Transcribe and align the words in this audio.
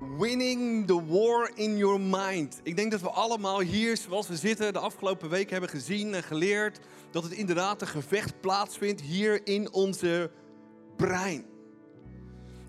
Winning 0.00 0.86
the 0.86 1.04
War 1.04 1.50
in 1.54 1.76
Your 1.76 2.00
Mind. 2.00 2.60
Ik 2.62 2.76
denk 2.76 2.90
dat 2.90 3.00
we 3.00 3.10
allemaal 3.10 3.60
hier, 3.60 3.96
zoals 3.96 4.28
we 4.28 4.36
zitten, 4.36 4.72
de 4.72 4.78
afgelopen 4.78 5.28
week 5.28 5.50
hebben 5.50 5.68
gezien 5.68 6.14
en 6.14 6.22
geleerd 6.22 6.78
dat 7.10 7.22
het 7.22 7.32
inderdaad 7.32 7.80
een 7.80 7.88
gevecht 7.88 8.40
plaatsvindt 8.40 9.00
hier 9.00 9.46
in 9.46 9.72
onze 9.72 10.30
brein. 10.96 11.44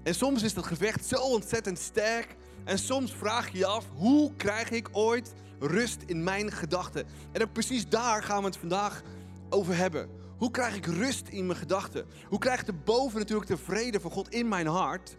En 0.04 0.16
soms 0.16 0.44
is 0.44 0.54
dat 0.54 0.66
gevecht 0.66 1.06
zo 1.06 1.16
ontzettend 1.16 1.80
sterk. 1.80 2.36
En 2.64 2.78
soms 2.78 3.14
vraag 3.14 3.52
je 3.52 3.58
je 3.58 3.66
af, 3.66 3.86
hoe 3.96 4.36
krijg 4.36 4.70
ik 4.70 4.90
ooit 4.92 5.34
rust 5.60 6.02
in 6.06 6.24
mijn 6.24 6.52
gedachten? 6.52 7.06
En 7.32 7.42
ook 7.42 7.54
precies 7.54 7.90
daar 7.90 8.24
gaan 8.24 8.40
we 8.40 8.46
het 8.46 8.58
vandaag 8.58 9.02
over 9.50 9.76
hebben. 9.76 10.10
Hoe 10.38 10.52
krijg 10.52 10.76
ik 10.76 10.86
rust 10.86 11.28
in 11.28 11.46
mijn 11.46 11.60
gedachten? 11.60 12.06
Hoe 12.28 12.40
krijg 12.40 12.60
ik 12.60 12.66
de 12.66 12.74
boven 12.74 13.20
natuurlijk 13.20 13.50
de 13.50 13.58
vrede 13.58 14.00
van 14.00 14.12
God 14.12 14.30
in 14.30 14.48
mijn 14.48 14.68
hart? 14.68 15.18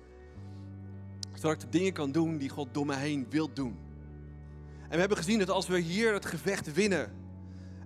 Zodat 1.43 1.63
ik 1.63 1.73
de 1.73 1.79
dingen 1.79 1.93
kan 1.93 2.13
doen 2.13 2.39
die 2.39 2.49
God 2.49 2.69
door 2.73 2.87
me 2.87 2.97
heen 2.97 3.27
wil 3.31 3.53
doen. 3.53 3.79
En 4.83 4.91
we 4.91 4.99
hebben 4.99 5.17
gezien 5.17 5.39
dat 5.39 5.51
als 5.51 5.67
we 5.67 5.79
hier 5.79 6.13
het 6.13 6.27
gevecht 6.27 6.73
winnen 6.73 7.13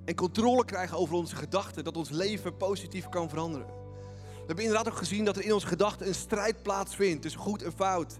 en 0.04 0.14
controle 0.14 0.64
krijgen 0.64 0.96
over 0.96 1.14
onze 1.14 1.36
gedachten, 1.36 1.84
dat 1.84 1.96
ons 1.96 2.10
leven 2.10 2.56
positief 2.56 3.08
kan 3.08 3.28
veranderen. 3.28 3.66
We 3.66 4.44
hebben 4.46 4.64
inderdaad 4.64 4.88
ook 4.88 4.98
gezien 4.98 5.24
dat 5.24 5.36
er 5.36 5.44
in 5.44 5.54
onze 5.54 5.66
gedachten 5.66 6.06
een 6.06 6.14
strijd 6.14 6.62
plaatsvindt 6.62 7.22
tussen 7.22 7.40
goed 7.40 7.62
en 7.62 7.72
fout. 7.72 8.18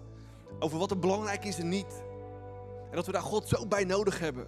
Over 0.59 0.79
wat 0.79 0.91
er 0.91 0.99
belangrijk 0.99 1.45
is 1.45 1.59
en 1.59 1.69
niet. 1.69 2.03
En 2.91 2.97
dat 2.97 3.07
we 3.07 3.13
daar 3.13 3.23
God 3.23 3.49
zo 3.49 3.67
bij 3.67 3.85
nodig 3.85 4.19
hebben. 4.19 4.47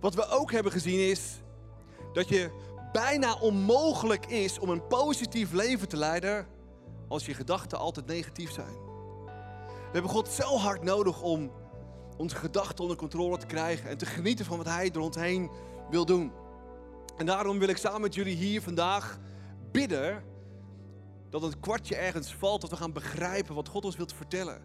Wat 0.00 0.14
we 0.14 0.28
ook 0.28 0.52
hebben 0.52 0.72
gezien 0.72 1.08
is 1.10 1.40
dat 2.12 2.28
je 2.28 2.50
bijna 2.92 3.34
onmogelijk 3.34 4.26
is 4.26 4.58
om 4.58 4.68
een 4.68 4.86
positief 4.86 5.52
leven 5.52 5.88
te 5.88 5.96
leiden 5.96 6.46
als 7.08 7.26
je 7.26 7.34
gedachten 7.34 7.78
altijd 7.78 8.06
negatief 8.06 8.52
zijn. 8.52 8.85
We 9.86 9.92
hebben 9.92 10.10
God 10.10 10.28
zo 10.28 10.56
hard 10.56 10.82
nodig 10.82 11.22
om 11.22 11.50
onze 12.16 12.36
gedachten 12.36 12.82
onder 12.82 12.96
controle 12.96 13.38
te 13.38 13.46
krijgen 13.46 13.90
en 13.90 13.98
te 13.98 14.06
genieten 14.06 14.44
van 14.44 14.56
wat 14.56 14.66
Hij 14.66 14.90
door 14.90 15.02
ons 15.02 15.16
heen 15.16 15.50
wil 15.90 16.06
doen. 16.06 16.32
En 17.16 17.26
daarom 17.26 17.58
wil 17.58 17.68
ik 17.68 17.76
samen 17.76 18.00
met 18.00 18.14
jullie 18.14 18.36
hier 18.36 18.62
vandaag 18.62 19.18
bidden 19.72 20.24
dat 21.30 21.42
het 21.42 21.60
kwartje 21.60 21.96
ergens 21.96 22.34
valt, 22.34 22.60
dat 22.60 22.70
we 22.70 22.76
gaan 22.76 22.92
begrijpen 22.92 23.54
wat 23.54 23.68
God 23.68 23.84
ons 23.84 23.96
wil 23.96 24.08
vertellen. 24.14 24.62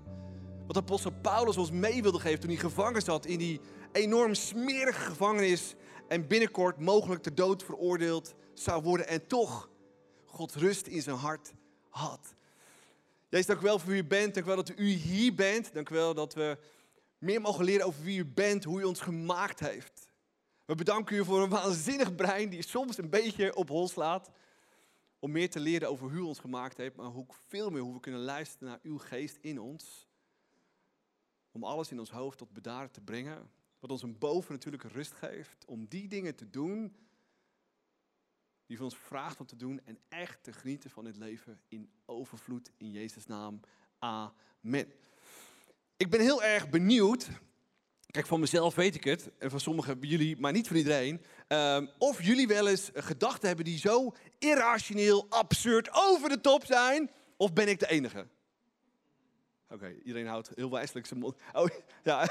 Wat 0.67 0.77
apostel 0.77 1.11
Paulus 1.21 1.57
ons 1.57 1.71
mee 1.71 2.01
wilde 2.01 2.19
geven 2.19 2.39
toen 2.39 2.49
hij 2.49 2.59
gevangen 2.59 3.01
zat 3.01 3.25
in 3.25 3.37
die 3.37 3.61
enorm 3.91 4.33
smerige 4.33 5.01
gevangenis 5.01 5.75
en 6.07 6.27
binnenkort 6.27 6.79
mogelijk 6.79 7.21
ter 7.21 7.35
dood 7.35 7.63
veroordeeld 7.63 8.33
zou 8.53 8.83
worden 8.83 9.07
en 9.07 9.27
toch 9.27 9.69
God 10.25 10.55
rust 10.55 10.87
in 10.87 11.01
zijn 11.01 11.15
hart 11.15 11.53
had. 11.89 12.35
Jezus, 13.31 13.45
dank 13.45 13.59
u 13.59 13.63
wel 13.63 13.79
voor 13.79 13.89
wie 13.89 14.01
u 14.01 14.05
bent. 14.05 14.33
Dank 14.33 14.45
u 14.45 14.47
wel 14.47 14.55
dat 14.55 14.77
u 14.77 14.87
hier 14.87 15.35
bent. 15.35 15.73
Dank 15.73 15.89
u 15.89 15.95
wel 15.95 16.13
dat 16.13 16.33
we 16.33 16.57
meer 17.17 17.41
mogen 17.41 17.65
leren 17.65 17.85
over 17.85 18.03
wie 18.03 18.19
u 18.19 18.25
bent, 18.25 18.63
hoe 18.63 18.81
u 18.81 18.83
ons 18.83 18.99
gemaakt 18.99 19.59
heeft. 19.59 20.09
We 20.65 20.75
bedanken 20.75 21.15
u 21.15 21.25
voor 21.25 21.41
een 21.41 21.49
waanzinnig 21.49 22.15
brein 22.15 22.49
die 22.49 22.61
soms 22.61 22.97
een 22.97 23.09
beetje 23.09 23.55
op 23.55 23.69
hol 23.69 23.87
slaat. 23.87 24.31
Om 25.19 25.31
meer 25.31 25.49
te 25.49 25.59
leren 25.59 25.89
over 25.89 26.09
hoe 26.09 26.17
u 26.17 26.21
ons 26.21 26.39
gemaakt 26.39 26.77
heeft, 26.77 26.95
maar 26.95 27.15
ook 27.15 27.33
veel 27.47 27.69
meer 27.69 27.81
hoe 27.81 27.93
we 27.93 27.99
kunnen 27.99 28.21
luisteren 28.21 28.67
naar 28.67 28.79
uw 28.83 28.97
geest 28.97 29.37
in 29.41 29.59
ons. 29.59 30.07
Om 31.51 31.63
alles 31.63 31.91
in 31.91 31.99
ons 31.99 32.11
hoofd 32.11 32.37
tot 32.37 32.53
bedaren 32.53 32.91
te 32.91 33.01
brengen. 33.01 33.51
Wat 33.79 33.91
ons 33.91 34.03
een 34.03 34.17
bovennatuurlijke 34.17 34.87
rust 34.87 35.13
geeft. 35.13 35.65
Om 35.65 35.85
die 35.87 36.07
dingen 36.07 36.35
te 36.35 36.49
doen 36.49 36.95
die 38.71 38.79
van 38.79 38.89
ons 38.89 38.99
vraagt 39.07 39.39
om 39.39 39.45
te 39.45 39.55
doen. 39.55 39.81
En 39.85 39.97
echt 40.09 40.43
te 40.43 40.53
genieten 40.53 40.89
van 40.89 41.03
dit 41.03 41.17
leven 41.17 41.61
in 41.67 41.91
overvloed. 42.05 42.71
In 42.77 42.91
Jezus' 42.91 43.25
naam. 43.25 43.59
Amen. 43.99 44.93
Ik 45.97 46.09
ben 46.09 46.19
heel 46.19 46.43
erg 46.43 46.69
benieuwd. 46.69 47.29
Kijk, 48.05 48.27
van 48.27 48.39
mezelf 48.39 48.75
weet 48.75 48.95
ik 48.95 49.03
het. 49.03 49.31
En 49.37 49.49
van 49.49 49.59
sommigen 49.59 49.99
jullie, 49.99 50.37
maar 50.39 50.51
niet 50.51 50.67
van 50.67 50.75
iedereen. 50.75 51.21
Um, 51.47 51.89
of 51.97 52.23
jullie 52.23 52.47
wel 52.47 52.67
eens 52.67 52.89
gedachten 52.93 53.47
hebben 53.47 53.65
die 53.65 53.77
zo 53.77 54.15
irrationeel, 54.39 55.25
absurd, 55.29 55.89
over 55.91 56.29
de 56.29 56.41
top 56.41 56.65
zijn. 56.65 57.11
Of 57.37 57.53
ben 57.53 57.67
ik 57.67 57.79
de 57.79 57.89
enige? 57.89 58.27
Oké, 59.73 59.93
iedereen 60.03 60.27
houdt 60.27 60.49
heel 60.55 60.69
wijselijk 60.69 61.05
zijn 61.05 61.19
mond. 61.19 61.35
Oh, 61.53 61.67
ja. 62.03 62.27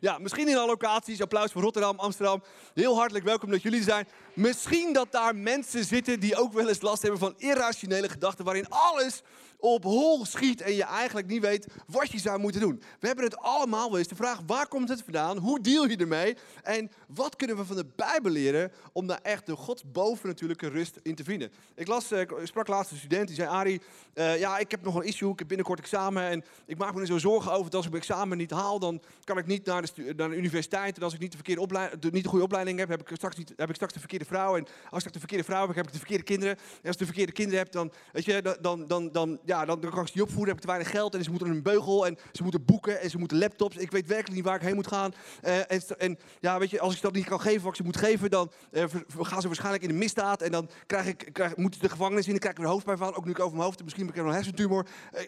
ja, 0.00 0.18
misschien 0.18 0.48
in 0.48 0.56
alle 0.56 0.66
locaties. 0.66 1.20
Applaus 1.20 1.52
voor 1.52 1.62
Rotterdam, 1.62 1.98
Amsterdam. 1.98 2.42
Heel 2.74 2.96
hartelijk 2.96 3.24
welkom 3.24 3.50
dat 3.50 3.62
jullie 3.62 3.82
zijn. 3.82 4.08
Misschien 4.34 4.92
dat 4.92 5.12
daar 5.12 5.36
mensen 5.36 5.84
zitten 5.84 6.20
die 6.20 6.36
ook 6.36 6.52
wel 6.52 6.68
eens 6.68 6.80
last 6.80 7.02
hebben 7.02 7.20
van 7.20 7.34
irrationele 7.36 8.08
gedachten. 8.08 8.44
Waarin 8.44 8.68
alles 8.68 9.22
op 9.64 9.84
hol 9.84 10.24
schiet 10.24 10.60
en 10.60 10.74
je 10.74 10.84
eigenlijk 10.84 11.26
niet 11.26 11.42
weet 11.42 11.66
wat 11.86 12.10
je 12.10 12.18
zou 12.18 12.38
moeten 12.38 12.60
doen. 12.60 12.82
We 13.00 13.06
hebben 13.06 13.24
het 13.24 13.36
allemaal 13.36 13.88
wel 13.88 13.98
eens. 13.98 14.08
De 14.08 14.14
vraag, 14.14 14.40
waar 14.46 14.68
komt 14.68 14.88
het 14.88 15.02
vandaan? 15.02 15.38
Hoe 15.38 15.60
deal 15.60 15.88
je 15.88 15.96
ermee? 15.96 16.36
En 16.62 16.90
wat 17.08 17.36
kunnen 17.36 17.56
we 17.56 17.64
van 17.64 17.76
de 17.76 17.86
Bijbel 17.96 18.30
leren 18.30 18.72
om 18.92 19.06
daar 19.06 19.20
echt 19.22 19.46
de 19.46 19.56
Gods 19.56 19.82
bovennatuurlijke 19.92 20.68
rust 20.68 20.98
in 21.02 21.14
te 21.14 21.24
vinden? 21.24 21.52
Ik 21.74 21.86
las, 21.86 22.12
ik 22.12 22.32
sprak 22.42 22.68
laatst 22.68 22.90
een 22.90 22.96
student 22.96 23.26
die 23.26 23.36
zei, 23.36 23.48
Ari, 23.48 23.80
uh, 24.14 24.38
ja, 24.38 24.58
ik 24.58 24.70
heb 24.70 24.82
nog 24.82 24.94
een 24.94 25.02
issue. 25.02 25.32
Ik 25.32 25.38
heb 25.38 25.48
binnenkort 25.48 25.78
examen 25.78 26.22
en 26.22 26.44
ik 26.66 26.78
maak 26.78 26.94
me 26.94 27.00
er 27.00 27.06
zo 27.06 27.18
zorgen 27.18 27.52
over 27.52 27.64
dat 27.64 27.74
als 27.74 27.84
ik 27.84 27.90
mijn 27.90 28.02
examen 28.02 28.38
niet 28.38 28.50
haal, 28.50 28.78
dan 28.78 29.02
kan 29.24 29.38
ik 29.38 29.46
niet 29.46 29.64
naar 29.64 29.82
de, 29.94 30.36
universiteit. 30.36 30.96
En 30.96 31.02
als 31.02 31.14
ik 31.14 31.20
niet 31.20 31.30
de, 31.30 31.36
verkeerde 31.36 31.60
opleiding, 31.60 32.12
niet 32.12 32.22
de 32.22 32.28
goede 32.28 32.44
opleiding 32.44 32.78
heb, 32.78 32.88
heb 32.88 33.00
ik, 33.00 33.16
straks 33.16 33.36
niet, 33.36 33.52
heb 33.56 33.68
ik 33.68 33.74
straks 33.74 33.92
de 33.92 33.98
verkeerde 33.98 34.24
vrouw. 34.24 34.56
En 34.56 34.66
als 34.90 35.04
ik 35.04 35.12
de 35.12 35.18
verkeerde 35.18 35.44
vrouw 35.44 35.66
heb, 35.66 35.76
heb 35.76 35.86
ik 35.86 35.92
de 35.92 35.98
verkeerde 35.98 36.24
kinderen. 36.24 36.56
En 36.56 36.86
als 36.86 36.92
ik 36.92 36.98
de 36.98 37.04
verkeerde 37.04 37.32
kinderen 37.32 37.60
heb, 37.60 37.72
dan, 37.72 37.92
weet 38.12 38.24
je, 38.24 38.56
dan, 38.60 38.86
dan, 38.86 39.12
dan, 39.12 39.38
ja, 39.44 39.53
dan, 39.54 39.80
dan 39.80 39.90
kan 39.90 40.00
ik 40.00 40.06
ze 40.06 40.12
niet 40.14 40.22
opvoeden, 40.22 40.46
heb 40.46 40.56
ik 40.56 40.60
te 40.60 40.66
weinig 40.66 40.90
geld. 40.90 41.14
En 41.14 41.24
ze 41.24 41.30
moeten 41.30 41.48
een 41.48 41.62
beugel 41.62 42.06
en 42.06 42.18
ze 42.32 42.42
moeten 42.42 42.64
boeken 42.64 43.00
en 43.00 43.10
ze 43.10 43.18
moeten 43.18 43.38
laptops. 43.38 43.76
Ik 43.76 43.90
weet 43.90 44.06
werkelijk 44.06 44.34
niet 44.34 44.44
waar 44.44 44.54
ik 44.54 44.62
heen 44.62 44.74
moet 44.74 44.86
gaan. 44.86 45.12
Uh, 45.44 45.58
en, 45.98 46.18
ja, 46.40 46.58
weet 46.58 46.70
je, 46.70 46.80
als 46.80 46.94
ik 46.94 47.02
dat 47.02 47.12
niet 47.12 47.24
kan 47.24 47.40
geven 47.40 47.62
wat 47.62 47.70
ik 47.70 47.76
ze 47.76 47.82
moet 47.82 47.96
geven, 47.96 48.30
dan 48.30 48.50
uh, 48.72 48.84
gaan 49.20 49.40
ze 49.40 49.46
waarschijnlijk 49.46 49.82
in 49.82 49.88
de 49.88 49.94
misdaad. 49.94 50.42
En 50.42 50.52
dan 50.52 50.68
krijg 50.86 51.06
ik, 51.06 51.28
krijg, 51.32 51.56
moet 51.56 51.80
de 51.80 51.88
gevangenis 51.88 52.24
in, 52.24 52.30
dan 52.30 52.40
krijg 52.40 52.54
ik 52.56 52.62
er 52.62 52.68
hoofdpijn 52.68 52.98
van. 52.98 53.14
Ook 53.14 53.24
nu 53.24 53.30
ik 53.30 53.40
over 53.40 53.52
mijn 53.52 53.64
hoofd 53.64 53.76
heb, 53.76 53.84
misschien 53.84 54.06
heb 54.06 54.16
ik 54.16 54.22
een 54.22 54.32
hersentumor. 54.32 54.86
Uh, 55.12 55.20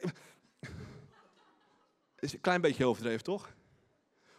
is 2.18 2.32
een 2.32 2.40
klein 2.40 2.60
beetje 2.60 2.86
overdreven, 2.86 3.24
toch? 3.24 3.48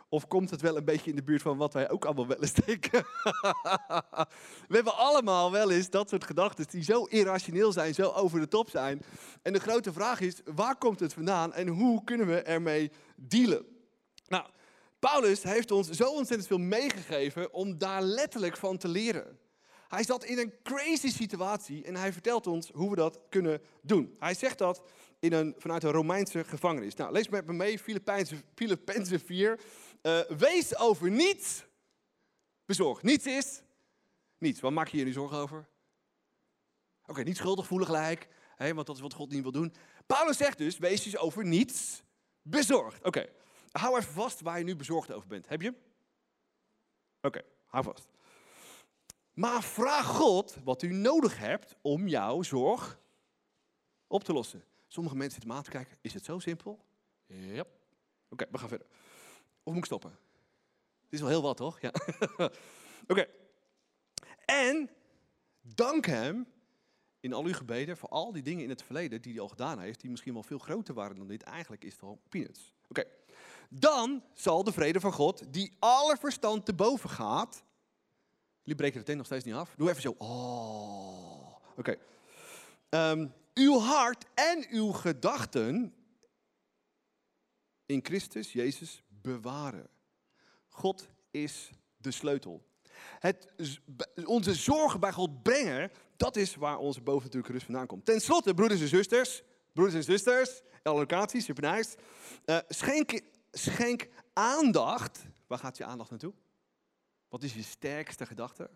Of 0.09 0.27
komt 0.27 0.49
het 0.49 0.61
wel 0.61 0.77
een 0.77 0.85
beetje 0.85 1.09
in 1.09 1.15
de 1.15 1.23
buurt 1.23 1.41
van 1.41 1.57
wat 1.57 1.73
wij 1.73 1.89
ook 1.89 2.05
allemaal 2.05 2.27
wel 2.27 2.41
eens? 2.41 2.53
We 4.67 4.75
hebben 4.75 4.95
allemaal 4.97 5.51
wel 5.51 5.71
eens 5.71 5.89
dat 5.89 6.09
soort 6.09 6.23
gedachten 6.23 6.65
die 6.69 6.83
zo 6.83 7.03
irrationeel 7.03 7.71
zijn, 7.71 7.93
zo 7.93 8.09
over 8.09 8.39
de 8.39 8.47
top 8.47 8.69
zijn. 8.69 9.01
En 9.41 9.53
de 9.53 9.59
grote 9.59 9.93
vraag 9.93 10.19
is, 10.19 10.41
waar 10.55 10.77
komt 10.77 10.99
het 10.99 11.13
vandaan 11.13 11.53
en 11.53 11.67
hoe 11.67 12.03
kunnen 12.03 12.27
we 12.27 12.41
ermee 12.41 12.91
dealen? 13.15 13.65
Nou, 14.27 14.45
Paulus 14.99 15.43
heeft 15.43 15.71
ons 15.71 15.89
zo 15.89 16.09
ontzettend 16.09 16.47
veel 16.47 16.57
meegegeven 16.57 17.53
om 17.53 17.77
daar 17.77 18.01
letterlijk 18.01 18.57
van 18.57 18.77
te 18.77 18.87
leren. 18.87 19.37
Hij 19.87 20.03
zat 20.03 20.23
in 20.23 20.37
een 20.37 20.53
crazy 20.63 21.09
situatie 21.09 21.83
en 21.83 21.95
hij 21.95 22.13
vertelt 22.13 22.47
ons 22.47 22.69
hoe 22.73 22.89
we 22.89 22.95
dat 22.95 23.19
kunnen 23.29 23.61
doen. 23.81 24.15
Hij 24.19 24.33
zegt 24.33 24.57
dat 24.57 24.81
in 25.19 25.33
een, 25.33 25.55
vanuit 25.57 25.83
een 25.83 25.91
Romeinse 25.91 26.43
gevangenis. 26.43 26.95
Nou, 26.95 27.11
lees 27.11 27.29
met 27.29 27.45
me 27.45 27.53
mee, 27.53 27.79
Filippenzen 28.55 29.19
4. 29.19 29.59
Uh, 30.01 30.21
wees 30.21 30.77
over 30.77 31.11
niets 31.11 31.65
bezorgd. 32.65 33.03
Niets 33.03 33.25
is 33.25 33.61
niets. 34.37 34.59
Wat 34.59 34.71
maak 34.71 34.87
je 34.87 34.97
je 34.97 35.03
nu 35.03 35.11
zorgen 35.11 35.37
over? 35.37 35.67
Oké, 37.05 37.23
niet 37.23 37.37
schuldig 37.37 37.67
voelen 37.67 37.87
gelijk, 37.87 38.27
want 38.57 38.87
dat 38.87 38.95
is 38.95 39.01
wat 39.01 39.13
God 39.13 39.29
niet 39.31 39.41
wil 39.41 39.51
doen. 39.51 39.73
Paulus 40.05 40.37
zegt 40.37 40.57
dus, 40.57 40.77
wees 40.77 41.03
dus 41.03 41.17
over 41.17 41.45
niets 41.45 42.03
bezorgd. 42.41 43.03
Oké, 43.03 43.25
hou 43.71 43.97
even 43.97 44.13
vast 44.13 44.41
waar 44.41 44.57
je 44.57 44.63
nu 44.63 44.75
bezorgd 44.75 45.11
over 45.11 45.27
bent. 45.27 45.47
Heb 45.47 45.61
je? 45.61 45.73
Oké, 47.21 47.41
hou 47.65 47.83
vast. 47.83 48.07
Maar 49.33 49.63
vraag 49.63 50.05
God 50.05 50.57
wat 50.63 50.81
u 50.81 50.93
nodig 50.93 51.37
hebt 51.37 51.75
om 51.81 52.07
jouw 52.07 52.41
zorg 52.41 52.99
op 54.07 54.23
te 54.23 54.33
lossen. 54.33 54.63
Sommige 54.87 55.15
mensen 55.15 55.33
zitten 55.33 55.49
me 55.49 55.57
aan 55.57 55.63
te 55.63 55.69
kijken. 55.69 55.97
Is 56.01 56.13
het 56.13 56.25
zo 56.25 56.39
simpel? 56.39 56.85
Ja. 57.25 57.63
Oké, 58.29 58.45
we 58.51 58.57
gaan 58.57 58.69
verder. 58.69 58.87
Of 59.63 59.73
moet 59.73 59.77
ik 59.77 59.85
stoppen? 59.85 60.11
Het 61.03 61.13
is 61.13 61.19
wel 61.19 61.29
heel 61.29 61.41
wat, 61.41 61.57
toch? 61.57 61.81
Ja. 61.81 61.91
Oké. 63.07 63.27
En 64.45 64.89
dank 65.61 66.05
hem 66.05 66.47
in 67.19 67.33
al 67.33 67.43
uw 67.43 67.53
gebeden 67.53 67.97
voor 67.97 68.09
al 68.09 68.31
die 68.31 68.43
dingen 68.43 68.63
in 68.63 68.69
het 68.69 68.83
verleden 68.83 69.21
die 69.21 69.33
hij 69.33 69.41
al 69.41 69.47
gedaan 69.47 69.79
heeft, 69.79 70.01
die 70.01 70.09
misschien 70.09 70.33
wel 70.33 70.43
veel 70.43 70.57
groter 70.57 70.93
waren 70.93 71.15
dan 71.15 71.27
dit. 71.27 71.43
Eigenlijk 71.43 71.83
is 71.83 71.93
het 71.93 72.03
al 72.03 72.21
peanuts. 72.29 72.73
Oké. 72.89 73.03
Dan 73.69 74.23
zal 74.33 74.63
de 74.63 74.71
vrede 74.71 74.99
van 74.99 75.11
God, 75.13 75.53
die 75.53 75.75
alle 75.79 76.17
verstand 76.17 76.65
te 76.65 76.73
boven 76.73 77.09
gaat. 77.09 77.63
Jullie 78.61 78.75
breken 78.75 78.99
het 78.99 79.15
nog 79.15 79.25
steeds 79.25 79.43
niet 79.43 79.53
af. 79.53 79.73
Doe 79.77 79.89
even 79.89 80.01
zo. 80.01 80.15
Oh. 80.17 81.55
Oké. 81.77 81.95
Um, 82.89 83.33
uw 83.57 83.79
hart 83.79 84.25
en 84.33 84.65
uw 84.69 84.91
gedachten 84.91 85.93
in 87.85 88.05
Christus 88.05 88.51
Jezus 88.51 89.03
bewaren. 89.07 89.89
God 90.67 91.07
is 91.31 91.69
de 91.97 92.11
sleutel. 92.11 92.65
Het, 93.19 93.47
onze 94.25 94.53
zorgen 94.53 94.99
bij 94.99 95.11
God 95.11 95.43
brengen, 95.43 95.91
dat 96.17 96.35
is 96.35 96.55
waar 96.55 96.77
onze 96.77 97.01
bovennatuurlijke 97.01 97.51
rust 97.51 97.65
vandaan 97.65 97.87
komt. 97.87 98.05
Ten 98.05 98.21
slotte, 98.21 98.53
broeders 98.53 98.81
en 98.81 98.87
zusters, 98.87 99.43
broeders 99.73 99.95
en 99.95 100.03
zusters, 100.03 100.61
alle 100.83 100.99
locaties, 100.99 101.45
super 101.45 101.71
nice. 101.71 101.97
Uh, 102.45 102.57
schenk, 102.67 103.21
schenk 103.51 104.07
aandacht. 104.33 105.25
Waar 105.47 105.59
gaat 105.59 105.77
je 105.77 105.85
aandacht 105.85 106.09
naartoe? 106.09 106.33
Wat 107.29 107.43
is 107.43 107.53
je 107.53 107.63
sterkste 107.63 108.25
gedachte? 108.25 108.69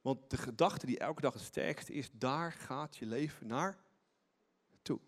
Want 0.00 0.30
de 0.30 0.36
gedachte 0.36 0.86
die 0.86 0.98
elke 0.98 1.20
dag 1.20 1.32
het 1.32 1.42
sterkste 1.42 1.92
is, 1.92 2.08
daar 2.12 2.52
gaat 2.52 2.96
je 2.96 3.06
leven 3.06 3.46
naar 3.46 3.78
toe. 4.82 5.00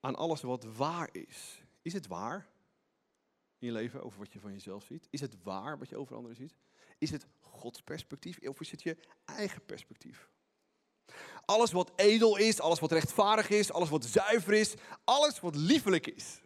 Aan 0.00 0.16
alles 0.16 0.40
wat 0.40 0.64
waar 0.64 1.08
is. 1.12 1.62
Is 1.82 1.92
het 1.92 2.06
waar 2.06 2.48
in 3.58 3.66
je 3.66 3.72
leven 3.72 4.02
over 4.02 4.18
wat 4.18 4.32
je 4.32 4.40
van 4.40 4.52
jezelf 4.52 4.84
ziet? 4.84 5.06
Is 5.10 5.20
het 5.20 5.42
waar 5.42 5.78
wat 5.78 5.88
je 5.88 5.96
over 5.96 6.16
anderen 6.16 6.36
ziet? 6.36 6.54
Is 6.98 7.10
het 7.10 7.26
Gods 7.38 7.82
perspectief 7.82 8.38
of 8.38 8.60
is 8.60 8.70
het 8.70 8.82
je 8.82 8.96
eigen 9.24 9.64
perspectief? 9.64 10.30
Alles 11.44 11.72
wat 11.72 11.92
edel 11.96 12.36
is, 12.36 12.60
alles 12.60 12.80
wat 12.80 12.92
rechtvaardig 12.92 13.50
is, 13.50 13.72
alles 13.72 13.88
wat 13.88 14.04
zuiver 14.04 14.52
is, 14.52 14.74
alles 15.04 15.40
wat 15.40 15.54
liefelijk 15.54 16.06
is. 16.06 16.40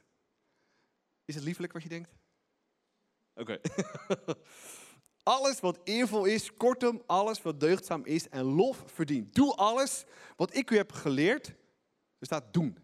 Is 1.25 1.35
het 1.35 1.45
liefelijk 1.45 1.73
wat 1.73 1.83
je 1.83 1.89
denkt? 1.89 2.11
Oké. 3.35 3.61
alles 5.25 5.61
wat 5.61 5.81
eervol 5.85 6.25
is, 6.25 6.57
kortom, 6.57 7.03
alles 7.07 7.43
wat 7.43 7.61
deugdzaam 7.61 8.05
is 8.05 8.29
en 8.29 8.45
lof 8.45 8.83
verdient. 8.87 9.35
Doe 9.35 9.55
alles 9.55 10.05
wat 10.37 10.55
ik 10.55 10.71
u 10.71 10.77
heb 10.77 10.93
geleerd. 10.93 11.47
Er 12.19 12.27
staat 12.27 12.53
doen. 12.53 12.79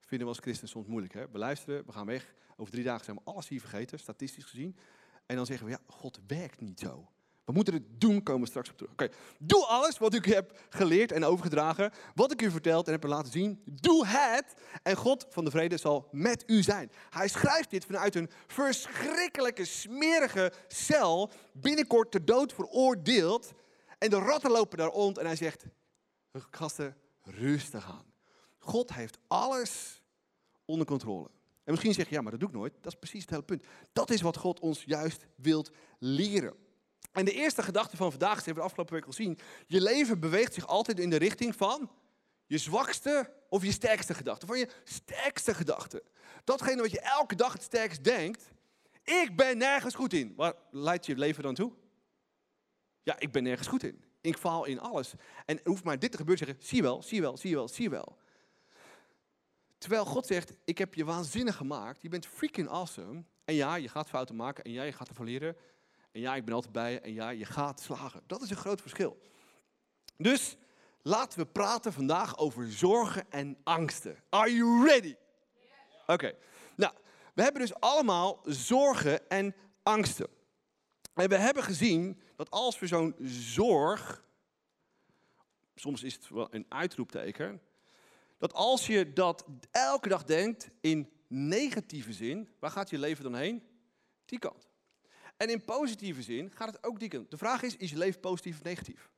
Vinden 0.00 0.26
we 0.26 0.34
als 0.34 0.42
christen 0.42 0.68
soms 0.68 0.86
moeilijk. 0.86 1.12
Hè? 1.12 1.28
We 1.30 1.38
luisteren, 1.38 1.86
we 1.86 1.92
gaan 1.92 2.06
weg. 2.06 2.34
Over 2.56 2.72
drie 2.72 2.84
dagen 2.84 3.04
zijn 3.04 3.16
we 3.16 3.22
alles 3.24 3.48
hier 3.48 3.60
vergeten, 3.60 3.98
statistisch 3.98 4.44
gezien. 4.44 4.76
En 5.26 5.36
dan 5.36 5.46
zeggen 5.46 5.66
we, 5.66 5.72
ja, 5.72 5.80
God 5.86 6.20
werkt 6.26 6.60
niet 6.60 6.80
zo. 6.80 7.10
We 7.44 7.52
moeten 7.52 7.74
het 7.74 8.00
doen, 8.00 8.22
komen 8.22 8.48
straks 8.48 8.70
op 8.70 8.76
terug. 8.76 8.92
Oké, 8.92 9.08
doe 9.38 9.66
alles 9.66 9.98
wat 9.98 10.14
ik 10.14 10.24
heb 10.24 10.58
geleerd 10.68 11.12
en 11.12 11.24
overgedragen, 11.24 11.92
wat 12.14 12.32
ik 12.32 12.42
u 12.42 12.50
verteld 12.50 12.86
en 12.86 12.92
heb 12.92 13.04
laten 13.04 13.32
zien. 13.32 13.62
Doe 13.64 14.06
het 14.06 14.54
en 14.82 14.96
God 14.96 15.26
van 15.28 15.44
de 15.44 15.50
vrede 15.50 15.76
zal 15.76 16.08
met 16.10 16.44
u 16.46 16.62
zijn. 16.62 16.90
Hij 17.10 17.28
schrijft 17.28 17.70
dit 17.70 17.84
vanuit 17.84 18.14
een 18.14 18.30
verschrikkelijke, 18.46 19.64
smerige 19.64 20.52
cel, 20.68 21.30
binnenkort 21.52 22.10
ter 22.10 22.24
dood 22.24 22.52
veroordeeld. 22.52 23.52
En 23.98 24.10
de 24.10 24.18
ratten 24.18 24.50
lopen 24.50 24.78
daar 24.78 24.90
rond 24.90 25.18
en 25.18 25.26
hij 25.26 25.36
zegt, 25.36 25.64
gasten, 26.50 26.96
rustig 27.22 27.90
aan. 27.90 28.12
God 28.58 28.92
heeft 28.94 29.18
alles 29.26 30.02
onder 30.64 30.86
controle. 30.86 31.30
En 31.64 31.70
misschien 31.70 31.94
zeg 31.94 32.08
je, 32.08 32.14
ja, 32.14 32.20
maar 32.20 32.30
dat 32.30 32.40
doe 32.40 32.48
ik 32.48 32.54
nooit. 32.54 32.72
Dat 32.80 32.92
is 32.92 32.98
precies 32.98 33.20
het 33.20 33.30
hele 33.30 33.42
punt. 33.42 33.64
Dat 33.92 34.10
is 34.10 34.20
wat 34.20 34.36
God 34.36 34.60
ons 34.60 34.84
juist 34.84 35.26
wilt 35.36 35.70
leren. 35.98 36.54
En 37.12 37.24
de 37.24 37.32
eerste 37.32 37.62
gedachte 37.62 37.96
van 37.96 38.10
vandaag, 38.10 38.34
dat 38.34 38.44
hebben 38.44 38.54
we 38.54 38.60
de 38.60 38.66
afgelopen 38.66 38.94
week 38.94 39.06
al 39.06 39.12
zien. 39.12 39.38
Je 39.66 39.80
leven 39.80 40.20
beweegt 40.20 40.54
zich 40.54 40.66
altijd 40.66 40.98
in 40.98 41.10
de 41.10 41.16
richting 41.16 41.56
van 41.56 41.90
je 42.46 42.58
zwakste 42.58 43.32
of 43.48 43.64
je 43.64 43.72
sterkste 43.72 44.14
gedachte. 44.14 44.46
Van 44.46 44.58
je 44.58 44.68
sterkste 44.84 45.54
gedachte. 45.54 46.02
Datgene 46.44 46.82
wat 46.82 46.90
je 46.90 47.00
elke 47.00 47.34
dag 47.34 47.52
het 47.52 47.62
sterkst 47.62 48.04
denkt. 48.04 48.50
Ik 49.04 49.36
ben 49.36 49.58
nergens 49.58 49.94
goed 49.94 50.12
in. 50.12 50.32
Waar 50.36 50.54
leidt 50.70 51.06
je 51.06 51.16
leven 51.16 51.42
dan 51.42 51.54
toe? 51.54 51.72
Ja, 53.02 53.18
ik 53.18 53.32
ben 53.32 53.42
nergens 53.42 53.68
goed 53.68 53.82
in. 53.82 54.04
Ik 54.20 54.36
faal 54.36 54.64
in 54.64 54.80
alles. 54.80 55.12
En 55.46 55.60
hoeft 55.64 55.84
maar 55.84 55.98
dit 55.98 56.10
te 56.10 56.16
gebeuren 56.16 56.46
zeggen, 56.46 56.66
zie 56.66 56.82
wel, 56.82 57.02
zie 57.02 57.20
wel, 57.20 57.36
zie 57.36 57.54
wel, 57.54 57.68
zie 57.68 57.90
wel. 57.90 58.18
Terwijl 59.78 60.04
God 60.04 60.26
zegt, 60.26 60.52
ik 60.64 60.78
heb 60.78 60.94
je 60.94 61.04
waanzinnig 61.04 61.56
gemaakt. 61.56 62.02
Je 62.02 62.08
bent 62.08 62.26
freaking 62.26 62.68
awesome. 62.68 63.24
En 63.44 63.54
ja, 63.54 63.74
je 63.74 63.88
gaat 63.88 64.08
fouten 64.08 64.36
maken. 64.36 64.64
En 64.64 64.70
ja, 64.70 64.82
je 64.82 64.92
gaat 64.92 65.08
ervan 65.08 65.24
leren. 65.24 65.56
En 66.12 66.20
ja, 66.20 66.34
ik 66.34 66.44
ben 66.44 66.54
altijd 66.54 66.72
bij 66.72 66.92
je. 66.92 67.00
En 67.00 67.12
ja, 67.12 67.30
je 67.30 67.44
gaat 67.44 67.80
slagen. 67.80 68.22
Dat 68.26 68.42
is 68.42 68.50
een 68.50 68.56
groot 68.56 68.80
verschil. 68.80 69.20
Dus 70.16 70.56
laten 71.02 71.38
we 71.38 71.46
praten 71.46 71.92
vandaag 71.92 72.38
over 72.38 72.72
zorgen 72.72 73.30
en 73.30 73.58
angsten. 73.62 74.22
Are 74.28 74.54
you 74.54 74.86
ready? 74.86 75.14
Oké. 76.06 76.34
Nou, 76.76 76.92
we 77.34 77.42
hebben 77.42 77.60
dus 77.60 77.74
allemaal 77.74 78.40
zorgen 78.44 79.28
en 79.28 79.54
angsten. 79.82 80.28
En 81.14 81.28
we 81.28 81.36
hebben 81.36 81.62
gezien 81.62 82.20
dat 82.36 82.50
als 82.50 82.78
we 82.78 82.86
zo'n 82.86 83.14
zorg, 83.24 84.24
soms 85.74 86.02
is 86.02 86.14
het 86.14 86.28
wel 86.28 86.54
een 86.54 86.66
uitroepteken, 86.68 87.60
dat 88.38 88.52
als 88.52 88.86
je 88.86 89.12
dat 89.12 89.46
elke 89.70 90.08
dag 90.08 90.24
denkt 90.24 90.70
in 90.80 91.12
negatieve 91.28 92.12
zin, 92.12 92.48
waar 92.58 92.70
gaat 92.70 92.90
je 92.90 92.98
leven 92.98 93.24
dan 93.24 93.34
heen? 93.34 93.62
Die 94.24 94.38
kant. 94.38 94.71
En 95.36 95.50
in 95.50 95.64
positieve 95.64 96.22
zin 96.22 96.50
gaat 96.54 96.72
het 96.72 96.84
ook 96.84 97.08
kant. 97.08 97.30
De 97.30 97.36
vraag 97.36 97.62
is, 97.62 97.76
is 97.76 97.90
je 97.90 97.98
leven 97.98 98.20
positief 98.20 98.56
of 98.56 98.62
negatief? 98.62 99.10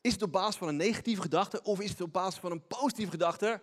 Is 0.00 0.12
het 0.12 0.22
op 0.22 0.32
basis 0.32 0.56
van 0.56 0.68
een 0.68 0.76
negatieve 0.76 1.22
gedachte 1.22 1.62
of 1.62 1.80
is 1.80 1.90
het 1.90 2.00
op 2.00 2.12
basis 2.12 2.40
van 2.40 2.50
een 2.50 2.66
positieve 2.66 3.10
gedachte? 3.10 3.60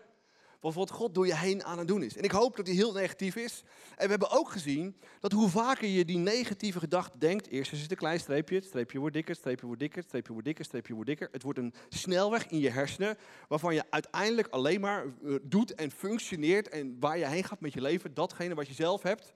wat 0.59 0.91
God 0.91 1.13
door 1.13 1.27
je 1.27 1.35
heen 1.35 1.63
aan 1.63 1.77
het 1.77 1.87
doen 1.87 2.03
is. 2.03 2.17
En 2.17 2.23
ik 2.23 2.31
hoop 2.31 2.55
dat 2.55 2.65
die 2.65 2.75
heel 2.75 2.93
negatief 2.93 3.35
is. 3.35 3.63
En 3.95 4.03
we 4.03 4.09
hebben 4.09 4.31
ook 4.31 4.51
gezien 4.51 4.95
dat 5.19 5.31
hoe 5.31 5.49
vaker 5.49 5.87
je 5.87 6.05
die 6.05 6.17
negatieve 6.17 6.79
gedachte 6.79 7.17
denkt, 7.17 7.47
eerst 7.47 7.71
is 7.71 7.81
het 7.81 7.91
een 7.91 7.97
klein 7.97 8.19
streepje, 8.19 8.55
het 8.55 8.65
streepje 8.65 8.99
wordt 8.99 9.15
dikker, 9.15 9.35
streepje 9.35 9.65
wordt 9.65 9.81
dikker, 9.81 10.03
streepje 10.03 10.31
wordt 10.31 10.45
dikker, 10.45 10.65
streepje 10.65 10.93
wordt 10.93 11.09
dikker. 11.09 11.29
Het 11.31 11.43
wordt 11.43 11.59
een 11.59 11.73
snelweg 11.89 12.47
in 12.47 12.59
je 12.59 12.69
hersenen, 12.69 13.17
waarvan 13.47 13.73
je 13.73 13.83
uiteindelijk 13.89 14.47
alleen 14.47 14.81
maar 14.81 15.05
eh, 15.05 15.35
doet 15.41 15.75
en 15.75 15.91
functioneert 15.91 16.69
en 16.69 16.97
waar 16.99 17.17
je 17.17 17.27
heen 17.27 17.43
gaat 17.43 17.59
met 17.59 17.73
je 17.73 17.81
leven, 17.81 18.13
datgene 18.13 18.55
wat 18.55 18.67
je 18.67 18.73
zelf 18.73 19.01
hebt 19.01 19.35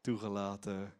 toegelaten. 0.00 0.94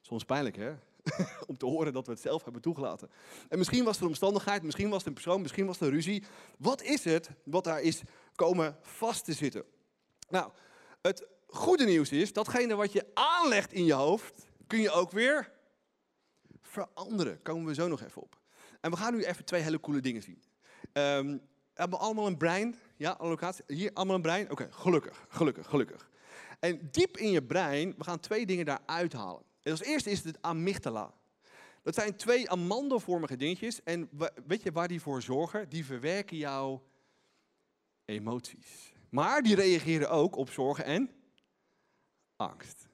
Soms 0.00 0.24
pijnlijk 0.24 0.56
hè, 0.56 0.74
om 1.46 1.56
te 1.56 1.66
horen 1.66 1.92
dat 1.92 2.06
we 2.06 2.12
het 2.12 2.20
zelf 2.20 2.44
hebben 2.44 2.62
toegelaten. 2.62 3.10
En 3.48 3.58
misschien 3.58 3.84
was 3.84 3.92
het 3.92 4.02
een 4.02 4.08
omstandigheid, 4.08 4.62
misschien 4.62 4.88
was 4.88 4.98
het 4.98 5.06
een 5.06 5.14
persoon, 5.14 5.40
misschien 5.40 5.66
was 5.66 5.78
het 5.78 5.88
een 5.88 5.94
ruzie. 5.94 6.24
Wat 6.58 6.82
is 6.82 7.04
het 7.04 7.30
wat 7.44 7.64
daar 7.64 7.80
is 7.80 8.02
komen 8.34 8.76
vast 8.82 9.24
te 9.24 9.32
zitten? 9.32 9.64
Nou, 10.28 10.50
het 11.00 11.26
goede 11.46 11.84
nieuws 11.84 12.12
is, 12.12 12.32
datgene 12.32 12.74
wat 12.74 12.92
je 12.92 13.06
aanlegt 13.14 13.72
in 13.72 13.84
je 13.84 13.92
hoofd, 13.92 14.46
kun 14.66 14.80
je 14.80 14.90
ook 14.90 15.10
weer 15.10 15.52
veranderen. 16.62 17.42
Komen 17.42 17.66
we 17.66 17.74
zo 17.74 17.88
nog 17.88 18.02
even 18.02 18.22
op. 18.22 18.38
En 18.80 18.90
we 18.90 18.96
gaan 18.96 19.14
nu 19.14 19.24
even 19.24 19.44
twee 19.44 19.62
hele 19.62 19.80
coole 19.80 20.00
dingen 20.00 20.22
zien. 20.22 20.42
Um, 20.92 21.40
we 21.80 21.86
hebben 21.86 21.98
allemaal 21.98 22.26
een 22.26 22.36
brein. 22.36 22.78
Ja, 22.96 23.10
allocatie. 23.10 23.64
Hier 23.66 23.90
allemaal 23.94 24.16
een 24.16 24.22
brein. 24.22 24.50
Oké, 24.50 24.68
gelukkig, 24.70 25.26
gelukkig, 25.28 25.66
gelukkig. 25.66 26.09
En 26.60 26.88
diep 26.90 27.16
in 27.16 27.30
je 27.30 27.42
brein, 27.42 27.94
we 27.96 28.04
gaan 28.04 28.20
twee 28.20 28.46
dingen 28.46 28.64
daar 28.64 28.82
uithalen. 28.86 29.42
En 29.62 29.70
als 29.70 29.82
eerste 29.82 30.10
is 30.10 30.24
het 30.24 30.42
amygdala. 30.42 31.14
Dat 31.82 31.94
zijn 31.94 32.16
twee 32.16 32.50
amandelvormige 32.50 33.36
dingetjes. 33.36 33.82
En 33.82 34.10
weet 34.46 34.62
je 34.62 34.72
waar 34.72 34.88
die 34.88 35.00
voor 35.00 35.22
zorgen? 35.22 35.68
Die 35.68 35.84
verwerken 35.84 36.36
jouw 36.36 36.86
emoties. 38.04 38.92
Maar 39.08 39.42
die 39.42 39.54
reageren 39.54 40.10
ook 40.10 40.36
op 40.36 40.50
zorgen 40.50 40.84
en 40.84 41.10
angst. 42.36 42.88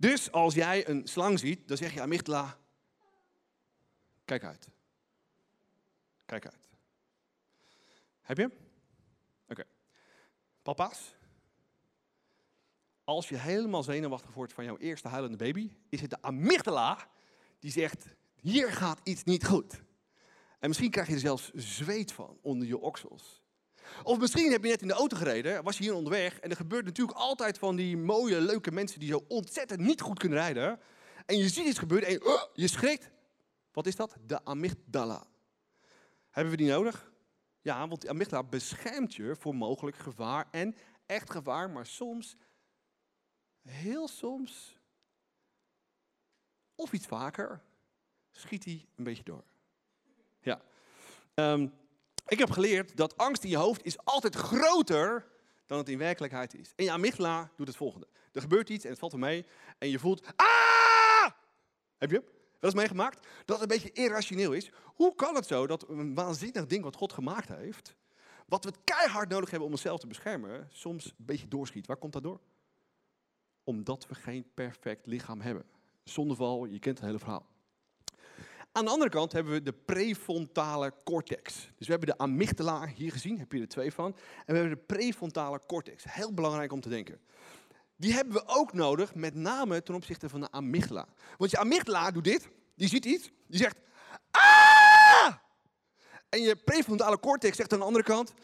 Dus 0.00 0.32
als 0.32 0.54
jij 0.54 0.88
een 0.88 1.08
slang 1.08 1.38
ziet, 1.38 1.68
dan 1.68 1.76
zeg 1.76 1.94
je 1.94 2.00
amygdala, 2.00 2.58
kijk 4.24 4.44
uit. 4.44 4.68
Kijk 6.26 6.44
uit. 6.44 6.68
Heb 8.20 8.36
je? 8.36 8.50
Oké. 9.48 9.64
Papa's, 10.62 11.14
als 13.10 13.28
je 13.28 13.36
helemaal 13.36 13.82
zenuwachtig 13.82 14.34
wordt 14.34 14.52
van 14.52 14.64
jouw 14.64 14.76
eerste 14.78 15.08
huilende 15.08 15.36
baby, 15.36 15.70
is 15.88 16.00
het 16.00 16.10
de 16.10 16.22
amygdala 16.22 17.08
die 17.58 17.70
zegt, 17.70 18.06
hier 18.34 18.72
gaat 18.72 19.00
iets 19.02 19.24
niet 19.24 19.46
goed. 19.46 19.82
En 20.58 20.68
misschien 20.68 20.90
krijg 20.90 21.06
je 21.06 21.14
er 21.14 21.20
zelfs 21.20 21.50
zweet 21.54 22.12
van 22.12 22.38
onder 22.42 22.66
je 22.66 22.78
oksels. 22.78 23.42
Of 24.02 24.18
misschien 24.18 24.50
heb 24.50 24.62
je 24.62 24.68
net 24.68 24.82
in 24.82 24.88
de 24.88 24.94
auto 24.94 25.16
gereden, 25.16 25.62
was 25.62 25.78
je 25.78 25.82
hier 25.82 25.94
onderweg 25.94 26.40
en 26.40 26.50
er 26.50 26.56
gebeurt 26.56 26.84
natuurlijk 26.84 27.18
altijd 27.18 27.58
van 27.58 27.76
die 27.76 27.96
mooie, 27.96 28.40
leuke 28.40 28.70
mensen 28.70 29.00
die 29.00 29.08
zo 29.08 29.24
ontzettend 29.28 29.80
niet 29.80 30.00
goed 30.00 30.18
kunnen 30.18 30.38
rijden. 30.38 30.80
En 31.26 31.36
je 31.36 31.48
ziet 31.48 31.66
iets 31.66 31.78
gebeuren 31.78 32.08
en 32.08 32.20
je, 32.52 32.68
schrikt. 32.68 33.10
Wat 33.72 33.86
is 33.86 33.96
dat? 33.96 34.16
De 34.26 34.44
amygdala. 34.44 35.26
Hebben 36.30 36.52
we 36.52 36.58
die 36.58 36.70
nodig? 36.70 37.12
Ja, 37.60 37.88
want 37.88 38.00
die 38.00 38.10
amygdala 38.10 38.42
beschermt 38.42 39.14
je 39.14 39.36
voor 39.36 39.54
mogelijk 39.54 39.96
gevaar 39.96 40.48
en 40.50 40.76
echt 41.06 41.30
gevaar, 41.30 41.70
maar 41.70 41.86
soms 41.86 42.36
heel 43.62 44.08
soms, 44.08 44.78
of 46.74 46.92
iets 46.92 47.06
vaker, 47.06 47.62
schiet 48.30 48.64
hij 48.64 48.86
een 48.96 49.04
beetje 49.04 49.22
door. 49.22 49.44
Ja. 50.40 50.60
Ehm, 51.34 51.68
ik 52.26 52.38
heb 52.38 52.50
geleerd 52.50 52.96
dat 52.96 53.16
angst 53.16 53.44
in 53.44 53.50
je 53.50 53.56
hoofd 53.56 53.84
is 53.84 53.98
altijd 54.04 54.34
groter 54.34 55.26
dan 55.66 55.78
het 55.78 55.88
in 55.88 55.98
werkelijkheid 55.98 56.54
is. 56.54 56.72
En 56.76 56.84
je 56.84 56.90
amygdala 56.90 57.50
doet 57.56 57.66
het 57.66 57.76
volgende. 57.76 58.08
Er 58.32 58.40
gebeurt 58.40 58.68
iets 58.68 58.84
en 58.84 58.90
het 58.90 58.98
valt 58.98 59.12
er 59.12 59.18
mee 59.18 59.46
en 59.78 59.88
je 59.88 59.98
voelt, 59.98 60.26
ah! 60.36 61.30
Heb 61.96 62.10
je 62.10 62.20
wel 62.20 62.70
eens 62.70 62.74
meegemaakt? 62.74 63.26
Dat 63.44 63.60
het 63.60 63.70
een 63.70 63.78
beetje 63.78 64.02
irrationeel 64.02 64.52
is. 64.52 64.70
Hoe 64.84 65.14
kan 65.14 65.34
het 65.34 65.46
zo 65.46 65.66
dat 65.66 65.88
een 65.88 66.14
waanzinnig 66.14 66.66
ding 66.66 66.84
wat 66.84 66.96
God 66.96 67.12
gemaakt 67.12 67.48
heeft, 67.48 67.96
wat 68.46 68.64
we 68.64 68.72
keihard 68.84 69.28
nodig 69.28 69.50
hebben 69.50 69.66
om 69.66 69.74
onszelf 69.74 70.00
te 70.00 70.06
beschermen, 70.06 70.68
soms 70.72 71.04
een 71.04 71.12
beetje 71.16 71.48
doorschiet? 71.48 71.86
Waar 71.86 71.96
komt 71.96 72.12
dat 72.12 72.22
door? 72.22 72.40
Omdat 73.64 74.06
we 74.08 74.14
geen 74.14 74.46
perfect 74.54 75.06
lichaam 75.06 75.40
hebben. 75.40 75.64
Zondeval, 76.04 76.64
je 76.64 76.78
kent 76.78 76.98
het 76.98 77.06
hele 77.06 77.18
verhaal. 77.18 77.46
Aan 78.72 78.84
de 78.84 78.90
andere 78.90 79.10
kant 79.10 79.32
hebben 79.32 79.52
we 79.52 79.62
de 79.62 79.72
prefrontale 79.72 80.92
cortex. 81.04 81.54
Dus 81.76 81.86
we 81.86 81.92
hebben 81.92 82.08
de 82.08 82.18
amygdala 82.18 82.86
hier 82.86 83.12
gezien, 83.12 83.38
heb 83.38 83.52
je 83.52 83.60
er 83.60 83.68
twee 83.68 83.92
van. 83.92 84.16
En 84.46 84.54
we 84.54 84.58
hebben 84.58 84.78
de 84.78 84.94
prefrontale 84.94 85.60
cortex. 85.66 86.04
Heel 86.08 86.34
belangrijk 86.34 86.72
om 86.72 86.80
te 86.80 86.88
denken. 86.88 87.20
Die 87.96 88.12
hebben 88.12 88.34
we 88.34 88.42
ook 88.46 88.72
nodig, 88.72 89.14
met 89.14 89.34
name 89.34 89.82
ten 89.82 89.94
opzichte 89.94 90.28
van 90.28 90.40
de 90.40 90.50
amygdala. 90.50 91.08
Want 91.36 91.50
je 91.50 91.58
amygdala 91.58 92.10
doet 92.10 92.24
dit, 92.24 92.48
die 92.74 92.88
ziet 92.88 93.04
iets, 93.04 93.30
die 93.46 93.58
zegt, 93.58 93.76
ah! 94.30 95.34
En 96.28 96.42
je 96.42 96.56
prefrontale 96.56 97.18
cortex 97.20 97.56
zegt 97.56 97.72
aan 97.72 97.78
de 97.78 97.84
andere 97.84 98.04
kant, 98.04 98.34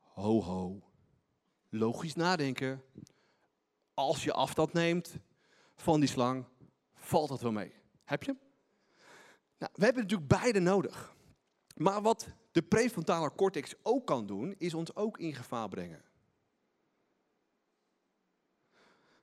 ho 0.00 0.42
ho, 0.42 0.82
logisch 1.78 2.14
nadenken. 2.14 2.82
Als 3.94 4.24
je 4.24 4.32
afstand 4.32 4.72
neemt 4.72 5.16
van 5.74 6.00
die 6.00 6.08
slang, 6.08 6.44
valt 6.94 7.28
dat 7.28 7.40
wel 7.40 7.52
mee. 7.52 7.72
Heb 8.04 8.22
je? 8.22 8.36
Nou, 9.58 9.72
we 9.74 9.84
hebben 9.84 10.02
natuurlijk 10.02 10.28
beide 10.28 10.60
nodig. 10.60 11.16
Maar 11.74 12.02
wat 12.02 12.28
de 12.52 12.62
prefrontale 12.62 13.34
cortex 13.34 13.74
ook 13.82 14.06
kan 14.06 14.26
doen, 14.26 14.54
is 14.58 14.74
ons 14.74 14.96
ook 14.96 15.18
in 15.18 15.34
gevaar 15.34 15.68
brengen. 15.68 16.04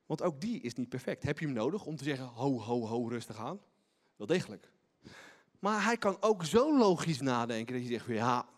Want 0.06 0.22
ook 0.22 0.42
die 0.42 0.62
is 0.62 0.74
niet 0.74 0.90
perfect. 0.90 1.24
Heb 1.24 1.40
je 1.40 1.46
hem 1.46 1.56
nodig 1.56 1.86
om 1.86 1.96
te 1.96 2.04
zeggen, 2.04 2.26
ho, 2.26 2.60
ho, 2.60 2.88
ho, 2.88 3.08
rustig 3.08 3.38
aan? 3.38 3.60
Wel 4.16 4.28
degelijk. 4.28 4.72
Maar 5.60 5.84
hij 5.84 5.98
kan 5.98 6.18
ook 6.20 6.44
zo 6.44 6.78
logisch 6.78 7.22
nadenken 7.22 7.74
dat 7.74 7.84
je 7.84 7.90
zegt, 7.90 8.06
ja, 8.06 8.50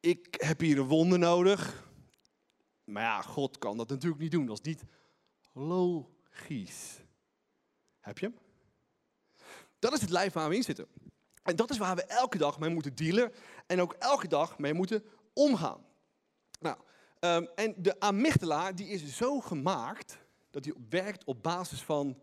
ik 0.00 0.34
heb 0.38 0.60
hier 0.60 0.78
een 0.78 0.86
wonder 0.86 1.18
nodig. 1.18 1.87
Maar 2.88 3.02
ja, 3.02 3.22
God 3.22 3.58
kan 3.58 3.76
dat 3.76 3.88
natuurlijk 3.88 4.20
niet 4.20 4.30
doen. 4.30 4.46
Dat 4.46 4.58
is 4.58 4.66
niet 4.66 4.84
logisch. 5.52 7.00
Heb 8.00 8.18
je 8.18 8.26
hem? 8.26 8.38
Dat 9.78 9.92
is 9.92 10.00
het 10.00 10.10
lijf 10.10 10.32
waar 10.32 10.48
we 10.48 10.56
in 10.56 10.62
zitten. 10.62 10.86
En 11.42 11.56
dat 11.56 11.70
is 11.70 11.78
waar 11.78 11.96
we 11.96 12.04
elke 12.04 12.38
dag 12.38 12.58
mee 12.58 12.70
moeten 12.70 12.94
dealen 12.94 13.32
en 13.66 13.80
ook 13.80 13.92
elke 13.92 14.28
dag 14.28 14.58
mee 14.58 14.74
moeten 14.74 15.04
omgaan. 15.32 15.84
Nou, 16.60 16.76
ehm, 17.18 17.46
en 17.54 17.74
de 17.76 18.00
amygdala 18.00 18.72
die 18.72 18.88
is 18.88 19.16
zo 19.16 19.40
gemaakt 19.40 20.18
dat 20.50 20.62
die 20.62 20.74
werkt 20.88 21.24
op 21.24 21.42
basis 21.42 21.82
van 21.82 22.20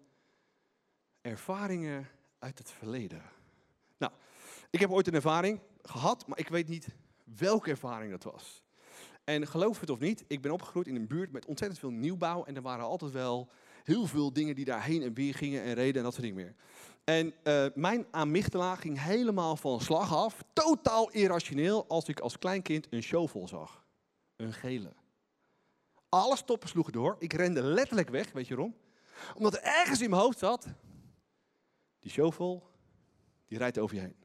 ervaringen 1.22 2.08
uit 2.40 2.58
het 2.58 2.72
verleden. 2.72 3.24
Nou, 3.98 4.14
ik 4.70 4.80
heb 4.80 4.92
ooit 4.92 5.08
een 5.08 5.14
ervaring 5.14 5.62
gehad, 5.82 6.28
maar 6.28 6.40
ik 6.40 6.48
weet 6.48 6.68
niet 6.68 6.88
welke 7.24 7.70
ervaring 7.70 8.12
dat 8.12 8.24
was. 8.24 8.64
En 9.26 9.48
geloof 9.48 9.80
het 9.80 9.90
of 9.90 10.00
niet, 10.00 10.24
ik 10.28 10.42
ben 10.42 10.52
opgegroeid 10.52 10.88
in 10.88 10.96
een 10.96 11.08
buurt 11.08 11.32
met 11.32 11.46
ontzettend 11.46 11.80
veel 11.80 11.90
nieuwbouw 11.90 12.44
en 12.44 12.56
er 12.56 12.62
waren 12.62 12.86
altijd 12.86 13.12
wel 13.12 13.50
heel 13.84 14.06
veel 14.06 14.34
dingen 14.34 14.56
die 14.56 14.66
daar 14.66 14.84
heen 14.84 15.02
en 15.02 15.14
weer 15.14 15.34
gingen 15.34 15.64
en 15.64 15.74
reden 15.74 15.96
en 15.96 16.04
dat 16.04 16.14
soort 16.14 16.26
dingen 16.26 16.44
meer. 16.44 16.56
En 17.04 17.34
uh, 17.44 17.66
mijn 17.76 18.06
amygdala 18.12 18.76
ging 18.76 19.02
helemaal 19.02 19.56
van 19.56 19.82
slag 19.82 20.16
af, 20.16 20.44
totaal 20.54 21.12
irrationeel, 21.12 21.88
als 21.88 22.08
ik 22.08 22.20
als 22.20 22.40
kleinkind 22.40 22.88
een 22.90 23.04
shovel 23.04 23.48
zag. 23.48 23.86
Een 24.36 24.54
gele. 24.54 24.94
Alle 26.10 26.38
stoppen 26.38 26.70
sloegen 26.70 26.94
door. 26.94 27.16
Ik 27.20 27.34
rende 27.34 27.64
letterlijk 27.64 28.10
weg, 28.10 28.32
weet 28.32 28.48
je 28.48 28.56
waarom? 28.56 28.76
Omdat 29.36 29.54
er 29.54 29.62
ergens 29.62 30.02
in 30.02 30.10
mijn 30.10 30.22
hoofd 30.22 30.38
zat, 30.38 30.68
die 32.00 32.12
shovel, 32.12 32.72
die 33.46 33.58
rijdt 33.58 33.78
over 33.78 33.96
je 33.96 34.02
heen. 34.02 34.16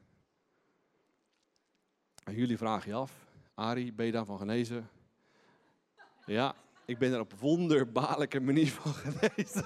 En 2.23 2.33
jullie 2.33 2.57
vragen 2.57 2.89
je 2.89 2.95
af, 2.95 3.11
Ari, 3.61 3.93
ben 3.93 4.05
je 4.05 4.11
daarvan 4.11 4.37
genezen? 4.37 4.89
Ja, 6.25 6.55
ik 6.85 6.97
ben 6.97 7.13
er 7.13 7.19
op 7.19 7.33
wonderbaarlijke 7.39 8.39
manier 8.39 8.67
van 8.81 8.93
genezen. 8.93 9.65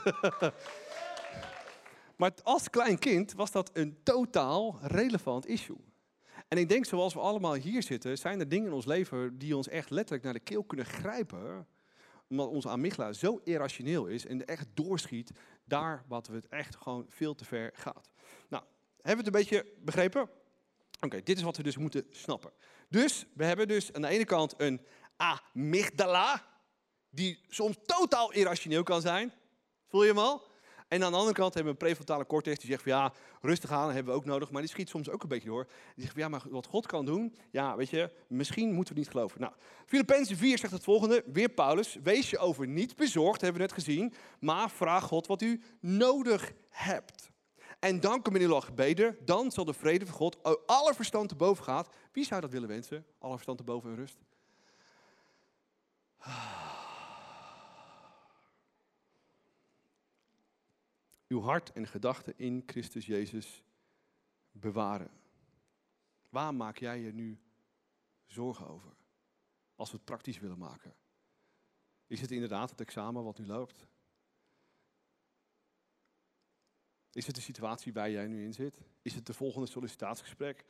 maar 2.15 2.31
als 2.43 2.69
klein 2.69 2.99
kind 2.99 3.33
was 3.33 3.51
dat 3.51 3.69
een 3.73 3.97
totaal 4.03 4.79
relevant 4.81 5.47
issue. 5.47 5.77
En 6.47 6.57
ik 6.57 6.69
denk, 6.69 6.85
zoals 6.85 7.13
we 7.13 7.19
allemaal 7.19 7.53
hier 7.53 7.83
zitten, 7.83 8.17
zijn 8.17 8.39
er 8.39 8.49
dingen 8.49 8.67
in 8.67 8.73
ons 8.73 8.85
leven 8.85 9.37
die 9.37 9.55
ons 9.55 9.67
echt 9.67 9.89
letterlijk 9.89 10.23
naar 10.23 10.33
de 10.33 10.39
keel 10.39 10.63
kunnen 10.63 10.85
grijpen. 10.85 11.67
Omdat 12.29 12.47
onze 12.47 12.69
amygdala 12.69 13.13
zo 13.13 13.41
irrationeel 13.43 14.05
is 14.05 14.25
en 14.25 14.45
echt 14.45 14.67
doorschiet 14.73 15.31
daar 15.63 16.03
wat 16.07 16.27
we 16.27 16.35
het 16.35 16.47
echt 16.47 16.75
gewoon 16.75 17.05
veel 17.09 17.35
te 17.35 17.45
ver 17.45 17.71
gaat. 17.73 18.09
Nou, 18.49 18.63
hebben 19.01 19.25
we 19.25 19.31
het 19.31 19.35
een 19.35 19.59
beetje 19.59 19.73
begrepen? 19.83 20.29
Oké, 20.99 21.21
dit 21.23 21.37
is 21.37 21.43
wat 21.43 21.57
we 21.57 21.63
dus 21.63 21.77
moeten 21.77 22.05
snappen. 22.11 22.51
Dus 22.89 23.25
we 23.33 23.45
hebben 23.45 23.67
dus 23.67 23.93
aan 23.93 24.01
de 24.01 24.07
ene 24.07 24.25
kant 24.25 24.53
een 24.57 24.81
amygdala, 25.17 26.45
die 27.09 27.39
soms 27.47 27.75
totaal 27.85 28.31
irrationeel 28.31 28.83
kan 28.83 29.01
zijn. 29.01 29.33
Voel 29.87 30.03
je 30.03 30.09
hem 30.09 30.19
al? 30.19 30.53
En 30.87 31.03
aan 31.03 31.11
de 31.11 31.17
andere 31.17 31.35
kant 31.35 31.53
hebben 31.53 31.73
we 31.73 31.79
een 31.79 31.85
prefrontale 31.85 32.25
cortex 32.25 32.59
die 32.59 32.69
zegt 32.69 32.83
van 32.83 32.91
ja, 32.91 33.13
rustig 33.41 33.71
aan, 33.71 33.91
hebben 33.91 34.13
we 34.13 34.19
ook 34.19 34.25
nodig, 34.25 34.51
maar 34.51 34.61
die 34.61 34.69
schiet 34.69 34.89
soms 34.89 35.09
ook 35.09 35.23
een 35.23 35.29
beetje 35.29 35.49
door. 35.49 35.65
Die 35.65 36.03
zegt 36.03 36.11
van 36.11 36.21
ja, 36.21 36.29
maar 36.29 36.41
wat 36.49 36.65
God 36.65 36.85
kan 36.85 37.05
doen, 37.05 37.35
ja, 37.51 37.75
weet 37.75 37.89
je, 37.89 38.11
misschien 38.27 38.73
moeten 38.73 38.93
we 38.93 38.99
niet 38.99 39.09
geloven. 39.09 39.41
Nou, 39.41 39.53
Filippenzen 39.85 40.37
4 40.37 40.57
zegt 40.57 40.73
het 40.73 40.83
volgende, 40.83 41.23
weer 41.25 41.49
Paulus, 41.49 41.97
wees 42.03 42.29
je 42.29 42.37
over 42.37 42.67
niet 42.67 42.95
bezorgd, 42.95 43.41
hebben 43.41 43.61
we 43.61 43.67
net 43.67 43.77
gezien, 43.77 44.13
maar 44.39 44.69
vraag 44.69 45.03
God 45.03 45.27
wat 45.27 45.41
u 45.41 45.61
nodig 45.79 46.53
hebt. 46.69 47.33
En 47.79 47.99
dan 47.99 48.21
kom 48.21 48.37
je 48.37 48.47
nog 48.47 48.65
gebeden, 48.65 49.17
dan 49.25 49.51
zal 49.51 49.65
de 49.65 49.73
vrede 49.73 50.05
van 50.05 50.15
God 50.15 50.65
alle 50.67 50.93
verstand 50.93 51.29
te 51.29 51.35
boven 51.35 51.63
gaat. 51.63 51.95
Wie 52.11 52.25
zou 52.25 52.41
dat 52.41 52.51
willen 52.51 52.67
wensen? 52.67 53.05
Alle 53.19 53.33
verstand 53.33 53.57
te 53.57 53.63
boven 53.63 53.89
en 53.89 53.95
rust. 53.95 54.17
Uw 61.27 61.41
hart 61.41 61.71
en 61.71 61.87
gedachten 61.87 62.33
in 62.37 62.63
Christus 62.65 63.05
Jezus 63.05 63.63
bewaren. 64.51 65.11
Waar 66.29 66.53
maak 66.53 66.77
jij 66.77 66.99
je 66.99 67.13
nu 67.13 67.39
zorgen 68.25 68.67
over? 68.67 68.91
Als 69.75 69.91
we 69.91 69.95
het 69.95 70.05
praktisch 70.05 70.39
willen 70.39 70.57
maken. 70.57 70.95
Is 72.07 72.21
het 72.21 72.31
inderdaad 72.31 72.69
het 72.69 72.81
examen 72.81 73.23
wat 73.23 73.37
nu 73.37 73.45
loopt? 73.45 73.87
Is 77.15 77.25
het 77.25 77.35
de 77.35 77.41
situatie 77.41 77.93
waar 77.93 78.09
jij 78.09 78.27
nu 78.27 78.43
in 78.43 78.53
zit? 78.53 78.77
Is 79.01 79.13
het 79.13 79.25
de 79.25 79.33
volgende 79.33 79.67
sollicitatiegesprek? 79.67 80.65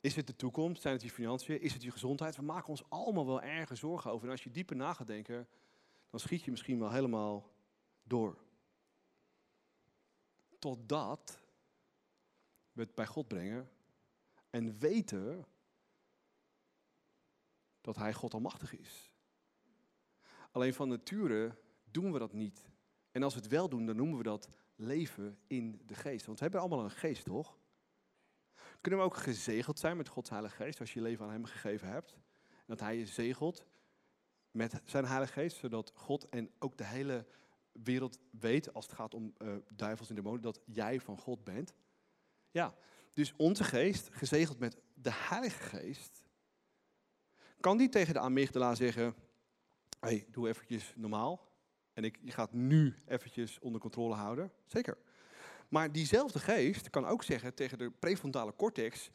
Is 0.00 0.16
het 0.16 0.26
de 0.26 0.36
toekomst? 0.36 0.82
Zijn 0.82 0.94
het 0.94 1.02
je 1.02 1.10
financiën? 1.10 1.60
Is 1.60 1.72
het 1.72 1.82
je 1.82 1.90
gezondheid? 1.90 2.36
We 2.36 2.42
maken 2.42 2.68
ons 2.68 2.88
allemaal 2.88 3.26
wel 3.26 3.42
erge 3.42 3.74
zorgen 3.74 4.10
over. 4.10 4.26
En 4.26 4.32
als 4.32 4.42
je 4.42 4.50
dieper 4.50 4.76
na 4.76 4.92
gaat 4.92 5.06
denken, 5.06 5.48
dan 6.10 6.20
schiet 6.20 6.42
je 6.42 6.50
misschien 6.50 6.78
wel 6.78 6.90
helemaal 6.90 7.50
door. 8.02 8.38
Totdat 10.58 11.40
we 12.72 12.80
het 12.80 12.94
bij 12.94 13.06
God 13.06 13.28
brengen 13.28 13.70
en 14.50 14.78
weten 14.78 15.46
dat 17.80 17.96
Hij 17.96 18.12
God 18.12 18.34
almachtig 18.34 18.78
is. 18.78 19.10
Alleen 20.50 20.74
van 20.74 20.88
nature 20.88 21.56
doen 21.90 22.12
we 22.12 22.18
dat 22.18 22.32
niet. 22.32 22.68
En 23.10 23.22
als 23.22 23.34
we 23.34 23.40
het 23.40 23.50
wel 23.50 23.68
doen, 23.68 23.86
dan 23.86 23.96
noemen 23.96 24.16
we 24.16 24.22
dat 24.22 24.48
leven 24.80 25.38
in 25.46 25.80
de 25.86 25.94
geest. 25.94 26.26
Want 26.26 26.38
we 26.38 26.44
hebben 26.44 26.60
allemaal 26.60 26.84
een 26.84 26.90
geest, 26.90 27.24
toch? 27.24 27.58
Kunnen 28.80 29.00
we 29.00 29.06
ook 29.06 29.16
gezegeld 29.16 29.78
zijn 29.78 29.96
met 29.96 30.08
Gods 30.08 30.30
Heilige 30.30 30.56
Geest 30.56 30.80
als 30.80 30.92
je 30.92 30.98
je 30.98 31.04
leven 31.04 31.24
aan 31.24 31.32
Hem 31.32 31.44
gegeven 31.44 31.88
hebt? 31.88 32.16
Dat 32.66 32.80
Hij 32.80 32.96
je 32.96 33.06
zegelt 33.06 33.64
met 34.50 34.80
zijn 34.84 35.04
Heilige 35.04 35.32
Geest, 35.32 35.56
zodat 35.56 35.92
God 35.94 36.28
en 36.28 36.50
ook 36.58 36.76
de 36.76 36.84
hele 36.84 37.26
wereld 37.72 38.18
weet, 38.30 38.74
als 38.74 38.86
het 38.86 38.94
gaat 38.94 39.14
om 39.14 39.34
uh, 39.38 39.56
duivels 39.74 40.08
en 40.08 40.14
demonen, 40.14 40.40
dat 40.40 40.60
jij 40.64 41.00
van 41.00 41.18
God 41.18 41.44
bent. 41.44 41.74
Ja, 42.50 42.74
dus 43.12 43.34
onze 43.36 43.64
geest, 43.64 44.08
gezegeld 44.12 44.58
met 44.58 44.76
de 44.94 45.12
Heilige 45.12 45.62
Geest, 45.62 46.24
kan 47.60 47.76
die 47.76 47.88
tegen 47.88 48.14
de 48.14 48.20
amygdala 48.20 48.74
zeggen, 48.74 49.14
hey, 50.00 50.26
doe 50.30 50.48
eventjes 50.48 50.92
normaal. 50.96 51.49
En 51.92 52.04
ik, 52.04 52.18
je 52.22 52.32
gaat 52.32 52.52
nu 52.52 52.94
eventjes 53.06 53.58
onder 53.58 53.80
controle 53.80 54.14
houden. 54.14 54.52
Zeker. 54.66 54.98
Maar 55.68 55.92
diezelfde 55.92 56.38
geest 56.38 56.90
kan 56.90 57.06
ook 57.06 57.22
zeggen 57.22 57.54
tegen 57.54 57.78
de 57.78 57.90
prefrontale 57.90 58.56
cortex, 58.56 59.10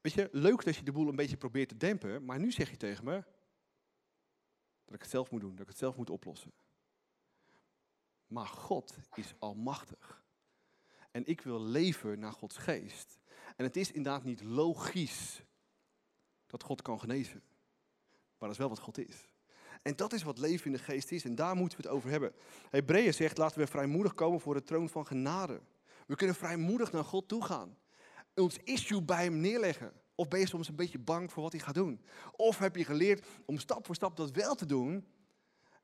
weet 0.00 0.12
je, 0.12 0.28
leuk 0.32 0.64
dat 0.64 0.76
je 0.76 0.82
de 0.82 0.92
boel 0.92 1.08
een 1.08 1.16
beetje 1.16 1.36
probeert 1.36 1.68
te 1.68 1.76
dempen, 1.76 2.24
maar 2.24 2.40
nu 2.40 2.52
zeg 2.52 2.70
je 2.70 2.76
tegen 2.76 3.04
me 3.04 3.24
dat 4.84 4.94
ik 4.94 5.00
het 5.00 5.10
zelf 5.10 5.30
moet 5.30 5.40
doen, 5.40 5.50
dat 5.50 5.60
ik 5.60 5.68
het 5.68 5.78
zelf 5.78 5.96
moet 5.96 6.10
oplossen. 6.10 6.52
Maar 8.26 8.46
God 8.46 8.96
is 9.14 9.34
almachtig. 9.38 10.24
En 11.10 11.26
ik 11.26 11.40
wil 11.40 11.60
leven 11.60 12.18
naar 12.18 12.32
Gods 12.32 12.56
geest. 12.56 13.18
En 13.56 13.64
het 13.64 13.76
is 13.76 13.92
inderdaad 13.92 14.24
niet 14.24 14.42
logisch 14.42 15.42
dat 16.46 16.62
God 16.62 16.82
kan 16.82 17.00
genezen. 17.00 17.42
Maar 18.12 18.48
dat 18.48 18.50
is 18.50 18.58
wel 18.58 18.68
wat 18.68 18.78
God 18.78 18.98
is. 18.98 19.28
En 19.84 19.96
dat 19.96 20.12
is 20.12 20.22
wat 20.22 20.38
leven 20.38 20.66
in 20.66 20.72
de 20.72 20.78
geest 20.78 21.12
is. 21.12 21.24
En 21.24 21.34
daar 21.34 21.56
moeten 21.56 21.78
we 21.78 21.84
het 21.84 21.96
over 21.96 22.10
hebben. 22.10 22.32
Hebreeën 22.70 23.14
zegt, 23.14 23.38
laten 23.38 23.58
we 23.58 23.66
vrijmoedig 23.66 24.14
komen 24.14 24.40
voor 24.40 24.54
de 24.54 24.62
troon 24.62 24.88
van 24.88 25.06
genade. 25.06 25.60
We 26.06 26.16
kunnen 26.16 26.36
vrijmoedig 26.36 26.92
naar 26.92 27.04
God 27.04 27.28
toe 27.28 27.44
gaan. 27.44 27.76
Ons 28.34 28.58
issue 28.64 29.02
bij 29.02 29.24
hem 29.24 29.40
neerleggen. 29.40 29.92
Of 30.14 30.28
ben 30.28 30.40
je 30.40 30.48
soms 30.48 30.68
een 30.68 30.76
beetje 30.76 30.98
bang 30.98 31.32
voor 31.32 31.42
wat 31.42 31.52
hij 31.52 31.60
gaat 31.60 31.74
doen? 31.74 32.00
Of 32.36 32.58
heb 32.58 32.76
je 32.76 32.84
geleerd 32.84 33.26
om 33.46 33.58
stap 33.58 33.86
voor 33.86 33.94
stap 33.94 34.16
dat 34.16 34.30
wel 34.30 34.54
te 34.54 34.66
doen? 34.66 35.06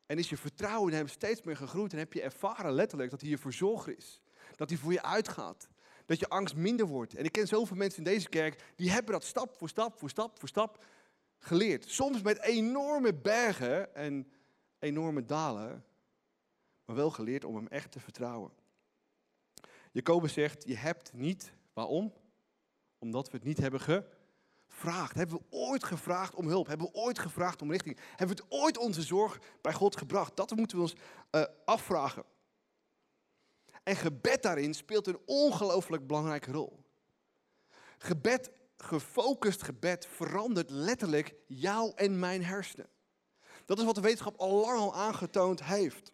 En 0.06 0.18
is 0.18 0.28
je 0.28 0.36
vertrouwen 0.36 0.92
in 0.92 0.96
hem 0.96 1.08
steeds 1.08 1.42
meer 1.42 1.56
gegroeid 1.56 1.92
en 1.92 1.98
heb 1.98 2.12
je 2.12 2.22
ervaren 2.22 2.72
letterlijk 2.72 3.10
dat 3.10 3.20
hij 3.20 3.30
je 3.30 3.38
verzorger 3.38 3.96
is. 3.96 4.20
Dat 4.56 4.68
hij 4.68 4.78
voor 4.78 4.92
je 4.92 5.02
uitgaat. 5.02 5.68
dat 6.06 6.18
je 6.18 6.28
angst 6.28 6.56
minder 6.56 6.86
wordt. 6.86 7.14
En 7.14 7.24
ik 7.24 7.32
ken 7.32 7.46
zoveel 7.46 7.76
mensen 7.76 7.98
in 7.98 8.12
deze 8.12 8.28
kerk, 8.28 8.62
die 8.76 8.90
hebben 8.90 9.12
dat 9.12 9.24
stap 9.24 9.56
voor 9.56 9.68
stap 9.68 9.98
voor 9.98 10.10
stap 10.10 10.38
voor 10.38 10.48
stap 10.48 10.84
geleerd. 11.40 11.90
Soms 11.90 12.22
met 12.22 12.40
enorme 12.40 13.14
bergen 13.14 13.94
en 13.94 14.32
enorme 14.78 15.24
dalen, 15.24 15.84
maar 16.84 16.96
wel 16.96 17.10
geleerd 17.10 17.44
om 17.44 17.56
hem 17.56 17.66
echt 17.66 17.92
te 17.92 18.00
vertrouwen. 18.00 18.52
Jacobus 19.92 20.32
zegt, 20.32 20.66
je 20.66 20.76
hebt 20.76 21.12
niet, 21.12 21.52
waarom? 21.72 22.12
Omdat 22.98 23.30
we 23.30 23.36
het 23.36 23.46
niet 23.46 23.58
hebben 23.58 23.80
gevraagd. 23.80 25.14
Hebben 25.14 25.36
we 25.36 25.56
ooit 25.56 25.84
gevraagd 25.84 26.34
om 26.34 26.46
hulp? 26.46 26.66
Hebben 26.66 26.86
we 26.86 26.94
ooit 26.94 27.18
gevraagd 27.18 27.62
om 27.62 27.70
richting? 27.70 27.98
Hebben 28.16 28.36
we 28.36 28.42
het 28.42 28.52
ooit 28.52 28.78
onze 28.78 29.02
zorg 29.02 29.38
bij 29.60 29.72
God 29.72 29.96
gebracht? 29.96 30.36
Dat 30.36 30.56
moeten 30.56 30.76
we 30.76 30.82
ons 30.82 30.94
uh, 31.30 31.44
afvragen. 31.64 32.24
En 33.82 33.96
gebed 33.96 34.42
daarin 34.42 34.74
speelt 34.74 35.06
een 35.06 35.20
ongelooflijk 35.26 36.06
belangrijke 36.06 36.52
rol. 36.52 36.84
Gebed, 37.98 38.50
gefocust 38.82 39.62
gebed, 39.62 40.06
verandert 40.06 40.70
letterlijk 40.70 41.34
jou 41.46 41.92
en 41.94 42.18
mijn 42.18 42.44
hersenen. 42.44 42.88
Dat 43.64 43.78
is 43.78 43.84
wat 43.84 43.94
de 43.94 44.00
wetenschap 44.00 44.36
al 44.36 44.60
lang 44.60 44.78
al 44.78 44.94
aangetoond 44.94 45.64
heeft. 45.64 46.12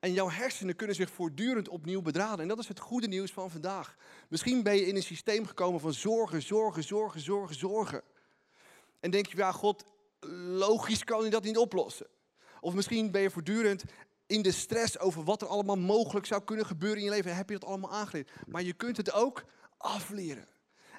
En 0.00 0.12
jouw 0.12 0.30
hersenen 0.30 0.76
kunnen 0.76 0.96
zich 0.96 1.10
voortdurend 1.10 1.68
opnieuw 1.68 2.02
bedraden. 2.02 2.40
En 2.40 2.48
dat 2.48 2.58
is 2.58 2.68
het 2.68 2.78
goede 2.78 3.06
nieuws 3.06 3.30
van 3.30 3.50
vandaag. 3.50 3.96
Misschien 4.28 4.62
ben 4.62 4.74
je 4.74 4.86
in 4.86 4.96
een 4.96 5.02
systeem 5.02 5.46
gekomen 5.46 5.80
van 5.80 5.92
zorgen, 5.92 6.42
zorgen, 6.42 6.84
zorgen, 6.84 7.20
zorgen, 7.20 7.56
zorgen. 7.56 8.02
En 9.00 9.10
denk 9.10 9.26
je, 9.26 9.36
ja, 9.36 9.52
God, 9.52 9.84
logisch 10.20 11.04
kan 11.04 11.20
hij 11.20 11.30
dat 11.30 11.42
niet 11.42 11.56
oplossen. 11.56 12.06
Of 12.60 12.74
misschien 12.74 13.10
ben 13.10 13.20
je 13.20 13.30
voortdurend 13.30 13.84
in 14.26 14.42
de 14.42 14.52
stress 14.52 14.98
over 14.98 15.24
wat 15.24 15.42
er 15.42 15.48
allemaal 15.48 15.76
mogelijk 15.76 16.26
zou 16.26 16.42
kunnen 16.44 16.66
gebeuren 16.66 16.98
in 16.98 17.04
je 17.04 17.10
leven. 17.10 17.36
Heb 17.36 17.48
je 17.48 17.58
dat 17.58 17.68
allemaal 17.68 17.92
aangeleerd. 17.92 18.30
Maar 18.46 18.62
je 18.62 18.72
kunt 18.72 18.96
het 18.96 19.12
ook 19.12 19.44
afleren. 19.76 20.48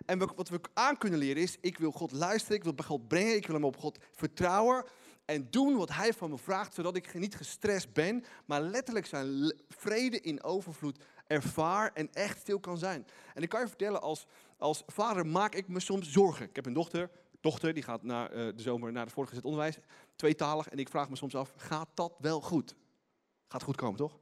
En 0.05 0.35
wat 0.35 0.49
we 0.49 0.59
aan 0.73 0.97
kunnen 0.97 1.19
leren 1.19 1.41
is, 1.41 1.57
ik 1.61 1.77
wil 1.77 1.91
God 1.91 2.11
luisteren, 2.11 2.57
ik 2.57 2.63
wil 2.63 2.73
bij 2.73 2.85
God 2.85 3.07
brengen, 3.07 3.35
ik 3.35 3.45
wil 3.45 3.55
hem 3.55 3.65
op 3.65 3.77
God 3.77 3.99
vertrouwen 4.11 4.85
en 5.29 5.47
doen 5.49 5.77
wat 5.77 5.93
hij 5.93 6.13
van 6.13 6.29
me 6.29 6.37
vraagt, 6.37 6.73
zodat 6.73 6.95
ik 6.95 7.13
niet 7.13 7.35
gestrest 7.35 7.93
ben, 7.93 8.23
maar 8.45 8.61
letterlijk 8.61 9.05
zijn 9.05 9.53
vrede 9.67 10.19
in 10.19 10.43
overvloed 10.43 10.99
ervaar 11.27 11.91
en 11.93 12.13
echt 12.13 12.39
stil 12.39 12.59
kan 12.59 12.77
zijn. 12.77 13.05
En 13.33 13.41
ik 13.43 13.49
kan 13.49 13.61
je 13.61 13.67
vertellen, 13.67 14.01
als, 14.01 14.25
als 14.57 14.83
vader 14.87 15.25
maak 15.25 15.55
ik 15.55 15.67
me 15.67 15.79
soms 15.79 16.11
zorgen. 16.11 16.45
Ik 16.45 16.55
heb 16.55 16.65
een 16.65 16.73
dochter, 16.73 17.09
dochter 17.41 17.73
die 17.73 17.83
gaat 17.83 18.03
na 18.03 18.31
uh, 18.31 18.35
de 18.35 18.61
zomer 18.61 18.91
naar 18.91 19.03
het 19.03 19.13
voortgezet 19.13 19.45
onderwijs, 19.45 19.77
tweetalig, 20.15 20.69
en 20.69 20.77
ik 20.77 20.89
vraag 20.89 21.09
me 21.09 21.15
soms 21.15 21.35
af, 21.35 21.53
gaat 21.55 21.89
dat 21.93 22.13
wel 22.19 22.41
goed? 22.41 22.75
Gaat 23.47 23.63
goed 23.63 23.75
komen, 23.75 23.97
toch? 23.97 24.19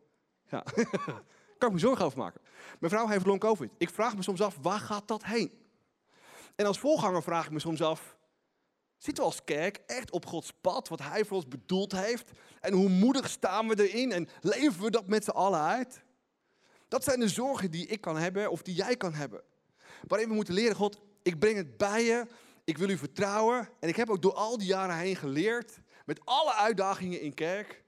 Ja. 0.50 0.64
kan 1.58 1.68
ik 1.68 1.74
me 1.74 1.80
zorgen 1.80 2.06
over 2.06 2.18
maken. 2.18 2.42
Mijn 2.80 2.92
vrouw 2.92 3.08
heeft 3.08 3.26
long 3.26 3.40
covid. 3.40 3.72
Ik 3.78 3.90
vraag 3.90 4.16
me 4.16 4.24
soms 4.24 4.42
af, 4.42 4.58
waar 4.62 4.80
gaat 4.80 5.08
dat 5.08 5.24
heen? 5.24 5.67
En 6.58 6.66
als 6.66 6.80
voorganger 6.80 7.24
vraag 7.24 7.46
ik 7.46 7.52
me 7.52 7.60
soms 7.60 7.82
af, 7.82 8.18
zitten 8.98 9.24
we 9.24 9.30
als 9.30 9.44
kerk 9.44 9.78
echt 9.86 10.12
op 10.12 10.26
Gods 10.26 10.54
pad, 10.62 10.88
wat 10.88 11.00
Hij 11.00 11.26
voor 11.26 11.38
ons 11.38 11.48
bedoeld 11.48 11.92
heeft? 11.92 12.32
En 12.60 12.74
hoe 12.74 12.90
moedig 12.90 13.30
staan 13.30 13.68
we 13.68 13.90
erin 13.90 14.12
en 14.12 14.28
leven 14.42 14.82
we 14.82 14.92
dat 14.92 15.08
met 15.08 15.24
z'n 15.24 15.30
allen 15.30 15.62
uit? 15.62 16.04
Dat 16.88 17.04
zijn 17.04 17.20
de 17.20 17.28
zorgen 17.28 17.72
die 17.72 17.88
ik 17.88 18.02
kan 18.02 18.18
hebben 18.18 18.52
of 18.52 18.62
die 18.62 18.76
jij 18.76 18.98
kan 18.98 19.14
hebben. 19.14 19.44
Waarin 20.08 20.28
we 20.28 20.34
moeten 20.34 20.54
leren, 20.54 20.76
God, 20.76 21.02
ik 21.22 21.40
breng 21.40 21.58
het 21.58 21.78
bij 21.78 22.04
je, 22.04 22.26
ik 22.64 22.78
wil 22.78 22.90
u 22.90 22.98
vertrouwen. 22.98 23.70
En 23.80 23.90
ik 23.90 23.96
heb 23.96 24.10
ook 24.10 24.22
door 24.22 24.34
al 24.34 24.58
die 24.58 24.68
jaren 24.68 24.98
heen 24.98 25.16
geleerd, 25.16 25.80
met 26.06 26.26
alle 26.26 26.54
uitdagingen 26.54 27.22
in 27.22 27.34
kerk. 27.34 27.84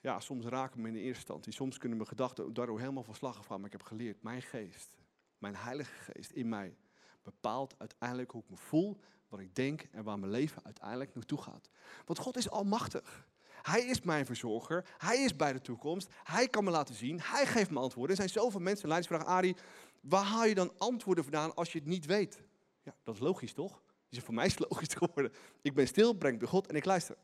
Ja, 0.00 0.20
soms 0.20 0.44
raken 0.44 0.80
me 0.80 0.88
in 0.88 0.94
de 0.94 1.00
eerste 1.00 1.20
instantie, 1.20 1.52
soms 1.52 1.78
kunnen 1.78 1.96
mijn 1.96 2.08
gedachten 2.08 2.54
daardoor 2.54 2.80
helemaal 2.80 3.02
van 3.02 3.14
slag 3.14 3.38
afgaan. 3.38 3.56
Maar 3.56 3.66
ik 3.66 3.78
heb 3.78 3.82
geleerd, 3.82 4.22
mijn 4.22 4.42
geest 4.42 4.97
mijn 5.38 5.56
Heilige 5.56 5.92
Geest 5.92 6.30
in 6.30 6.48
mij 6.48 6.76
bepaalt 7.22 7.74
uiteindelijk 7.78 8.30
hoe 8.30 8.42
ik 8.42 8.50
me 8.50 8.56
voel, 8.56 9.00
wat 9.28 9.40
ik 9.40 9.54
denk 9.54 9.86
en 9.90 10.04
waar 10.04 10.18
mijn 10.18 10.32
leven 10.32 10.64
uiteindelijk 10.64 11.14
naartoe 11.14 11.42
gaat. 11.42 11.70
Want 12.04 12.18
God 12.18 12.36
is 12.36 12.50
almachtig. 12.50 13.26
Hij 13.62 13.84
is 13.84 14.00
mijn 14.00 14.26
verzorger. 14.26 14.84
Hij 14.98 15.18
is 15.18 15.36
bij 15.36 15.52
de 15.52 15.60
toekomst. 15.60 16.08
Hij 16.22 16.48
kan 16.48 16.64
me 16.64 16.70
laten 16.70 16.94
zien. 16.94 17.20
Hij 17.20 17.46
geeft 17.46 17.70
me 17.70 17.78
antwoorden. 17.78 18.16
Er 18.16 18.22
zijn 18.22 18.42
zoveel 18.42 18.60
mensen. 18.60 18.88
Leiders 18.88 19.12
vragen, 19.12 19.26
Ari, 19.26 19.56
waar 20.00 20.24
haal 20.24 20.44
je 20.44 20.54
dan 20.54 20.72
antwoorden 20.78 21.24
vandaan 21.24 21.54
als 21.54 21.72
je 21.72 21.78
het 21.78 21.88
niet 21.88 22.06
weet? 22.06 22.42
Ja, 22.82 22.94
dat 23.02 23.14
is 23.14 23.20
logisch 23.20 23.52
toch? 23.52 23.82
Dus 24.08 24.22
voor 24.22 24.34
mij 24.34 24.46
is 24.46 24.54
het 24.54 24.70
logisch 24.70 24.94
geworden. 24.94 25.32
Ik 25.62 25.74
ben 25.74 25.86
stil, 25.86 26.12
breng 26.12 26.32
het 26.32 26.42
bij 26.42 26.50
God 26.50 26.66
en 26.66 26.76
ik 26.76 26.84
luister. 26.84 27.16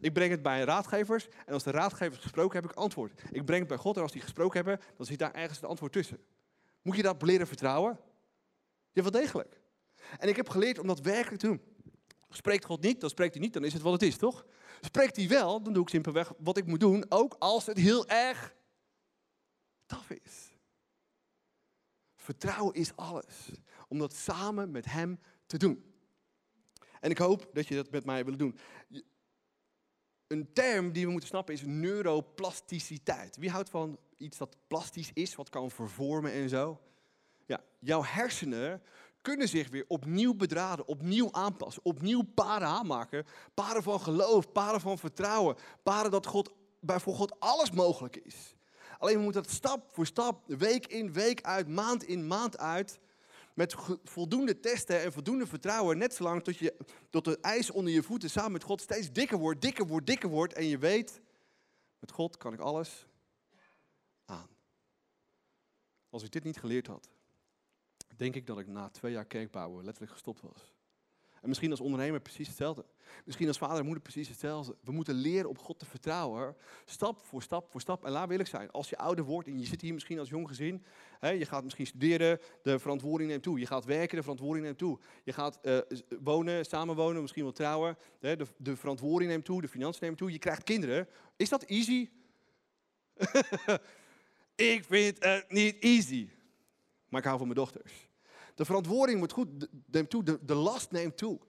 Ik 0.00 0.12
breng 0.12 0.30
het 0.30 0.42
bij 0.42 0.62
raadgevers 0.62 1.28
en 1.46 1.52
als 1.52 1.62
de 1.62 1.70
raadgevers 1.70 2.20
gesproken 2.20 2.52
hebben, 2.52 2.70
heb 2.70 2.78
ik 2.78 2.84
antwoord. 2.84 3.22
Ik 3.30 3.44
breng 3.44 3.58
het 3.60 3.68
bij 3.68 3.76
God 3.76 3.96
en 3.96 4.02
als 4.02 4.12
die 4.12 4.20
gesproken 4.20 4.64
hebben, 4.64 4.86
dan 4.96 5.06
zit 5.06 5.18
daar 5.18 5.32
ergens 5.32 5.60
het 5.60 5.68
antwoord 5.68 5.92
tussen. 5.92 6.18
Moet 6.86 6.96
je 6.96 7.02
dat 7.02 7.22
leren 7.22 7.46
vertrouwen? 7.46 8.00
Ja, 8.92 9.02
wel 9.02 9.10
degelijk. 9.10 9.60
En 10.18 10.28
ik 10.28 10.36
heb 10.36 10.48
geleerd 10.48 10.78
om 10.78 10.86
dat 10.86 11.00
werkelijk 11.00 11.40
te 11.40 11.46
doen. 11.46 11.60
Spreekt 12.28 12.64
God 12.64 12.82
niet, 12.82 13.00
dan 13.00 13.10
spreekt 13.10 13.34
hij 13.34 13.42
niet, 13.42 13.52
dan 13.52 13.64
is 13.64 13.72
het 13.72 13.82
wat 13.82 13.92
het 13.92 14.02
is, 14.02 14.16
toch? 14.16 14.46
Spreekt 14.80 15.16
hij 15.16 15.28
wel, 15.28 15.62
dan 15.62 15.72
doe 15.72 15.82
ik 15.82 15.88
simpelweg 15.88 16.32
wat 16.38 16.56
ik 16.56 16.66
moet 16.66 16.80
doen, 16.80 17.04
ook 17.08 17.36
als 17.38 17.66
het 17.66 17.76
heel 17.76 18.08
erg 18.08 18.54
taf 19.86 20.10
is. 20.10 20.54
Vertrouwen 22.14 22.74
is 22.74 22.96
alles. 22.96 23.50
Om 23.88 23.98
dat 23.98 24.14
samen 24.14 24.70
met 24.70 24.84
hem 24.84 25.20
te 25.46 25.56
doen. 25.56 25.94
En 27.00 27.10
ik 27.10 27.18
hoop 27.18 27.50
dat 27.52 27.66
je 27.66 27.74
dat 27.74 27.90
met 27.90 28.04
mij 28.04 28.24
wil 28.24 28.36
doen. 28.36 28.58
Een 30.26 30.52
term 30.52 30.92
die 30.92 31.04
we 31.04 31.10
moeten 31.10 31.28
snappen 31.28 31.54
is 31.54 31.62
neuroplasticiteit. 31.62 33.36
Wie 33.36 33.50
houdt 33.50 33.70
van 33.70 33.98
iets 34.16 34.38
dat 34.38 34.56
plastisch 34.66 35.10
is, 35.12 35.34
wat 35.34 35.48
kan 35.48 35.70
vervormen 35.70 36.32
en 36.32 36.48
zo? 36.48 36.80
Ja, 37.46 37.60
jouw 37.78 38.02
hersenen 38.04 38.82
kunnen 39.26 39.48
zich 39.48 39.68
weer 39.68 39.84
opnieuw 39.88 40.34
bedraden, 40.34 40.88
opnieuw 40.88 41.32
aanpassen, 41.32 41.84
opnieuw 41.84 42.22
paren 42.34 42.68
aanmaken. 42.68 43.26
Paren 43.54 43.82
van 43.82 44.00
geloof, 44.00 44.52
paren 44.52 44.80
van 44.80 44.98
vertrouwen, 44.98 45.56
paren 45.82 46.10
dat 46.10 46.26
God, 46.26 46.52
voor 46.80 47.14
God 47.14 47.40
alles 47.40 47.70
mogelijk 47.70 48.16
is. 48.16 48.54
Alleen 48.98 49.16
we 49.16 49.22
moeten 49.22 49.42
dat 49.42 49.50
stap 49.50 49.92
voor 49.92 50.06
stap, 50.06 50.42
week 50.46 50.86
in, 50.86 51.12
week 51.12 51.42
uit, 51.42 51.68
maand 51.68 52.04
in, 52.04 52.26
maand 52.26 52.58
uit, 52.58 52.98
met 53.54 53.74
voldoende 54.04 54.60
testen 54.60 55.02
en 55.02 55.12
voldoende 55.12 55.46
vertrouwen, 55.46 55.98
net 55.98 56.14
zolang 56.14 56.44
tot, 56.44 56.56
je, 56.56 56.76
tot 57.10 57.24
de 57.24 57.38
ijs 57.40 57.70
onder 57.70 57.92
je 57.92 58.02
voeten 58.02 58.30
samen 58.30 58.52
met 58.52 58.62
God 58.62 58.80
steeds 58.80 59.12
dikker 59.12 59.38
wordt, 59.38 59.60
dikker 59.60 59.86
wordt, 59.86 60.06
dikker 60.06 60.28
wordt. 60.28 60.52
En 60.52 60.64
je 60.64 60.78
weet, 60.78 61.20
met 61.98 62.10
God 62.10 62.36
kan 62.36 62.52
ik 62.52 62.60
alles 62.60 63.06
aan. 64.24 64.48
Als 66.16 66.24
ik 66.24 66.32
dit 66.32 66.44
niet 66.44 66.58
geleerd 66.58 66.86
had, 66.86 67.10
denk 68.16 68.34
ik 68.34 68.46
dat 68.46 68.58
ik 68.58 68.66
na 68.66 68.88
twee 68.88 69.12
jaar 69.12 69.24
kerkbouwen 69.24 69.84
letterlijk 69.84 70.12
gestopt 70.12 70.40
was. 70.40 70.72
En 71.42 71.48
misschien 71.48 71.70
als 71.70 71.80
ondernemer 71.80 72.20
precies 72.20 72.48
hetzelfde. 72.48 72.84
Misschien 73.24 73.48
als 73.48 73.58
vader 73.58 73.78
en 73.78 73.84
moeder 73.84 74.02
precies 74.02 74.28
hetzelfde. 74.28 74.76
We 74.80 74.92
moeten 74.92 75.14
leren 75.14 75.48
op 75.48 75.58
God 75.58 75.78
te 75.78 75.86
vertrouwen. 75.86 76.56
Stap 76.84 77.20
voor 77.24 77.42
stap 77.42 77.70
voor 77.70 77.80
stap. 77.80 78.04
En 78.04 78.10
laat 78.10 78.28
willig 78.28 78.48
zijn. 78.48 78.70
Als 78.70 78.88
je 78.88 78.98
ouder 78.98 79.24
wordt 79.24 79.48
en 79.48 79.58
je 79.58 79.66
zit 79.66 79.80
hier 79.80 79.94
misschien 79.94 80.18
als 80.18 80.28
jong 80.28 80.48
gezin. 80.48 80.84
Hè, 81.18 81.30
je 81.30 81.44
gaat 81.44 81.64
misschien 81.64 81.86
studeren, 81.86 82.40
de 82.62 82.78
verantwoording 82.78 83.30
neemt 83.30 83.42
toe. 83.42 83.58
Je 83.58 83.66
gaat 83.66 83.84
werken, 83.84 84.16
de 84.16 84.22
verantwoording 84.22 84.64
neemt 84.64 84.78
toe. 84.78 84.98
Je 85.24 85.32
gaat 85.32 85.58
uh, 85.62 85.78
wonen, 86.22 86.64
samenwonen, 86.64 87.20
misschien 87.20 87.42
wel 87.42 87.52
trouwen. 87.52 87.96
Hè, 88.20 88.36
de, 88.36 88.46
de 88.56 88.76
verantwoording 88.76 89.30
neemt 89.30 89.44
toe, 89.44 89.60
de 89.60 89.68
financiën 89.68 90.06
neemt 90.06 90.18
toe. 90.18 90.32
Je 90.32 90.38
krijgt 90.38 90.62
kinderen. 90.62 91.08
Is 91.36 91.48
dat 91.48 91.62
easy? 91.62 92.10
ik 94.56 94.84
vind 94.84 95.24
het 95.24 95.50
niet 95.50 95.82
easy. 95.82 96.28
Maar 97.08 97.20
ik 97.20 97.26
hou 97.26 97.38
van 97.38 97.46
mijn 97.46 97.58
dochters. 97.58 98.08
De 98.54 98.64
verantwoording 98.64 99.18
moet 99.18 99.32
goed, 99.32 99.68
neemt 99.86 100.10
toe, 100.10 100.40
de, 100.42 100.54
last 100.54 100.90
neemt 100.90 101.16
toe. 101.16 101.40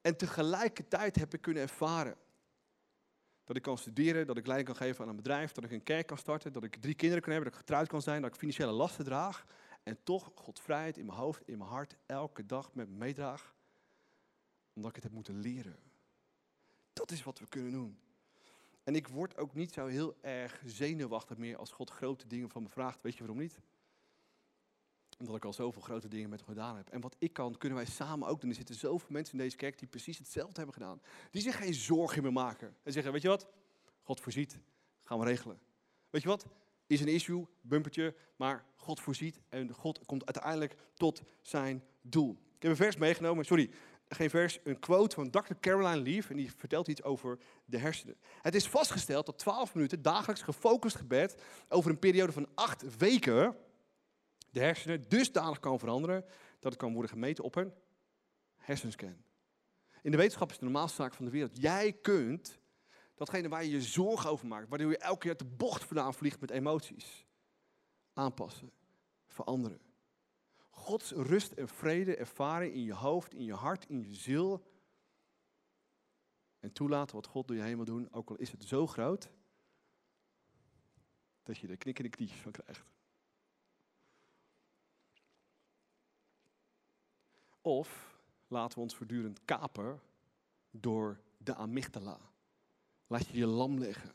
En 0.00 0.16
tegelijkertijd 0.16 1.16
heb 1.16 1.34
ik 1.34 1.40
kunnen 1.40 1.62
ervaren 1.62 2.16
dat 3.44 3.56
ik 3.56 3.62
kan 3.62 3.78
studeren, 3.78 4.26
dat 4.26 4.36
ik 4.36 4.46
leiding 4.46 4.76
kan 4.76 4.86
geven 4.86 5.04
aan 5.04 5.10
een 5.10 5.16
bedrijf, 5.16 5.52
dat 5.52 5.64
ik 5.64 5.70
een 5.70 5.82
kerk 5.82 6.06
kan 6.06 6.18
starten, 6.18 6.52
dat 6.52 6.64
ik 6.64 6.76
drie 6.76 6.94
kinderen 6.94 7.22
kan 7.22 7.32
hebben, 7.32 7.50
dat 7.50 7.60
ik 7.60 7.66
getrouwd 7.66 7.88
kan 7.88 8.02
zijn, 8.02 8.22
dat 8.22 8.30
ik 8.30 8.38
financiële 8.38 8.72
lasten 8.72 9.04
draag. 9.04 9.44
En 9.82 9.98
toch 10.02 10.30
Gods 10.34 10.60
vrijheid 10.60 10.98
in 10.98 11.06
mijn 11.06 11.18
hoofd, 11.18 11.42
in 11.44 11.58
mijn 11.58 11.70
hart, 11.70 11.96
elke 12.06 12.46
dag 12.46 12.74
met 12.74 12.88
me 12.88 12.96
meedraag. 12.96 13.54
Omdat 14.72 14.90
ik 14.90 14.96
het 14.96 15.04
heb 15.04 15.12
moeten 15.12 15.40
leren. 15.40 15.76
Dat 16.92 17.10
is 17.10 17.22
wat 17.22 17.38
we 17.38 17.46
kunnen 17.46 17.72
doen. 17.72 17.98
En 18.84 18.94
ik 18.94 19.08
word 19.08 19.36
ook 19.36 19.54
niet 19.54 19.72
zo 19.72 19.86
heel 19.86 20.16
erg 20.20 20.62
zenuwachtig 20.64 21.36
meer 21.36 21.56
als 21.56 21.72
God 21.72 21.90
grote 21.90 22.26
dingen 22.26 22.48
van 22.48 22.62
me 22.62 22.68
vraagt. 22.68 23.02
Weet 23.02 23.12
je 23.12 23.18
waarom 23.18 23.38
niet? 23.38 23.58
Omdat 25.18 25.36
ik 25.36 25.44
al 25.44 25.52
zoveel 25.52 25.82
grote 25.82 26.08
dingen 26.08 26.30
met 26.30 26.38
hem 26.38 26.48
gedaan 26.48 26.76
heb. 26.76 26.88
En 26.90 27.00
wat 27.00 27.16
ik 27.18 27.32
kan, 27.32 27.58
kunnen 27.58 27.78
wij 27.78 27.86
samen 27.86 28.28
ook 28.28 28.40
doen. 28.40 28.50
Er 28.50 28.56
zitten 28.56 28.74
zoveel 28.74 29.08
mensen 29.10 29.38
in 29.38 29.44
deze 29.44 29.56
kerk 29.56 29.78
die 29.78 29.88
precies 29.88 30.18
hetzelfde 30.18 30.56
hebben 30.56 30.74
gedaan. 30.74 31.00
Die 31.30 31.42
zich 31.42 31.56
geen 31.56 31.74
zorgen 31.74 32.22
meer 32.22 32.32
maken. 32.32 32.76
En 32.82 32.92
zeggen, 32.92 33.12
weet 33.12 33.22
je 33.22 33.28
wat? 33.28 33.46
God 34.02 34.20
voorziet. 34.20 34.58
Gaan 35.02 35.18
we 35.18 35.24
regelen. 35.24 35.58
Weet 36.10 36.22
je 36.22 36.28
wat? 36.28 36.46
Is 36.86 37.00
een 37.00 37.08
issue, 37.08 37.46
bumpertje, 37.60 38.14
maar 38.36 38.64
God 38.76 39.00
voorziet 39.00 39.40
en 39.48 39.72
God 39.72 40.06
komt 40.06 40.24
uiteindelijk 40.26 40.76
tot 40.94 41.22
zijn 41.42 41.84
doel. 42.00 42.30
Ik 42.30 42.62
heb 42.62 42.70
een 42.70 42.76
vers 42.76 42.96
meegenomen, 42.96 43.44
sorry, 43.44 43.70
geen 44.14 44.30
vers, 44.30 44.58
een 44.64 44.78
quote 44.78 45.14
van 45.14 45.30
Dr. 45.30 45.54
Caroline 45.60 46.02
Leaf. 46.02 46.30
En 46.30 46.36
die 46.36 46.52
vertelt 46.56 46.88
iets 46.88 47.02
over 47.02 47.38
de 47.64 47.78
hersenen. 47.78 48.16
Het 48.42 48.54
is 48.54 48.68
vastgesteld 48.68 49.26
dat 49.26 49.38
12 49.38 49.74
minuten 49.74 50.02
dagelijks 50.02 50.42
gefocust 50.42 50.96
gebed 50.96 51.42
over 51.68 51.90
een 51.90 51.98
periode 51.98 52.32
van 52.32 52.48
8 52.54 52.96
weken 52.96 53.56
de 54.50 54.60
hersenen 54.60 55.08
dusdanig 55.08 55.60
kan 55.60 55.78
veranderen 55.78 56.24
dat 56.60 56.72
het 56.72 56.80
kan 56.80 56.92
worden 56.92 57.10
gemeten 57.10 57.44
op 57.44 57.56
een 57.56 57.72
hersenscan. 58.56 59.16
In 60.02 60.10
de 60.10 60.16
wetenschap 60.16 60.46
is 60.46 60.52
het 60.52 60.64
de 60.64 60.70
normaalste 60.70 61.02
zaak 61.02 61.14
van 61.14 61.24
de 61.24 61.30
wereld. 61.30 61.60
Jij 61.60 61.92
kunt 61.92 62.58
datgene 63.14 63.48
waar 63.48 63.64
je 63.64 63.70
je 63.70 63.82
zorgen 63.82 64.30
over 64.30 64.46
maakt, 64.46 64.68
waardoor 64.68 64.90
je 64.90 64.98
elke 64.98 65.18
keer 65.18 65.36
de 65.36 65.44
bocht 65.44 65.84
vandaan 65.84 66.14
vliegt 66.14 66.40
met 66.40 66.50
emoties, 66.50 67.26
aanpassen, 68.12 68.70
veranderen. 69.26 69.80
Gods 70.84 71.10
rust 71.10 71.52
en 71.52 71.68
vrede 71.68 72.16
ervaren 72.16 72.72
in 72.72 72.82
je 72.82 72.94
hoofd, 72.94 73.34
in 73.34 73.44
je 73.44 73.54
hart, 73.54 73.84
in 73.88 74.00
je 74.00 74.14
ziel. 74.14 74.62
En 76.60 76.72
toelaten 76.72 77.14
wat 77.14 77.26
God 77.26 77.46
door 77.46 77.56
je 77.56 77.62
heen 77.62 77.76
wil 77.76 77.84
doen, 77.84 78.12
ook 78.12 78.30
al 78.30 78.36
is 78.36 78.50
het 78.50 78.64
zo 78.64 78.86
groot, 78.86 79.30
dat 81.42 81.58
je 81.58 81.68
er 81.68 81.76
knikkende 81.76 82.10
knietjes 82.10 82.40
van 82.40 82.52
krijgt. 82.52 82.92
Of 87.60 88.18
laten 88.48 88.76
we 88.76 88.82
ons 88.82 88.94
voortdurend 88.94 89.44
kapen 89.44 90.00
door 90.70 91.20
de 91.36 91.54
amygdala. 91.54 92.20
Laat 93.06 93.26
je 93.26 93.38
je 93.38 93.46
lam 93.46 93.78
liggen. 93.78 94.12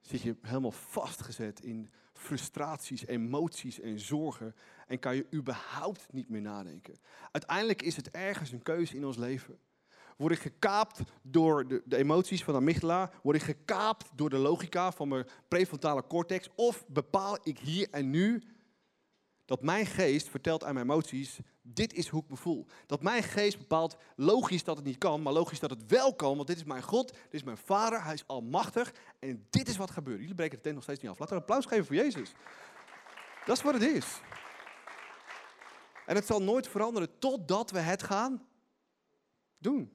Zit 0.00 0.22
je 0.22 0.36
helemaal 0.42 0.70
vastgezet 0.70 1.60
in 1.60 1.90
frustraties, 2.18 3.06
emoties 3.06 3.80
en 3.80 4.00
zorgen 4.00 4.54
en 4.86 4.98
kan 4.98 5.16
je 5.16 5.26
überhaupt 5.34 6.06
niet 6.12 6.28
meer 6.28 6.40
nadenken. 6.40 6.94
Uiteindelijk 7.30 7.82
is 7.82 7.96
het 7.96 8.10
ergens 8.10 8.52
een 8.52 8.62
keuze 8.62 8.96
in 8.96 9.06
ons 9.06 9.16
leven. 9.16 9.58
Word 10.16 10.32
ik 10.32 10.38
gekaapt 10.38 11.00
door 11.22 11.68
de, 11.68 11.82
de, 11.84 11.96
emoties 11.96 12.44
van 12.44 12.54
de 12.54 12.60
amygdala? 12.60 13.10
Word 13.22 13.36
ik 13.36 13.42
gekaapt 13.42 14.10
door 14.14 14.30
de 14.30 14.36
logica 14.36 14.92
van 14.92 15.08
mijn 15.08 15.26
prefrontale 15.48 16.06
cortex? 16.06 16.48
Of 16.54 16.84
bepaal 16.88 17.38
ik 17.42 17.58
hier 17.58 17.88
en 17.90 18.10
nu 18.10 18.42
dat 19.48 19.62
mijn 19.62 19.86
geest 19.86 20.28
vertelt 20.28 20.64
aan 20.64 20.74
mijn 20.74 20.86
emoties, 20.86 21.38
dit 21.62 21.92
is 21.92 22.08
hoe 22.08 22.22
ik 22.22 22.30
me 22.30 22.36
voel. 22.36 22.66
Dat 22.86 23.02
mijn 23.02 23.22
geest 23.22 23.58
bepaalt 23.58 23.96
logisch 24.16 24.64
dat 24.64 24.76
het 24.76 24.84
niet 24.84 24.98
kan, 24.98 25.22
maar 25.22 25.32
logisch 25.32 25.60
dat 25.60 25.70
het 25.70 25.86
wel 25.86 26.14
kan, 26.14 26.36
want 26.36 26.48
dit 26.48 26.56
is 26.56 26.64
mijn 26.64 26.82
God, 26.82 27.08
dit 27.08 27.18
is 27.30 27.42
mijn 27.42 27.56
Vader, 27.56 28.04
Hij 28.04 28.14
is 28.14 28.26
almachtig 28.26 28.94
en 29.18 29.46
dit 29.50 29.68
is 29.68 29.76
wat 29.76 29.90
gebeurt. 29.90 30.20
Jullie 30.20 30.34
breken 30.34 30.56
de 30.56 30.62
tent 30.62 30.74
nog 30.74 30.82
steeds 30.82 31.00
niet 31.00 31.10
af. 31.10 31.18
Laten 31.18 31.36
we 31.36 31.42
een 31.42 31.48
applaus 31.48 31.66
geven 31.66 31.86
voor 31.86 31.94
Jezus. 31.94 32.32
Dat 33.46 33.56
is 33.56 33.62
wat 33.62 33.74
het 33.74 33.82
is. 33.82 34.20
En 36.06 36.14
het 36.14 36.26
zal 36.26 36.42
nooit 36.42 36.68
veranderen 36.68 37.18
totdat 37.18 37.70
we 37.70 37.78
het 37.78 38.02
gaan 38.02 38.46
doen. 39.58 39.92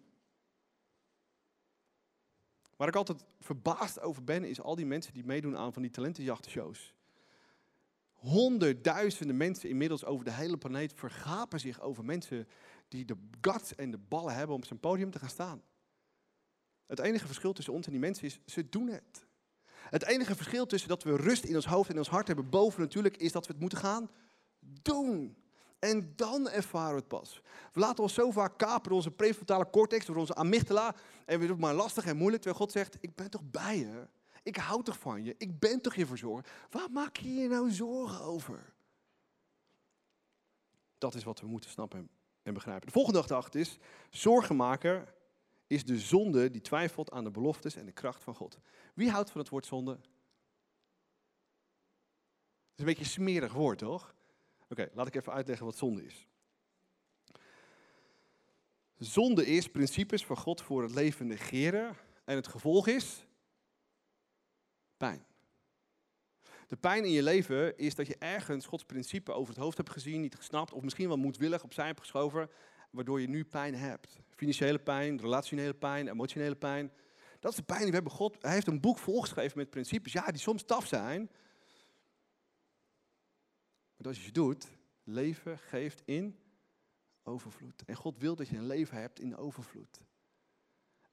Waar 2.76 2.88
ik 2.88 2.96
altijd 2.96 3.26
verbaasd 3.40 4.00
over 4.00 4.24
ben, 4.24 4.44
is 4.44 4.62
al 4.62 4.76
die 4.76 4.86
mensen 4.86 5.14
die 5.14 5.26
meedoen 5.26 5.58
aan 5.58 5.74
van 5.74 5.82
die 5.82 5.92
talentenjachtshows. 5.92 6.94
Honderdduizenden 8.24 9.38
mensen 9.38 9.70
inmiddels 9.70 10.06
over 10.06 10.26
de 10.26 10.32
hele 10.32 10.58
planeet 10.58 10.94
vergapen 10.96 11.60
zich 11.60 11.82
over 11.82 12.06
mensen 12.06 12.48
die 12.88 13.06
de 13.06 13.16
guts 13.42 13.76
en 13.76 13.92
de 13.92 13.98
ballen 13.98 14.34
hebben 14.34 14.56
om 14.56 14.62
op 14.62 14.68
zijn 14.68 14.80
podium 14.80 15.12
te 15.12 15.20
gaan 15.20 15.30
staan. 15.30 15.62
Het 16.86 17.00
enige 17.00 17.26
verschil 17.26 17.54
tussen 17.54 17.74
ons 17.74 17.86
en 17.86 17.92
die 17.92 18.02
mensen 18.02 18.26
is, 18.26 18.40
ze 18.46 18.70
doen 18.70 18.88
het. 18.88 19.26
Het 19.90 20.06
enige 20.06 20.36
verschil 20.36 20.66
tussen 20.66 20.90
dat 20.90 21.04
we 21.04 21.16
rust 21.16 21.44
in 21.44 21.56
ons 21.56 21.66
hoofd 21.66 21.90
en 21.90 21.98
ons 21.98 22.10
hart 22.10 22.28
hebben 22.28 22.50
boven 22.50 22.82
natuurlijk, 22.82 23.18
is 23.18 23.32
dat 23.32 23.46
we 23.46 23.52
het 23.52 23.62
moeten 23.62 23.78
gaan 23.78 24.10
doen. 24.82 25.38
En 25.80 26.14
dan 26.16 26.50
ervaren 26.50 26.94
we 26.94 27.00
het 27.00 27.08
pas. 27.08 27.42
We 27.74 27.80
laten 27.80 28.04
ons 28.04 28.14
zo 28.14 28.32
vaak 28.32 28.58
kapen 28.58 28.88
door 28.88 28.98
onze 28.98 29.12
prefrontale 29.12 29.70
cortex, 29.70 30.06
door 30.06 30.16
onze 30.16 30.36
amygdala. 30.36 30.96
En 31.26 31.40
we 31.40 31.48
doen 31.48 31.60
maar 31.60 31.74
lastig 31.74 32.06
en 32.06 32.18
moeilijk, 32.18 32.44
terwijl 32.44 32.64
God 32.64 32.74
zegt, 32.74 32.98
ik 33.00 33.16
ben 33.16 33.30
toch 33.30 33.44
bij 33.52 33.78
je? 33.78 34.08
Ik 34.44 34.56
hou 34.56 34.84
toch 34.84 35.00
van 35.00 35.24
je? 35.24 35.36
Ik 35.38 35.60
ben 35.60 35.82
toch 35.82 35.96
je 35.96 36.06
verzorger? 36.06 36.52
Waar 36.70 36.92
maak 36.92 37.18
je 37.18 37.34
je 37.34 37.48
nou 37.48 37.72
zorgen 37.72 38.22
over? 38.22 38.74
Dat 40.98 41.16
is 41.16 41.24
wat 41.24 41.40
we 41.40 41.48
moeten 41.48 41.70
snappen 41.70 42.10
en 42.42 42.54
begrijpen. 42.54 42.86
De 42.86 42.94
volgende 42.94 43.22
gedachte 43.22 43.60
is, 43.60 43.78
zorgenmaker 44.10 45.14
is 45.68 45.86
de 45.86 46.00
zonde 46.00 46.52
die 46.52 46.62
twijfelt 46.62 47.12
aan 47.12 47.24
de 47.24 47.32
beloftes 47.32 47.76
en 47.76 47.86
de 47.86 47.92
kracht 47.92 48.24
van 48.24 48.36
God. 48.36 48.58
Wie 48.94 49.10
houdt 49.10 49.32
van 49.32 49.42
het 49.42 49.50
woord 49.50 49.66
zonde? 49.66 49.92
Het 49.92 50.02
is 52.72 52.80
een 52.80 52.86
beetje 52.86 53.04
een 53.04 53.10
smerig 53.10 53.54
woord, 53.54 53.78
toch? 53.78 54.16
Oké, 54.70 54.90
laat 54.94 55.08
ik 55.08 55.16
even 55.16 55.34
uitleggen 55.34 55.66
wat 55.66 55.78
zonde 55.78 56.06
is. 56.06 56.28
Zonde 58.98 59.46
is 59.46 59.70
principes 59.70 60.26
van 60.26 60.38
God 60.38 60.62
voor 60.62 60.82
het 60.82 60.94
leven 60.94 61.28
negeren. 61.28 61.98
En 62.26 62.36
het 62.36 62.48
gevolg 62.48 62.88
is 62.88 63.26
pijn. 65.04 65.26
De 66.68 66.76
pijn 66.76 67.06
in 67.06 67.12
je 67.12 67.24
leven 67.24 67.78
is 67.78 67.96
dat 67.96 68.08
je 68.08 68.16
ergens 68.20 68.66
Gods 68.66 68.84
principe 68.84 69.32
over 69.32 69.54
het 69.54 69.64
hoofd 69.64 69.78
hebt 69.78 69.90
gezien, 69.90 70.22
niet 70.22 70.36
gesnapt, 70.36 70.72
of 70.72 70.84
misschien 70.84 71.08
wel 71.08 71.18
moedwillig 71.18 71.64
opzij 71.64 71.86
hebt 71.86 72.00
geschoven, 72.00 72.50
waardoor 72.92 73.22
je 73.22 73.28
nu 73.28 73.46
pijn 73.46 73.76
hebt. 73.76 74.20
Financiële 74.30 74.80
pijn, 74.80 75.20
relationele 75.20 75.74
pijn, 75.74 76.08
emotionele 76.08 76.56
pijn. 76.56 76.92
Dat 77.40 77.52
is 77.52 77.58
de 77.58 77.64
pijn 77.64 77.80
die 77.80 77.90
we 77.90 77.96
hebben. 77.96 78.12
God 78.12 78.38
hij 78.42 78.54
heeft 78.54 78.68
een 78.68 78.82
boek 78.82 78.98
volgeschreven 78.98 79.58
met 79.58 79.70
principes, 79.70 80.12
ja, 80.12 80.32
die 80.32 80.42
soms 80.42 80.64
taf 80.64 80.88
zijn. 80.88 81.30
Maar 83.96 84.08
als 84.08 84.18
je 84.18 84.24
ze 84.24 84.32
doet, 84.32 84.68
leven 85.04 85.58
geeft 85.58 86.02
in 86.06 86.40
overvloed. 87.24 87.84
En 87.86 87.96
God 87.96 88.18
wil 88.18 88.36
dat 88.36 88.48
je 88.48 88.58
een 88.58 88.68
leven 88.68 88.98
hebt 88.98 89.20
in 89.20 89.36
overvloed. 89.36 90.02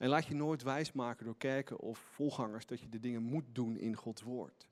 En 0.01 0.09
laat 0.09 0.27
je 0.27 0.35
nooit 0.35 0.63
wijsmaken 0.63 1.25
door 1.25 1.37
kerken 1.37 1.79
of 1.81 1.99
volgangers 1.99 2.67
dat 2.67 2.81
je 2.81 2.89
de 2.89 3.01
dingen 3.01 3.23
moet 3.23 3.45
doen 3.53 3.77
in 3.77 3.97
Gods 3.97 4.23
woord. 4.23 4.69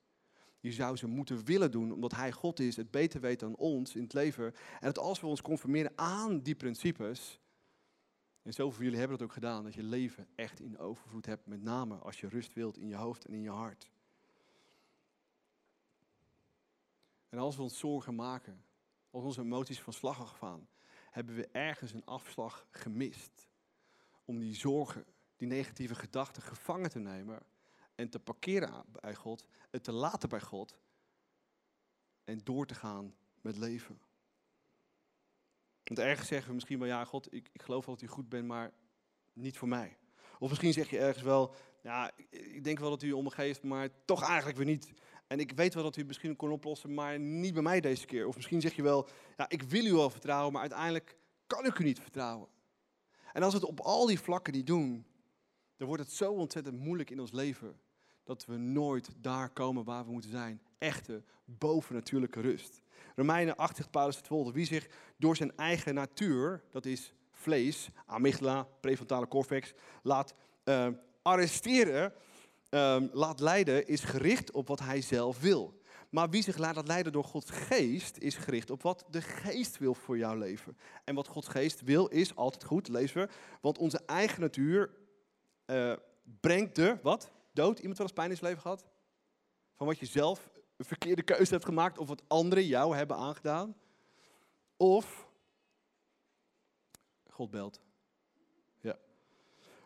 Je 0.59 0.71
zou 0.71 0.95
ze 0.97 1.07
moeten 1.07 1.45
willen 1.45 1.71
doen, 1.71 1.91
omdat 1.91 2.11
Hij 2.11 2.31
God 2.31 2.59
is, 2.59 2.75
het 2.75 2.91
beter 2.91 3.21
weet 3.21 3.39
dan 3.39 3.55
ons 3.55 3.95
in 3.95 4.03
het 4.03 4.13
leven. 4.13 4.45
En 4.79 4.85
dat 4.85 4.97
als 4.97 5.19
we 5.19 5.27
ons 5.27 5.41
conformeren 5.41 5.91
aan 5.95 6.39
die 6.39 6.55
principes, 6.55 7.39
en 8.41 8.53
zoveel 8.53 8.71
van 8.71 8.83
jullie 8.83 8.99
hebben 8.99 9.17
dat 9.17 9.27
ook 9.27 9.33
gedaan, 9.33 9.63
dat 9.63 9.73
je 9.73 9.83
leven 9.83 10.27
echt 10.35 10.59
in 10.59 10.77
overvloed 10.77 11.25
hebt, 11.25 11.45
met 11.45 11.61
name 11.61 11.95
als 11.95 12.19
je 12.19 12.27
rust 12.27 12.53
wilt 12.53 12.77
in 12.77 12.87
je 12.87 12.95
hoofd 12.95 13.25
en 13.25 13.33
in 13.33 13.41
je 13.41 13.49
hart. 13.49 13.91
En 17.29 17.39
als 17.39 17.55
we 17.55 17.61
ons 17.61 17.79
zorgen 17.79 18.15
maken, 18.15 18.63
als 19.09 19.23
onze 19.23 19.41
emoties 19.41 19.81
van 19.81 19.93
slag 19.93 20.37
gaan, 20.37 20.67
hebben 21.11 21.35
we 21.35 21.47
ergens 21.47 21.93
een 21.93 22.05
afslag 22.05 22.67
gemist 22.71 23.47
om 24.25 24.39
die 24.39 24.55
zorgen 24.55 25.05
die 25.39 25.47
negatieve 25.47 25.95
gedachten 25.95 26.41
gevangen 26.41 26.89
te 26.89 26.99
nemen 26.99 27.39
en 27.95 28.09
te 28.09 28.19
parkeren 28.19 28.83
bij 29.01 29.15
God, 29.15 29.47
het 29.69 29.83
te 29.83 29.91
laten 29.91 30.29
bij 30.29 30.41
God 30.41 30.79
en 32.23 32.39
door 32.43 32.65
te 32.65 32.75
gaan 32.75 33.15
met 33.41 33.57
leven. 33.57 34.01
Want 35.83 35.99
ergens 35.99 36.27
zeggen 36.27 36.47
we 36.47 36.53
misschien 36.53 36.79
wel, 36.79 36.87
ja 36.87 37.05
God, 37.05 37.33
ik, 37.33 37.49
ik 37.51 37.61
geloof 37.61 37.85
wel 37.85 37.95
dat 37.95 38.03
u 38.03 38.07
goed 38.07 38.29
bent, 38.29 38.47
maar 38.47 38.71
niet 39.33 39.57
voor 39.57 39.67
mij. 39.67 39.97
Of 40.39 40.49
misschien 40.49 40.73
zeg 40.73 40.89
je 40.89 40.99
ergens 40.99 41.23
wel, 41.23 41.55
ja, 41.81 42.11
ik 42.29 42.63
denk 42.63 42.79
wel 42.79 42.89
dat 42.89 43.03
u 43.03 43.11
om 43.11 43.23
me 43.23 43.31
geeft, 43.31 43.63
maar 43.63 43.89
toch 44.05 44.23
eigenlijk 44.23 44.57
weer 44.57 44.65
niet. 44.65 44.93
En 45.27 45.39
ik 45.39 45.51
weet 45.51 45.73
wel 45.73 45.83
dat 45.83 45.95
u 45.95 45.99
het 45.99 46.07
misschien 46.07 46.35
kon 46.35 46.51
oplossen, 46.51 46.93
maar 46.93 47.19
niet 47.19 47.53
bij 47.53 47.61
mij 47.63 47.79
deze 47.79 48.05
keer. 48.05 48.27
Of 48.27 48.35
misschien 48.35 48.61
zeg 48.61 48.73
je 48.73 48.81
wel, 48.81 49.07
ja, 49.37 49.49
ik 49.49 49.61
wil 49.61 49.85
u 49.85 49.93
wel 49.93 50.09
vertrouwen, 50.09 50.51
maar 50.51 50.61
uiteindelijk 50.61 51.17
kan 51.47 51.65
ik 51.65 51.79
u 51.79 51.83
niet 51.83 51.99
vertrouwen. 51.99 52.49
En 53.33 53.43
als 53.43 53.53
we 53.53 53.59
het 53.59 53.69
op 53.69 53.79
al 53.79 54.05
die 54.05 54.19
vlakken 54.19 54.53
niet 54.53 54.67
doen, 54.67 55.05
dan 55.79 55.87
wordt 55.87 56.03
het 56.03 56.11
zo 56.11 56.31
ontzettend 56.31 56.79
moeilijk 56.79 57.09
in 57.09 57.19
ons 57.19 57.31
leven 57.31 57.79
dat 58.23 58.45
we 58.45 58.57
nooit 58.57 59.09
daar 59.21 59.49
komen 59.49 59.83
waar 59.83 60.05
we 60.05 60.11
moeten 60.11 60.29
zijn. 60.29 60.61
Echte, 60.77 61.23
bovennatuurlijke 61.45 62.41
rust. 62.41 62.81
Romeinen 63.15 63.55
80 63.55 63.89
Paulus 63.89 64.15
het 64.15 64.27
volgende. 64.27 64.53
Wie 64.53 64.65
zich 64.65 64.87
door 65.17 65.35
zijn 65.35 65.57
eigen 65.57 65.93
natuur, 65.93 66.63
dat 66.71 66.85
is 66.85 67.13
vlees, 67.31 67.89
amygdala, 68.05 68.67
prefrontale 68.79 69.27
cortex, 69.27 69.73
laat 70.03 70.33
uh, 70.65 70.87
arresteren, 71.21 72.13
uh, 72.69 73.01
laat 73.11 73.39
leiden, 73.39 73.87
is 73.87 74.03
gericht 74.03 74.51
op 74.51 74.67
wat 74.67 74.79
hij 74.79 75.01
zelf 75.01 75.39
wil. 75.39 75.81
Maar 76.09 76.29
wie 76.29 76.43
zich 76.43 76.57
laat 76.57 76.87
leiden 76.87 77.11
door 77.11 77.23
Gods 77.23 77.49
geest, 77.49 78.17
is 78.17 78.35
gericht 78.35 78.69
op 78.69 78.81
wat 78.81 79.05
de 79.09 79.21
geest 79.21 79.77
wil 79.77 79.93
voor 79.93 80.17
jouw 80.17 80.35
leven. 80.35 80.77
En 81.03 81.15
wat 81.15 81.27
Gods 81.27 81.47
geest 81.47 81.81
wil, 81.81 82.07
is 82.07 82.35
altijd 82.35 82.63
goed, 82.63 82.87
lezen 82.87 83.21
we. 83.21 83.29
Want 83.61 83.77
onze 83.77 84.01
eigen 84.05 84.41
natuur 84.41 84.89
uh, 85.69 85.93
brengt 86.39 86.75
de, 86.75 86.97
wat? 87.01 87.31
Dood? 87.53 87.79
Iemand 87.79 87.97
wel 87.97 88.07
eens 88.07 88.15
pijn 88.15 88.29
in 88.29 88.37
zijn 88.37 88.47
leven 88.47 88.61
gehad? 88.61 88.85
Van 89.75 89.87
wat 89.87 89.99
je 89.99 90.05
zelf 90.05 90.49
een 90.77 90.85
verkeerde 90.85 91.21
keuze 91.21 91.51
hebt 91.51 91.65
gemaakt 91.65 91.97
of 91.97 92.07
wat 92.07 92.23
anderen 92.27 92.65
jou 92.65 92.95
hebben 92.95 93.17
aangedaan? 93.17 93.75
Of 94.77 95.27
God 97.29 97.51
belt. 97.51 97.81
Ja. 98.79 98.97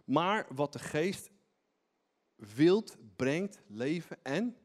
Maar 0.06 0.46
wat 0.50 0.74
de 0.74 0.80
geest 0.80 1.30
wilt, 2.36 2.98
brengt 3.15 3.62
leven 3.67 4.24
en 4.24 4.58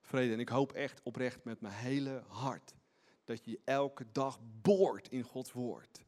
vrede. 0.00 0.32
En 0.32 0.40
ik 0.40 0.48
hoop 0.48 0.72
echt 0.72 1.00
oprecht 1.02 1.44
met 1.44 1.60
mijn 1.60 1.74
hele 1.74 2.22
hart 2.26 2.74
dat 3.24 3.44
je 3.44 3.60
elke 3.64 4.06
dag 4.12 4.38
boort 4.62 5.08
in 5.08 5.22
Gods 5.22 5.52
woord. 5.52 6.04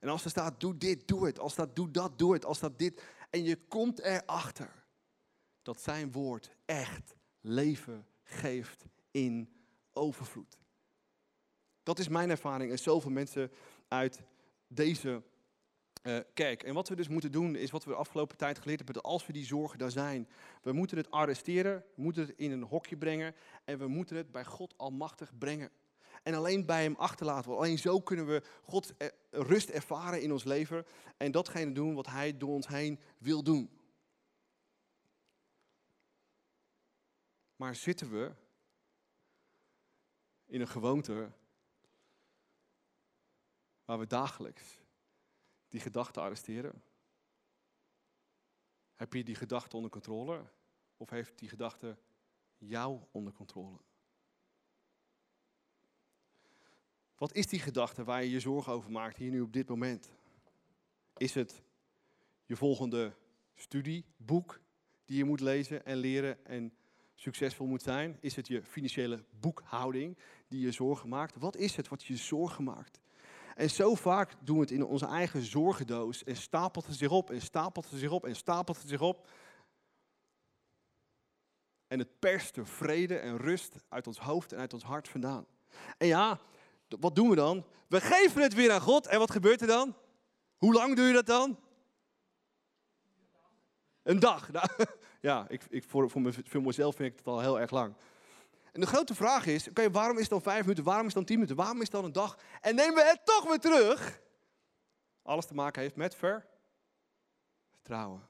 En 0.00 0.08
als 0.08 0.24
er 0.24 0.30
staat, 0.30 0.60
doe 0.60 0.76
dit, 0.76 1.08
doe 1.08 1.26
het. 1.26 1.38
Als 1.38 1.54
dat, 1.54 1.76
doe 1.76 1.90
dat, 1.90 2.18
doe 2.18 2.32
het. 2.32 2.44
Als 2.44 2.58
dat 2.58 2.78
dit. 2.78 3.02
En 3.30 3.44
je 3.44 3.56
komt 3.56 4.00
erachter 4.00 4.84
dat 5.62 5.80
zijn 5.80 6.12
woord 6.12 6.50
echt 6.64 7.14
leven 7.40 8.06
geeft 8.22 8.84
in 9.10 9.52
overvloed. 9.92 10.58
Dat 11.82 11.98
is 11.98 12.08
mijn 12.08 12.30
ervaring 12.30 12.70
en 12.70 12.78
zoveel 12.78 13.10
mensen 13.10 13.52
uit 13.88 14.22
deze 14.66 15.22
uh, 16.02 16.18
kerk. 16.34 16.62
En 16.62 16.74
wat 16.74 16.88
we 16.88 16.96
dus 16.96 17.08
moeten 17.08 17.32
doen, 17.32 17.56
is 17.56 17.70
wat 17.70 17.84
we 17.84 17.90
de 17.90 17.96
afgelopen 17.96 18.36
tijd 18.36 18.58
geleerd 18.58 18.78
hebben, 18.78 18.94
dat 18.94 19.12
als 19.12 19.26
we 19.26 19.32
die 19.32 19.44
zorgen 19.44 19.78
daar 19.78 19.90
zijn, 19.90 20.28
we 20.62 20.72
moeten 20.72 20.96
het 20.96 21.10
arresteren, 21.10 21.84
we 21.94 22.02
moeten 22.02 22.26
het 22.26 22.34
in 22.36 22.50
een 22.50 22.62
hokje 22.62 22.96
brengen 22.96 23.34
en 23.64 23.78
we 23.78 23.86
moeten 23.86 24.16
het 24.16 24.30
bij 24.30 24.44
God 24.44 24.74
Almachtig 24.76 25.38
brengen. 25.38 25.70
En 26.28 26.34
alleen 26.34 26.66
bij 26.66 26.82
Hem 26.82 26.94
achterlaten. 26.94 27.56
Alleen 27.56 27.78
zo 27.78 28.00
kunnen 28.00 28.26
we 28.26 28.42
God 28.62 28.96
eh, 28.96 29.08
rust 29.30 29.68
ervaren 29.68 30.22
in 30.22 30.32
ons 30.32 30.44
leven 30.44 30.86
en 31.16 31.32
datgene 31.32 31.72
doen 31.72 31.94
wat 31.94 32.06
Hij 32.06 32.36
door 32.36 32.54
ons 32.54 32.66
heen 32.66 33.00
wil 33.18 33.42
doen. 33.42 33.70
Maar 37.56 37.74
zitten 37.74 38.10
we 38.10 38.32
in 40.46 40.60
een 40.60 40.68
gewoonte 40.68 41.32
waar 43.84 43.98
we 43.98 44.06
dagelijks 44.06 44.78
die 45.68 45.80
gedachten 45.80 46.22
arresteren? 46.22 46.82
Heb 48.94 49.12
je 49.12 49.24
die 49.24 49.34
gedachte 49.34 49.76
onder 49.76 49.90
controle? 49.90 50.50
Of 50.96 51.10
heeft 51.10 51.38
die 51.38 51.48
gedachte 51.48 51.98
jou 52.58 53.00
onder 53.10 53.32
controle? 53.32 53.87
Wat 57.18 57.34
is 57.34 57.46
die 57.46 57.60
gedachte 57.60 58.04
waar 58.04 58.22
je 58.22 58.30
je 58.30 58.40
zorgen 58.40 58.72
over 58.72 58.90
maakt 58.90 59.16
hier 59.16 59.30
nu 59.30 59.40
op 59.40 59.52
dit 59.52 59.68
moment? 59.68 60.10
Is 61.16 61.34
het 61.34 61.62
je 62.44 62.56
volgende 62.56 63.14
studieboek 63.54 64.60
die 65.04 65.16
je 65.16 65.24
moet 65.24 65.40
lezen 65.40 65.84
en 65.84 65.96
leren 65.96 66.46
en 66.46 66.72
succesvol 67.14 67.66
moet 67.66 67.82
zijn? 67.82 68.16
Is 68.20 68.36
het 68.36 68.46
je 68.48 68.62
financiële 68.62 69.24
boekhouding 69.40 70.18
die 70.48 70.60
je 70.60 70.72
zorgen 70.72 71.08
maakt? 71.08 71.36
Wat 71.36 71.56
is 71.56 71.76
het 71.76 71.88
wat 71.88 72.04
je 72.04 72.16
zorgen 72.16 72.64
maakt? 72.64 73.00
En 73.54 73.70
zo 73.70 73.94
vaak 73.94 74.34
doen 74.40 74.56
we 74.56 74.62
het 74.62 74.70
in 74.70 74.84
onze 74.84 75.06
eigen 75.06 75.42
zorgendoos 75.42 76.24
en 76.24 76.36
stapelt 76.36 76.86
het 76.86 76.96
zich 76.96 77.10
op 77.10 77.30
en 77.30 77.40
stapelt 77.40 77.90
het 77.90 77.98
zich 77.98 78.10
op 78.10 78.26
en 78.26 78.36
stapelt 78.36 78.78
het 78.78 78.88
zich 78.88 79.00
op. 79.00 79.28
En 81.86 81.98
het 81.98 82.18
perst 82.18 82.54
de 82.54 82.64
vrede 82.64 83.18
en 83.18 83.36
rust 83.36 83.74
uit 83.88 84.06
ons 84.06 84.18
hoofd 84.18 84.52
en 84.52 84.58
uit 84.58 84.74
ons 84.74 84.82
hart 84.82 85.08
vandaan. 85.08 85.46
En 85.96 86.06
ja, 86.06 86.40
wat 87.00 87.14
doen 87.14 87.28
we 87.28 87.36
dan? 87.36 87.64
We 87.88 88.00
geven 88.00 88.42
het 88.42 88.54
weer 88.54 88.72
aan 88.72 88.80
God. 88.80 89.06
En 89.06 89.18
wat 89.18 89.30
gebeurt 89.30 89.60
er 89.60 89.66
dan? 89.66 89.96
Hoe 90.56 90.72
lang 90.72 90.96
doe 90.96 91.06
je 91.06 91.12
dat 91.12 91.26
dan? 91.26 91.58
Een 94.02 94.18
dag. 94.18 94.50
Nou, 94.52 94.68
ja, 95.20 95.46
ik, 95.48 95.62
ik, 95.68 95.84
voor, 95.84 96.10
voor, 96.10 96.62
mezelf 96.62 96.96
vind 96.96 97.12
ik 97.12 97.18
het 97.18 97.26
al 97.26 97.40
heel 97.40 97.60
erg 97.60 97.70
lang. 97.70 97.94
En 98.72 98.80
de 98.80 98.86
grote 98.86 99.14
vraag 99.14 99.46
is, 99.46 99.68
oké, 99.68 99.90
waarom 99.90 100.14
is 100.14 100.20
het 100.20 100.30
dan 100.30 100.42
vijf 100.42 100.60
minuten? 100.60 100.84
Waarom 100.84 101.06
is 101.06 101.14
het 101.14 101.16
dan 101.16 101.24
tien 101.24 101.34
minuten? 101.34 101.56
Waarom 101.56 101.76
is 101.76 101.82
het 101.82 101.92
dan 101.92 102.04
een 102.04 102.12
dag? 102.12 102.38
En 102.60 102.74
nemen 102.74 102.94
we 102.94 103.04
het 103.04 103.20
toch 103.24 103.44
weer 103.48 103.58
terug? 103.58 104.20
Alles 105.22 105.46
te 105.46 105.54
maken 105.54 105.82
heeft 105.82 105.96
met 105.96 106.14
ver, 106.14 106.46
vertrouwen. 107.70 108.28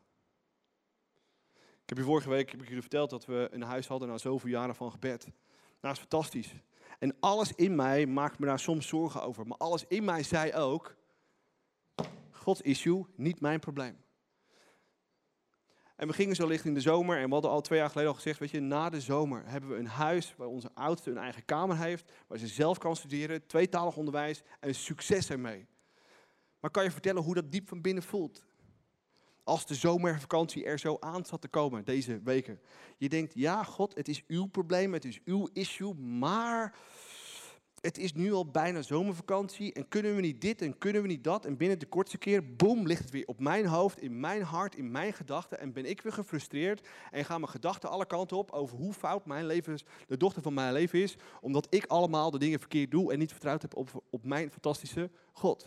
Ik 1.55 1.88
heb 1.97 1.99
je 1.99 2.05
vorige 2.05 2.29
week 2.29 2.51
heb 2.51 2.61
ik 2.61 2.66
jullie 2.66 2.81
verteld 2.81 3.11
dat 3.11 3.25
we 3.27 3.49
een 3.51 3.62
huis 3.62 3.87
hadden 3.87 4.09
na 4.09 4.18
zoveel 4.18 4.51
jaren 4.51 4.75
van 4.75 4.90
gebed. 4.90 5.25
Nou, 5.25 5.35
dat 5.81 5.92
is 5.92 5.99
fantastisch. 5.99 6.55
En 6.98 7.16
alles 7.20 7.53
in 7.53 7.74
mij 7.74 8.07
maakt 8.07 8.38
me 8.38 8.46
daar 8.46 8.59
soms 8.59 8.88
zorgen 8.88 9.22
over. 9.22 9.46
Maar 9.46 9.59
alles 9.59 9.85
in 9.88 10.05
mij 10.05 10.22
zei 10.22 10.53
ook, 10.55 10.96
Gods 12.31 12.61
issue, 12.61 13.07
niet 13.16 13.40
mijn 13.40 13.61
probleem. 13.61 13.96
En 15.96 16.07
we 16.07 16.12
gingen 16.12 16.37
zo 16.37 16.46
licht 16.46 16.64
in 16.64 16.74
de 16.74 16.81
zomer 16.81 17.18
en 17.18 17.27
we 17.27 17.33
hadden 17.33 17.51
al 17.51 17.61
twee 17.61 17.79
jaar 17.79 17.88
geleden 17.88 18.11
al 18.11 18.16
gezegd, 18.16 18.38
weet 18.38 18.51
je, 18.51 18.61
na 18.61 18.90
de 18.90 19.01
zomer 19.01 19.42
hebben 19.46 19.70
we 19.70 19.77
een 19.77 19.87
huis 19.87 20.35
waar 20.37 20.48
onze 20.48 20.70
oudste 20.74 21.11
een 21.11 21.18
eigen 21.18 21.44
kamer 21.44 21.77
heeft, 21.77 22.12
waar 22.27 22.38
ze 22.38 22.46
zelf 22.46 22.79
kan 22.79 22.96
studeren, 22.96 23.46
tweetalig 23.46 23.96
onderwijs 23.96 24.42
en 24.61 24.74
succes 24.74 25.31
ermee. 25.31 25.66
Maar 26.61 26.70
kan 26.70 26.85
je 26.85 26.90
vertellen 26.90 27.22
hoe 27.22 27.35
dat 27.35 27.53
diep 27.53 27.68
van 27.68 27.81
binnen 27.81 28.03
voelt? 28.03 28.44
Als 29.49 29.67
de 29.67 29.75
zomervakantie 29.75 30.65
er 30.65 30.79
zo 30.79 30.97
aan 31.01 31.25
zat 31.25 31.41
te 31.41 31.49
komen 31.49 31.85
deze 31.85 32.21
weken. 32.25 32.61
Je 32.97 33.09
denkt, 33.09 33.35
ja 33.35 33.63
God, 33.63 33.95
het 33.95 34.09
is 34.09 34.25
uw 34.27 34.47
probleem, 34.47 34.93
het 34.93 35.05
is 35.05 35.21
uw 35.25 35.49
issue, 35.53 35.95
maar 35.95 36.79
het 37.81 37.99
is 37.99 38.13
nu 38.13 38.33
al 38.33 38.51
bijna 38.51 38.83
zomervakantie 38.83 39.73
en 39.73 39.89
kunnen 39.89 40.15
we 40.15 40.21
niet 40.21 40.41
dit 40.41 40.63
en 40.63 40.79
kunnen 40.79 41.03
we 41.03 41.09
niet 41.09 41.25
dat. 41.25 41.45
En 41.45 41.57
binnen 41.57 41.79
de 41.79 41.87
kortste 41.87 42.19
keer, 42.19 42.55
boem, 42.55 42.87
ligt 42.87 43.03
het 43.03 43.11
weer 43.11 43.27
op 43.27 43.41
mijn 43.41 43.67
hoofd, 43.67 44.01
in 44.01 44.21
mijn 44.21 44.43
hart, 44.43 44.75
in 44.75 44.91
mijn 44.91 45.13
gedachten. 45.13 45.61
En 45.61 45.73
ben 45.73 45.85
ik 45.85 46.01
weer 46.01 46.13
gefrustreerd 46.13 46.89
en 47.11 47.25
gaan 47.25 47.41
mijn 47.41 47.53
gedachten 47.53 47.91
alle 47.91 48.07
kanten 48.07 48.37
op 48.37 48.51
over 48.51 48.77
hoe 48.77 48.93
fout 48.93 49.27
mijn 49.27 49.47
leven 49.47 49.73
is, 49.73 49.85
de 50.07 50.17
dochter 50.17 50.43
van 50.43 50.55
mijn 50.55 50.73
leven 50.73 51.03
is. 51.03 51.17
Omdat 51.41 51.67
ik 51.71 51.87
allemaal 51.87 52.31
de 52.31 52.39
dingen 52.39 52.59
verkeerd 52.59 52.91
doe 52.91 53.13
en 53.13 53.19
niet 53.19 53.33
vertrouwd 53.33 53.63
heb 53.63 53.77
op, 53.77 54.03
op 54.11 54.25
mijn 54.25 54.51
fantastische 54.51 55.11
God. 55.33 55.67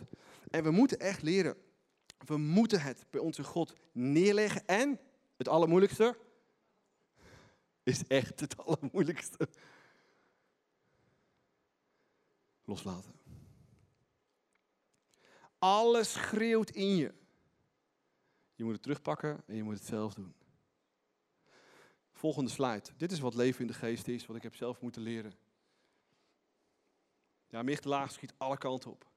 En 0.50 0.62
we 0.62 0.70
moeten 0.70 0.98
echt 0.98 1.22
leren. 1.22 1.56
We 2.26 2.36
moeten 2.36 2.80
het 2.80 3.06
bij 3.10 3.20
onze 3.20 3.44
God 3.44 3.74
neerleggen. 3.92 4.66
En 4.66 5.00
het 5.36 5.48
allermoeilijkste 5.48 6.18
is 7.82 8.06
echt 8.06 8.40
het 8.40 8.56
allermoeilijkste 8.56 9.48
loslaten. 12.64 13.12
Alles 15.58 16.12
schreeuwt 16.12 16.70
in 16.70 16.96
je. 16.96 17.14
Je 18.54 18.64
moet 18.64 18.72
het 18.72 18.82
terugpakken 18.82 19.42
en 19.46 19.56
je 19.56 19.62
moet 19.62 19.74
het 19.74 19.86
zelf 19.86 20.14
doen. 20.14 20.34
Volgende 22.12 22.50
slide. 22.50 22.82
Dit 22.96 23.12
is 23.12 23.20
wat 23.20 23.34
leven 23.34 23.60
in 23.60 23.66
de 23.66 23.72
geest 23.72 24.08
is, 24.08 24.26
wat 24.26 24.36
ik 24.36 24.42
heb 24.42 24.54
zelf 24.54 24.80
moeten 24.80 25.02
leren. 25.02 25.32
Ja, 27.48 27.62
mijn 27.62 27.78
laag 27.82 28.12
schiet 28.12 28.34
alle 28.36 28.58
kanten 28.58 28.90
op. 28.90 29.11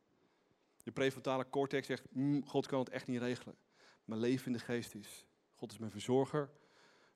De 0.85 0.91
prefrontale 0.91 1.49
cortex 1.49 1.87
zegt, 1.87 2.03
mm, 2.11 2.47
God 2.47 2.67
kan 2.67 2.79
het 2.79 2.89
echt 2.89 3.07
niet 3.07 3.21
regelen. 3.21 3.55
Maar 4.03 4.17
leven 4.17 4.45
in 4.45 4.53
de 4.53 4.59
geest 4.59 4.95
is, 4.95 5.25
God 5.55 5.71
is 5.71 5.77
mijn 5.77 5.91
verzorger. 5.91 6.49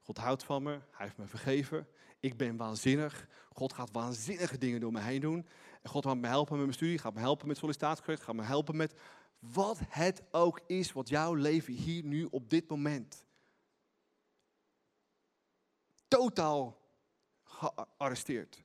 God 0.02 0.18
houdt 0.18 0.44
van 0.44 0.64
me, 0.64 0.72
hij 0.72 1.06
heeft 1.06 1.18
me 1.18 1.28
vergeven. 1.28 1.88
Ik 2.20 2.38
ben 2.38 2.58
waanzinnig. 2.58 3.28
God 3.54 3.74
gaat 3.74 3.92
waanzinnige 3.92 4.58
dingen 4.58 4.80
door 4.80 4.92
me 4.92 5.02
heen 5.02 5.22
doen. 5.22 5.48
En 5.82 5.90
God 5.90 6.06
gaat 6.06 6.18
me 6.18 6.28
helpen 6.28 6.54
met 6.56 6.64
mijn 6.64 6.78
studie, 6.78 6.98
gaat 6.98 7.14
me 7.14 7.20
helpen 7.20 7.48
met 7.48 7.58
sollicitatiegesprek, 7.58 8.22
gaat 8.22 8.36
me 8.36 8.44
helpen 8.44 8.76
met 8.76 8.94
wat 9.40 9.80
het 9.90 10.24
ook 10.32 10.60
is 10.66 10.92
wat 10.92 11.10
jouw 11.10 11.34
leven 11.34 11.74
hier 11.74 12.04
nu 12.04 12.28
op 12.32 12.50
dit 12.50 12.70
moment 12.70 13.26
totaal 16.08 16.82
gearresteerd. 17.44 18.64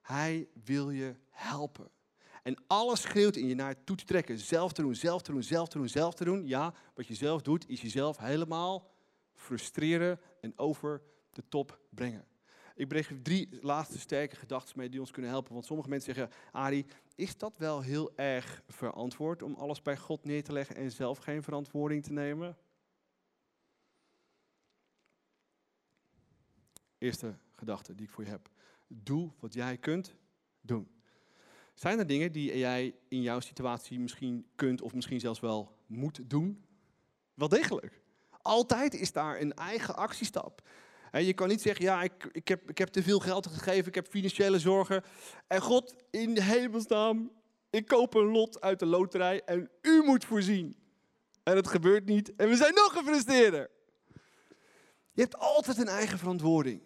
Hij 0.00 0.48
wil 0.64 0.90
je 0.90 1.16
helpen. 1.30 1.90
En 2.42 2.56
alles 2.66 3.00
schreeuwt 3.00 3.36
in 3.36 3.46
je 3.46 3.54
naar 3.54 3.84
toe 3.84 3.96
te 3.96 4.04
trekken. 4.04 4.38
Zelf 4.38 4.72
te 4.72 4.82
doen, 4.82 4.94
zelf 4.94 5.22
te 5.22 5.32
doen, 5.32 5.42
zelf 5.42 5.68
te 5.68 5.78
doen, 5.78 5.88
zelf 5.88 6.14
te 6.14 6.24
doen. 6.24 6.46
Ja, 6.46 6.74
wat 6.94 7.06
je 7.06 7.14
zelf 7.14 7.42
doet, 7.42 7.68
is 7.68 7.80
jezelf 7.80 8.16
helemaal 8.16 8.90
frustreren 9.34 10.20
en 10.40 10.58
over 10.58 11.02
de 11.30 11.42
top 11.48 11.80
brengen. 11.90 12.26
Ik 12.74 12.88
breng 12.88 13.06
drie 13.22 13.48
laatste 13.60 13.98
sterke 13.98 14.36
gedachten 14.36 14.78
mee 14.78 14.88
die 14.88 15.00
ons 15.00 15.10
kunnen 15.10 15.30
helpen. 15.30 15.52
Want 15.52 15.64
sommige 15.64 15.88
mensen 15.88 16.14
zeggen, 16.14 16.36
Ari, 16.52 16.86
is 17.14 17.36
dat 17.36 17.56
wel 17.56 17.80
heel 17.80 18.16
erg 18.16 18.62
verantwoord 18.66 19.42
om 19.42 19.54
alles 19.54 19.82
bij 19.82 19.96
God 19.96 20.24
neer 20.24 20.44
te 20.44 20.52
leggen 20.52 20.76
en 20.76 20.92
zelf 20.92 21.18
geen 21.18 21.42
verantwoording 21.42 22.02
te 22.02 22.12
nemen? 22.12 22.56
Eerste 26.98 27.38
gedachte 27.56 27.94
die 27.94 28.06
ik 28.06 28.12
voor 28.12 28.24
je 28.24 28.30
heb. 28.30 28.50
Doe 28.86 29.32
wat 29.38 29.54
jij 29.54 29.78
kunt 29.78 30.14
doen. 30.60 30.97
Zijn 31.78 31.98
er 31.98 32.06
dingen 32.06 32.32
die 32.32 32.58
jij 32.58 32.94
in 33.08 33.22
jouw 33.22 33.40
situatie 33.40 34.00
misschien 34.00 34.46
kunt 34.54 34.82
of 34.82 34.94
misschien 34.94 35.20
zelfs 35.20 35.40
wel 35.40 35.76
moet 35.86 36.20
doen? 36.30 36.64
Wel 37.34 37.48
degelijk. 37.48 38.00
Altijd 38.42 38.94
is 38.94 39.12
daar 39.12 39.40
een 39.40 39.54
eigen 39.54 39.96
actiestap. 39.96 40.62
Je 41.12 41.32
kan 41.32 41.48
niet 41.48 41.60
zeggen, 41.60 41.84
ja, 41.84 42.02
ik, 42.02 42.28
ik, 42.32 42.48
heb, 42.48 42.70
ik 42.70 42.78
heb 42.78 42.88
te 42.88 43.02
veel 43.02 43.18
geld 43.18 43.46
gegeven, 43.46 43.86
ik 43.86 43.94
heb 43.94 44.08
financiële 44.08 44.58
zorgen. 44.58 45.02
En 45.46 45.60
God, 45.60 45.94
in 46.10 46.38
hemelsnaam, 46.38 47.30
ik 47.70 47.86
koop 47.86 48.14
een 48.14 48.30
lot 48.30 48.60
uit 48.60 48.78
de 48.78 48.86
loterij 48.86 49.42
en 49.44 49.70
u 49.82 50.02
moet 50.04 50.24
voorzien. 50.24 50.76
En 51.42 51.56
het 51.56 51.68
gebeurt 51.68 52.04
niet 52.04 52.36
en 52.36 52.48
we 52.48 52.56
zijn 52.56 52.74
nog 52.74 52.92
gefrustreerder. 52.92 53.70
Je 55.12 55.20
hebt 55.20 55.38
altijd 55.38 55.78
een 55.78 55.88
eigen 55.88 56.18
verantwoording. 56.18 56.82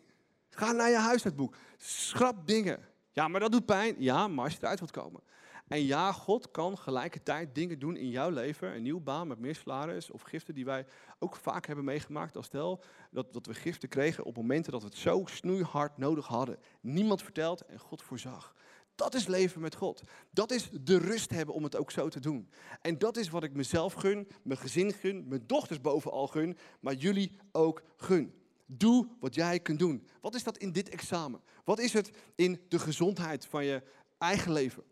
Ga 0.51 0.73
naar 0.73 0.91
je 0.91 0.97
huishoudboek. 0.97 1.57
Schrap 1.77 2.47
dingen. 2.47 2.91
Ja, 3.13 3.29
maar 3.29 3.41
dat 3.41 3.53
doet 3.53 3.67
pijn. 3.67 3.95
Ja, 3.99 4.29
maar 4.29 4.45
als 4.45 4.53
je 4.53 4.59
eruit 4.63 4.79
wilt 4.79 4.91
komen. 4.91 5.21
En 5.69 5.85
ja, 5.85 6.13
God 6.13 6.51
kan 6.51 6.79
gelijkertijd 6.79 7.55
dingen 7.55 7.79
doen 7.79 7.97
in 7.97 8.09
jouw 8.09 8.31
leven. 8.31 8.75
Een 8.75 8.83
nieuwe 8.83 9.01
baan 9.01 9.29
met 9.29 9.39
meer 9.39 9.55
salaris 9.55 10.11
of 10.11 10.23
giften 10.23 10.55
die 10.55 10.65
wij 10.65 10.87
ook 11.19 11.37
vaak 11.37 11.67
hebben 11.67 11.85
meegemaakt. 11.85 12.37
Als 12.37 12.47
stel 12.47 12.83
dat, 13.11 13.33
dat 13.33 13.47
we 13.47 13.55
giften 13.55 13.89
kregen 13.89 14.25
op 14.25 14.37
momenten 14.37 14.73
dat 14.73 14.83
we 14.83 14.89
het 14.89 14.97
zo 14.97 15.23
snoeihard 15.25 15.99
nodig 15.99 16.27
hadden. 16.27 16.59
Niemand 16.81 17.23
vertelt 17.23 17.65
en 17.67 17.79
God 17.79 18.03
voorzag. 18.03 18.55
Dat 18.95 19.15
is 19.15 19.27
leven 19.27 19.61
met 19.61 19.75
God. 19.75 20.03
Dat 20.31 20.51
is 20.51 20.71
de 20.81 20.99
rust 20.99 21.31
hebben 21.31 21.55
om 21.55 21.63
het 21.63 21.77
ook 21.77 21.91
zo 21.91 22.09
te 22.09 22.21
doen. 22.21 22.49
En 22.81 22.99
dat 22.99 23.17
is 23.17 23.29
wat 23.29 23.43
ik 23.43 23.55
mezelf 23.55 23.93
gun, 23.93 24.29
mijn 24.43 24.59
gezin 24.59 24.93
gun, 24.93 25.29
mijn 25.29 25.47
dochters 25.47 25.81
bovenal 25.81 26.27
gun, 26.27 26.57
maar 26.81 26.95
jullie 26.95 27.37
ook 27.53 27.83
gun. 27.97 28.42
Doe 28.77 29.09
wat 29.21 29.35
jij 29.35 29.61
kunt 29.61 29.79
doen. 29.79 30.07
Wat 30.21 30.35
is 30.35 30.43
dat 30.43 30.59
in 30.59 30.73
dit 30.73 30.89
examen? 30.89 31.41
Wat 31.65 31.79
is 31.79 31.93
het 31.93 32.11
in 32.35 32.61
de 32.69 32.79
gezondheid 32.79 33.47
van 33.47 33.65
je 33.65 33.83
eigen 34.19 34.53
leven? 34.53 34.83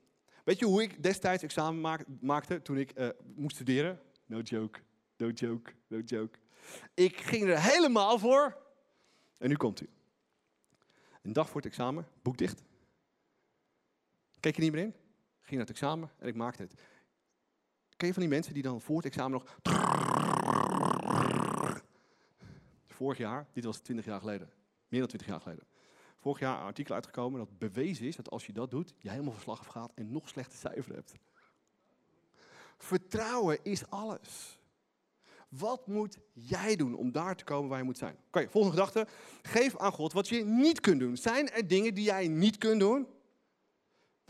Weet 0.44 0.58
je 0.58 0.64
hoe 0.64 0.82
ik 0.82 1.02
destijds 1.02 1.42
examen 1.42 2.04
maakte 2.20 2.62
toen 2.62 2.76
ik 2.76 2.98
uh, 2.98 3.08
moest 3.34 3.54
studeren? 3.54 4.00
No 4.26 4.40
joke, 4.40 4.80
no 5.16 5.28
joke, 5.28 5.72
no 5.86 5.98
joke. 5.98 6.38
Ik 6.94 7.16
ging 7.16 7.48
er 7.48 7.60
helemaal 7.60 8.18
voor. 8.18 8.56
En 9.38 9.48
nu 9.48 9.56
komt 9.56 9.80
u. 9.80 9.88
Een 11.22 11.32
dag 11.32 11.46
voor 11.46 11.60
het 11.60 11.70
examen, 11.70 12.06
boek 12.22 12.38
dicht. 12.38 12.62
Keek 14.40 14.56
je 14.56 14.62
niet 14.62 14.72
meer 14.72 14.82
in? 14.82 14.94
Ging 15.40 15.50
naar 15.50 15.60
het 15.60 15.70
examen 15.70 16.10
en 16.18 16.28
ik 16.28 16.34
maakte 16.34 16.62
het. 16.62 16.74
Ken 17.96 18.06
je 18.06 18.12
van 18.14 18.22
die 18.22 18.32
mensen 18.32 18.54
die 18.54 18.62
dan 18.62 18.80
voor 18.80 18.96
het 18.96 19.04
examen 19.04 19.30
nog... 19.30 19.58
Vorig 23.00 23.18
jaar, 23.18 23.46
dit 23.52 23.64
was 23.64 23.78
20 23.78 24.04
jaar 24.04 24.20
geleden, 24.20 24.50
meer 24.88 25.00
dan 25.00 25.08
20 25.08 25.28
jaar 25.28 25.40
geleden. 25.40 25.64
Vorig 26.18 26.40
jaar 26.40 26.58
een 26.58 26.64
artikel 26.64 26.94
uitgekomen 26.94 27.38
dat 27.38 27.58
bewezen 27.58 28.06
is 28.06 28.16
dat 28.16 28.30
als 28.30 28.46
je 28.46 28.52
dat 28.52 28.70
doet, 28.70 28.94
je 28.98 29.10
helemaal 29.10 29.32
verslag 29.32 29.66
gaat 29.66 29.92
en 29.94 30.12
nog 30.12 30.28
slechte 30.28 30.56
cijfer 30.56 30.94
hebt. 30.94 31.14
Vertrouwen 32.78 33.58
is 33.62 33.90
alles. 33.90 34.58
Wat 35.48 35.86
moet 35.86 36.18
jij 36.32 36.76
doen 36.76 36.94
om 36.94 37.12
daar 37.12 37.36
te 37.36 37.44
komen 37.44 37.68
waar 37.68 37.78
je 37.78 37.84
moet 37.84 37.98
zijn? 37.98 38.16
Oké, 38.26 38.48
volgende 38.48 38.76
gedachte. 38.76 39.12
Geef 39.42 39.76
aan 39.76 39.92
God 39.92 40.12
wat 40.12 40.28
je 40.28 40.44
niet 40.44 40.80
kunt 40.80 41.00
doen. 41.00 41.16
Zijn 41.16 41.50
er 41.50 41.66
dingen 41.66 41.94
die 41.94 42.04
jij 42.04 42.28
niet 42.28 42.58
kunt 42.58 42.80
doen? 42.80 43.06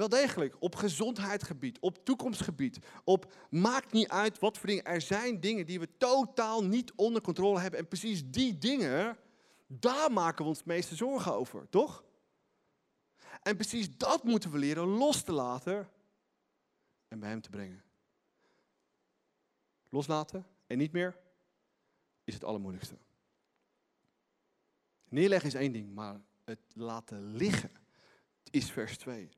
Wel 0.01 0.09
degelijk, 0.09 0.57
op 0.59 0.75
gezondheidsgebied, 0.75 1.79
op 1.81 2.05
toekomstgebied, 2.05 2.79
op 3.05 3.33
maakt 3.51 3.93
niet 3.93 4.09
uit 4.09 4.39
wat 4.39 4.59
voor 4.59 4.69
dingen. 4.69 4.85
Er 4.85 5.01
zijn 5.01 5.41
dingen 5.41 5.67
die 5.67 5.81
we 5.81 5.97
totaal 5.97 6.65
niet 6.65 6.93
onder 6.97 7.23
controle 7.23 7.61
hebben. 7.61 7.81
En 7.81 7.89
precies 7.89 8.31
die 8.31 8.59
dingen, 8.59 9.17
daar 9.67 10.13
maken 10.13 10.45
we 10.45 10.51
ons 10.51 10.65
meeste 10.65 10.95
zorgen 10.95 11.35
over, 11.35 11.69
toch? 11.69 12.05
En 13.43 13.57
precies 13.57 13.97
dat 13.97 14.25
moeten 14.25 14.51
we 14.51 14.59
leren 14.59 14.87
los 14.87 15.23
te 15.23 15.33
laten 15.33 15.89
en 17.09 17.21
bij 17.21 17.29
Hem 17.29 17.41
te 17.41 17.51
brengen. 17.51 17.85
Loslaten 19.89 20.47
en 20.67 20.79
niet 20.79 20.93
meer 20.93 21.17
is 22.25 22.35
het 22.35 22.45
allermoeilijkste. 22.45 22.99
Neerleggen 25.09 25.49
is 25.49 25.55
één 25.55 25.73
ding, 25.73 25.95
maar 25.95 26.21
het 26.45 26.61
laten 26.75 27.35
liggen 27.37 27.73
is 28.51 28.71
vers 28.71 28.99
2. 28.99 29.31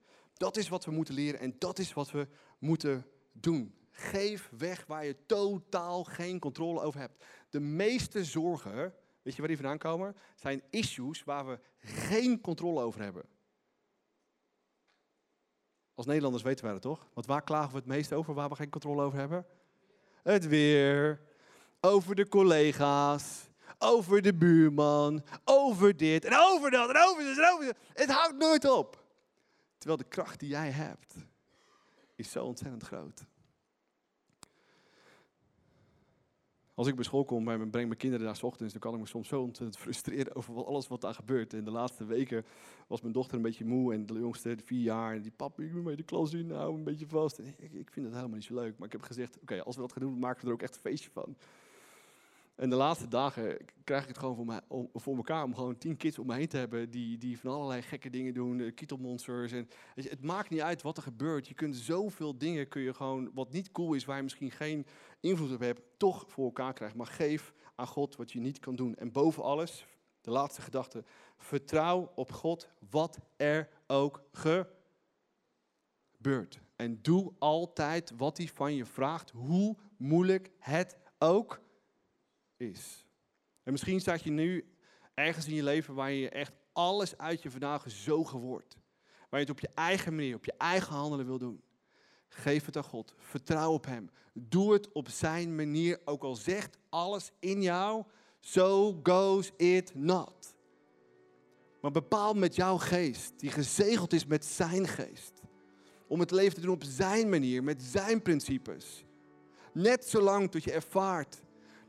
Dat 0.43 0.57
is 0.57 0.69
wat 0.69 0.85
we 0.85 0.91
moeten 0.91 1.15
leren 1.15 1.41
en 1.41 1.55
dat 1.59 1.79
is 1.79 1.93
wat 1.93 2.11
we 2.11 2.29
moeten 2.59 3.07
doen. 3.33 3.75
Geef 3.91 4.51
weg 4.59 4.85
waar 4.87 5.05
je 5.05 5.17
totaal 5.27 6.05
geen 6.05 6.39
controle 6.39 6.81
over 6.81 7.01
hebt. 7.01 7.25
De 7.51 7.61
meeste 7.61 8.25
zorgen, 8.25 8.95
weet 9.23 9.33
je 9.33 9.39
waar 9.39 9.49
die 9.49 9.57
vandaan 9.57 9.79
komen? 9.79 10.17
Zijn 10.35 10.63
issues 10.71 11.25
waar 11.25 11.47
we 11.47 11.59
geen 11.81 12.41
controle 12.41 12.81
over 12.81 13.03
hebben. 13.03 13.25
Als 15.95 16.07
Nederlanders 16.07 16.43
weten 16.43 16.65
wij 16.65 16.73
het 16.73 16.83
toch? 16.83 17.09
Want 17.15 17.27
waar 17.27 17.43
klagen 17.43 17.71
we 17.71 17.77
het 17.77 17.87
meest 17.87 18.13
over 18.13 18.35
waar 18.35 18.49
we 18.49 18.57
geen 18.57 18.71
controle 18.71 19.03
over 19.03 19.19
hebben? 19.19 19.47
Het 20.23 20.47
weer, 20.47 21.21
over 21.81 22.15
de 22.15 22.29
collega's, 22.29 23.49
over 23.79 24.23
de 24.23 24.35
buurman, 24.35 25.25
over 25.45 25.97
dit 25.97 26.25
en 26.25 26.37
over 26.37 26.71
dat 26.71 26.89
en 26.89 27.03
over 27.09 27.25
dit 27.25 27.39
en 27.39 27.53
over 27.53 27.65
dit. 27.65 27.77
Het 27.93 28.11
houdt 28.11 28.39
nooit 28.39 28.71
op. 28.71 29.02
Terwijl 29.83 30.03
de 30.03 30.09
kracht 30.09 30.41
die 30.41 30.49
jij 30.49 30.71
hebt, 30.71 31.17
is 32.15 32.31
zo 32.31 32.45
ontzettend 32.45 32.83
groot. 32.83 33.25
Als 36.75 36.87
ik 36.87 36.95
bij 36.95 37.05
school 37.05 37.25
kom 37.25 37.49
en 37.49 37.71
breng 37.71 37.87
mijn 37.87 37.99
kinderen 37.99 38.27
daar 38.27 38.37
s 38.37 38.43
ochtends, 38.43 38.73
dan 38.73 38.83
kan 38.83 38.95
ik 38.95 39.01
me 39.01 39.07
soms 39.07 39.29
zo 39.29 39.43
ontzettend 39.43 39.79
frustreren 39.79 40.35
over 40.35 40.65
alles 40.65 40.89
wat 40.89 41.01
daar 41.01 41.15
gebeurt. 41.15 41.53
In 41.53 41.65
de 41.65 41.71
laatste 41.71 42.05
weken 42.05 42.45
was 42.87 43.01
mijn 43.01 43.13
dochter 43.13 43.37
een 43.37 43.43
beetje 43.43 43.65
moe 43.65 43.95
en 43.95 44.07
de 44.07 44.15
jongste, 44.15 44.57
vier 44.65 44.83
jaar, 44.83 45.15
en 45.15 45.23
die 45.23 45.33
papa, 45.33 45.63
ik 45.63 45.73
mee 45.73 45.97
de 45.97 46.03
klas 46.03 46.33
in, 46.33 46.51
hou 46.51 46.75
een 46.75 46.85
beetje 46.85 47.07
vast. 47.07 47.39
ik, 47.39 47.73
ik, 47.73 47.91
vind 47.91 48.07
het 48.07 48.15
helemaal 48.15 48.37
niet 48.37 48.45
zo 48.45 48.55
leuk, 48.55 48.79
maar 48.79 48.87
ik 48.87 48.93
heb 48.93 49.03
gezegd, 49.03 49.41
oké, 49.41 49.63
als 49.63 49.75
we 49.75 49.81
dat 49.83 49.93
gaan 49.93 50.03
doen, 50.03 50.19
maken 50.19 50.41
we 50.41 50.47
er 50.47 50.53
ook 50.53 50.63
echt 50.63 50.75
een 50.75 50.81
feestje 50.81 51.11
van. 51.11 51.37
En 52.63 52.71
de 52.71 52.77
laatste 52.77 53.09
dagen 53.09 53.57
krijg 53.85 54.03
ik 54.03 54.09
het 54.09 54.19
gewoon 54.19 54.37
voor, 54.37 54.45
mij, 54.45 54.61
voor 54.95 55.17
elkaar 55.17 55.45
om 55.45 55.55
gewoon 55.55 55.79
tien 55.79 55.97
kids 55.97 56.19
om 56.19 56.27
me 56.27 56.35
heen 56.35 56.49
te 56.49 56.57
hebben 56.57 56.91
die, 56.91 57.19
die 57.19 57.39
van 57.39 57.51
allerlei 57.51 57.83
gekke 57.83 58.11
dingen 58.11 58.35
doen, 58.35 58.75
kietelmonsters. 58.75 59.53
En, 59.53 59.69
het 59.95 60.23
maakt 60.23 60.51
niet 60.51 60.61
uit 60.61 60.83
wat 60.83 60.97
er 60.97 61.03
gebeurt. 61.03 61.49
Je 61.49 61.55
kunt 61.55 61.77
zoveel 61.77 62.39
dingen, 62.39 62.69
kun 62.69 62.83
je 62.83 62.95
gewoon, 62.95 63.31
wat 63.35 63.53
niet 63.53 63.73
cool 63.73 63.95
is, 63.95 64.05
waar 64.05 64.17
je 64.17 64.23
misschien 64.23 64.51
geen 64.51 64.87
invloed 65.21 65.53
op 65.53 65.61
hebt, 65.61 65.83
toch 65.97 66.25
voor 66.29 66.45
elkaar 66.45 66.73
krijgen. 66.73 66.99
Maar 66.99 67.07
geef 67.07 67.53
aan 67.75 67.87
God 67.87 68.17
wat 68.17 68.33
je 68.33 68.41
niet 68.41 68.59
kan 68.59 68.77
doen. 68.77 68.95
En 68.95 69.13
boven 69.13 69.43
alles, 69.43 69.87
de 70.21 70.31
laatste 70.31 70.63
gedachte, 70.63 71.05
vertrouw 71.37 72.13
op 72.15 72.33
God 72.33 72.69
wat 72.91 73.19
er 73.37 73.69
ook 73.87 74.23
gebeurt. 76.19 76.61
En 76.77 76.99
doe 77.03 77.33
altijd 77.39 78.13
wat 78.17 78.37
hij 78.37 78.49
van 78.49 78.75
je 78.75 78.85
vraagt, 78.85 79.31
hoe 79.31 79.77
moeilijk 79.97 80.51
het 80.59 80.97
ook 81.19 81.61
En 83.63 83.73
misschien 83.73 84.01
staat 84.01 84.23
je 84.23 84.31
nu 84.31 84.75
ergens 85.15 85.47
in 85.47 85.55
je 85.55 85.63
leven 85.63 85.95
waar 85.95 86.13
je 86.13 86.29
echt 86.29 86.53
alles 86.73 87.19
uit 87.19 87.43
je 87.43 87.51
vandaag 87.51 87.85
zogen 87.87 88.39
wordt. 88.39 88.77
Waar 89.29 89.41
je 89.41 89.47
het 89.47 89.51
op 89.51 89.61
je 89.61 89.71
eigen 89.75 90.15
manier, 90.15 90.37
op 90.37 90.45
je 90.45 90.55
eigen 90.59 90.95
handelen 90.95 91.27
wil 91.27 91.39
doen. 91.39 91.63
Geef 92.29 92.67
het 92.67 92.77
aan 92.77 92.85
God. 92.85 93.15
Vertrouw 93.19 93.73
op 93.73 93.87
Hem. 93.87 94.11
Doe 94.33 94.73
het 94.73 94.93
op 94.93 95.09
Zijn 95.09 95.55
manier. 95.55 96.01
Ook 96.05 96.23
al 96.23 96.35
zegt 96.35 96.79
alles 96.89 97.31
in 97.39 97.63
jou, 97.63 98.05
so 98.41 99.01
goes 99.03 99.53
it 99.57 99.95
not. 99.95 100.55
Maar 101.81 101.91
bepaal 101.91 102.35
met 102.35 102.55
jouw 102.55 102.77
geest, 102.77 103.33
die 103.37 103.51
gezegeld 103.51 104.13
is 104.13 104.27
met 104.27 104.45
Zijn 104.45 104.89
geest. 104.89 105.43
Om 106.07 106.21
het 106.21 106.31
leven 106.31 106.55
te 106.55 106.61
doen 106.61 106.75
op 106.75 106.85
Zijn 106.85 107.29
manier, 107.29 107.65
met 107.65 107.83
Zijn 107.83 108.23
principes. 108.23 109.05
Net 109.73 110.09
zolang 110.09 110.51
tot 110.51 110.65
je 110.65 110.73
ervaart 110.73 111.43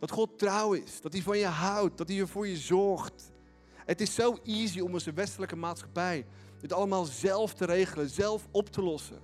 dat 0.03 0.11
God 0.11 0.39
trouw 0.39 0.73
is, 0.73 1.01
dat 1.01 1.13
hij 1.13 1.21
van 1.21 1.37
je 1.37 1.45
houdt, 1.45 1.97
dat 1.97 2.07
hij 2.07 2.19
er 2.19 2.27
voor 2.27 2.47
je 2.47 2.57
zorgt. 2.57 3.31
Het 3.85 4.01
is 4.01 4.15
zo 4.15 4.37
easy 4.43 4.79
om 4.79 4.93
onze 4.93 5.13
westelijke 5.13 5.55
maatschappij 5.55 6.25
dit 6.59 6.73
allemaal 6.73 7.05
zelf 7.05 7.53
te 7.53 7.65
regelen, 7.65 8.09
zelf 8.09 8.47
op 8.51 8.69
te 8.69 8.81
lossen. 8.81 9.19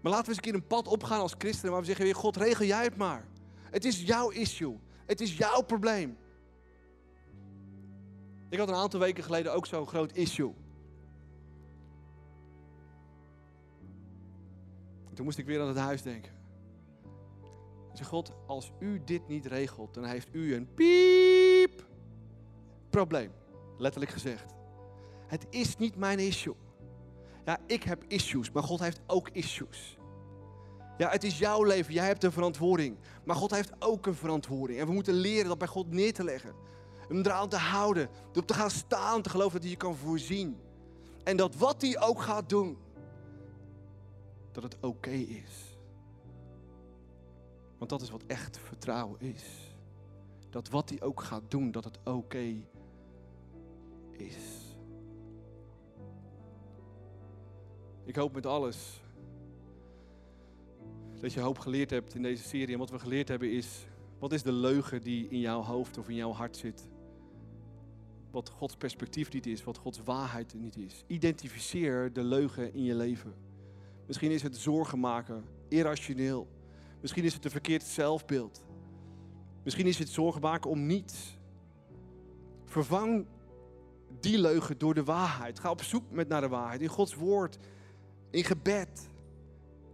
Maar 0.00 0.12
laten 0.12 0.24
we 0.24 0.28
eens 0.28 0.36
een 0.36 0.42
keer 0.42 0.54
een 0.54 0.66
pad 0.66 0.88
opgaan 0.88 1.20
als 1.20 1.34
christenen 1.38 1.72
waar 1.72 1.80
we 1.80 1.86
zeggen, 1.86 2.12
God 2.12 2.36
regel 2.36 2.64
jij 2.64 2.84
het 2.84 2.96
maar. 2.96 3.26
Het 3.70 3.84
is 3.84 4.02
jouw 4.02 4.30
issue. 4.30 4.78
Het 5.06 5.20
is 5.20 5.36
jouw 5.36 5.62
probleem. 5.62 6.16
Ik 8.48 8.58
had 8.58 8.68
een 8.68 8.74
aantal 8.74 9.00
weken 9.00 9.24
geleden 9.24 9.52
ook 9.52 9.66
zo'n 9.66 9.86
groot 9.86 10.12
issue. 10.16 10.54
toen 15.14 15.24
moest 15.24 15.38
ik 15.38 15.46
weer 15.46 15.60
aan 15.60 15.68
het 15.68 15.76
huis 15.76 16.02
denken. 16.02 16.33
Zeg 17.94 18.06
God, 18.06 18.32
als 18.46 18.72
u 18.78 19.02
dit 19.04 19.28
niet 19.28 19.46
regelt, 19.46 19.94
dan 19.94 20.04
heeft 20.04 20.28
u 20.32 20.54
een 20.54 20.74
piep 20.74 21.86
probleem. 22.90 23.30
Letterlijk 23.78 24.12
gezegd. 24.12 24.54
Het 25.26 25.46
is 25.50 25.76
niet 25.76 25.96
mijn 25.96 26.18
issue. 26.18 26.54
Ja, 27.44 27.58
ik 27.66 27.82
heb 27.82 28.04
issues, 28.08 28.50
maar 28.50 28.62
God 28.62 28.80
heeft 28.80 29.00
ook 29.06 29.28
issues. 29.28 29.98
Ja, 30.98 31.10
het 31.10 31.24
is 31.24 31.38
jouw 31.38 31.62
leven, 31.62 31.94
jij 31.94 32.06
hebt 32.06 32.24
een 32.24 32.32
verantwoording. 32.32 32.96
Maar 33.24 33.36
God 33.36 33.50
heeft 33.50 33.72
ook 33.78 34.06
een 34.06 34.14
verantwoording. 34.14 34.80
En 34.80 34.86
we 34.86 34.92
moeten 34.92 35.14
leren 35.14 35.48
dat 35.48 35.58
bij 35.58 35.68
God 35.68 35.90
neer 35.90 36.12
te 36.12 36.24
leggen. 36.24 36.54
Hem 37.08 37.18
eraan 37.18 37.48
te 37.48 37.56
houden. 37.56 38.08
Erop 38.32 38.46
te 38.46 38.54
gaan 38.54 38.70
staan, 38.70 39.22
te 39.22 39.30
geloven 39.30 39.52
dat 39.52 39.62
hij 39.62 39.70
je 39.70 39.76
kan 39.76 39.96
voorzien. 39.96 40.56
En 41.24 41.36
dat 41.36 41.56
wat 41.56 41.82
hij 41.82 42.00
ook 42.00 42.22
gaat 42.22 42.48
doen, 42.48 42.78
dat 44.52 44.62
het 44.62 44.76
oké 44.80 45.10
is. 45.10 45.73
Want 47.84 48.00
dat 48.00 48.08
is 48.08 48.14
wat 48.14 48.24
echt 48.26 48.58
vertrouwen 48.58 49.20
is. 49.20 49.74
Dat 50.50 50.68
wat 50.68 50.88
hij 50.88 51.02
ook 51.02 51.22
gaat 51.22 51.50
doen, 51.50 51.70
dat 51.70 51.84
het 51.84 51.98
oké 52.04 52.54
is. 54.12 54.36
Ik 58.04 58.16
hoop 58.16 58.34
met 58.34 58.46
alles 58.46 59.00
dat 61.20 61.32
je 61.32 61.40
hoop 61.40 61.58
geleerd 61.58 61.90
hebt 61.90 62.14
in 62.14 62.22
deze 62.22 62.42
serie. 62.42 62.72
En 62.72 62.78
wat 62.78 62.90
we 62.90 62.98
geleerd 62.98 63.28
hebben 63.28 63.52
is, 63.52 63.86
wat 64.18 64.32
is 64.32 64.42
de 64.42 64.52
leugen 64.52 65.02
die 65.02 65.28
in 65.28 65.40
jouw 65.40 65.62
hoofd 65.62 65.98
of 65.98 66.08
in 66.08 66.14
jouw 66.16 66.32
hart 66.32 66.56
zit? 66.56 66.88
Wat 68.30 68.48
Gods 68.48 68.76
perspectief 68.76 69.32
niet 69.32 69.46
is, 69.46 69.64
wat 69.64 69.78
Gods 69.78 69.98
waarheid 70.04 70.54
niet 70.54 70.76
is. 70.76 71.04
Identificeer 71.06 72.12
de 72.12 72.22
leugen 72.22 72.74
in 72.74 72.82
je 72.84 72.94
leven. 72.94 73.34
Misschien 74.06 74.30
is 74.30 74.42
het 74.42 74.56
zorgen 74.56 75.00
maken, 75.00 75.44
irrationeel. 75.68 76.53
Misschien 77.04 77.24
is 77.24 77.34
het 77.34 77.44
een 77.44 77.50
verkeerd 77.50 77.82
zelfbeeld. 77.82 78.64
Misschien 79.62 79.86
is 79.86 79.98
het 79.98 80.08
zorgen 80.08 80.40
maken 80.40 80.70
om 80.70 80.86
niets. 80.86 81.38
Vervang 82.64 83.26
die 84.20 84.38
leugen 84.38 84.78
door 84.78 84.94
de 84.94 85.04
waarheid. 85.04 85.58
Ga 85.58 85.70
op 85.70 85.82
zoek 85.82 86.10
met 86.10 86.28
naar 86.28 86.40
de 86.40 86.48
waarheid. 86.48 86.80
In 86.80 86.88
Gods 86.88 87.14
woord 87.14 87.58
in 88.30 88.44
gebed. 88.44 89.08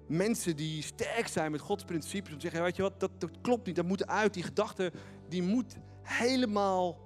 Mensen 0.07 0.57
die 0.57 0.83
sterk 0.83 1.29
zijn 1.29 1.51
met 1.51 1.61
Gods 1.61 1.85
principes. 1.85 2.33
Om 2.33 2.39
te 2.39 2.41
zeggen, 2.41 2.63
weet 2.63 2.77
je 2.77 2.83
wat, 2.83 3.01
dat, 3.01 3.31
klopt 3.41 3.67
niet, 3.67 3.77
dat 3.77 3.87
moet 3.87 4.07
uit. 4.07 4.35
Die 4.35 4.43
gedachte, 4.43 4.93
die 5.29 5.43
moet 5.43 5.77
helemaal 6.03 6.99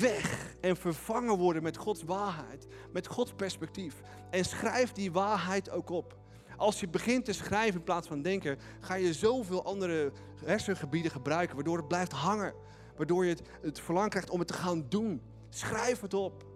weg 0.00 0.56
en 0.60 0.76
vervangen 0.76 1.38
worden 1.38 1.62
met 1.62 1.76
Gods 1.76 2.02
waarheid. 2.02 2.66
Met 2.92 3.06
Gods 3.06 3.32
perspectief. 3.32 4.02
En 4.30 4.44
schrijf 4.44 4.92
die 4.92 5.12
waarheid 5.12 5.70
ook 5.70 5.90
op. 5.90 6.19
Als 6.60 6.80
je 6.80 6.88
begint 6.88 7.24
te 7.24 7.32
schrijven 7.32 7.74
in 7.74 7.84
plaats 7.84 8.08
van 8.08 8.22
denken, 8.22 8.58
ga 8.80 8.94
je 8.94 9.12
zoveel 9.12 9.64
andere 9.64 10.12
hersengebieden 10.44 11.10
gebruiken, 11.10 11.54
waardoor 11.54 11.76
het 11.76 11.88
blijft 11.88 12.12
hangen. 12.12 12.54
Waardoor 12.96 13.24
je 13.24 13.30
het, 13.30 13.42
het 13.62 13.82
krijgt 14.08 14.30
om 14.30 14.38
het 14.38 14.48
te 14.48 14.54
gaan 14.54 14.86
doen. 14.88 15.22
Schrijf 15.48 16.00
het 16.00 16.14
op. 16.14 16.46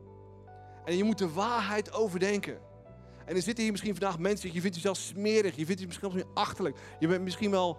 En 0.85 0.97
je 0.97 1.05
moet 1.05 1.19
de 1.19 1.33
waarheid 1.33 1.93
overdenken. 1.93 2.59
En 3.25 3.37
er 3.37 3.43
zitten 3.43 3.63
hier 3.63 3.73
misschien 3.73 3.97
vandaag 3.97 4.19
mensen, 4.19 4.53
je 4.53 4.61
vindt 4.61 4.77
jezelf 4.77 4.97
smerig, 4.97 5.57
je 5.57 5.67
vindt 5.67 5.81
je 5.81 5.87
misschien 5.87 6.25
achterlijk. 6.35 6.77
Je 6.99 7.09
bent 7.09 7.23
misschien 7.23 7.51
wel, 7.51 7.79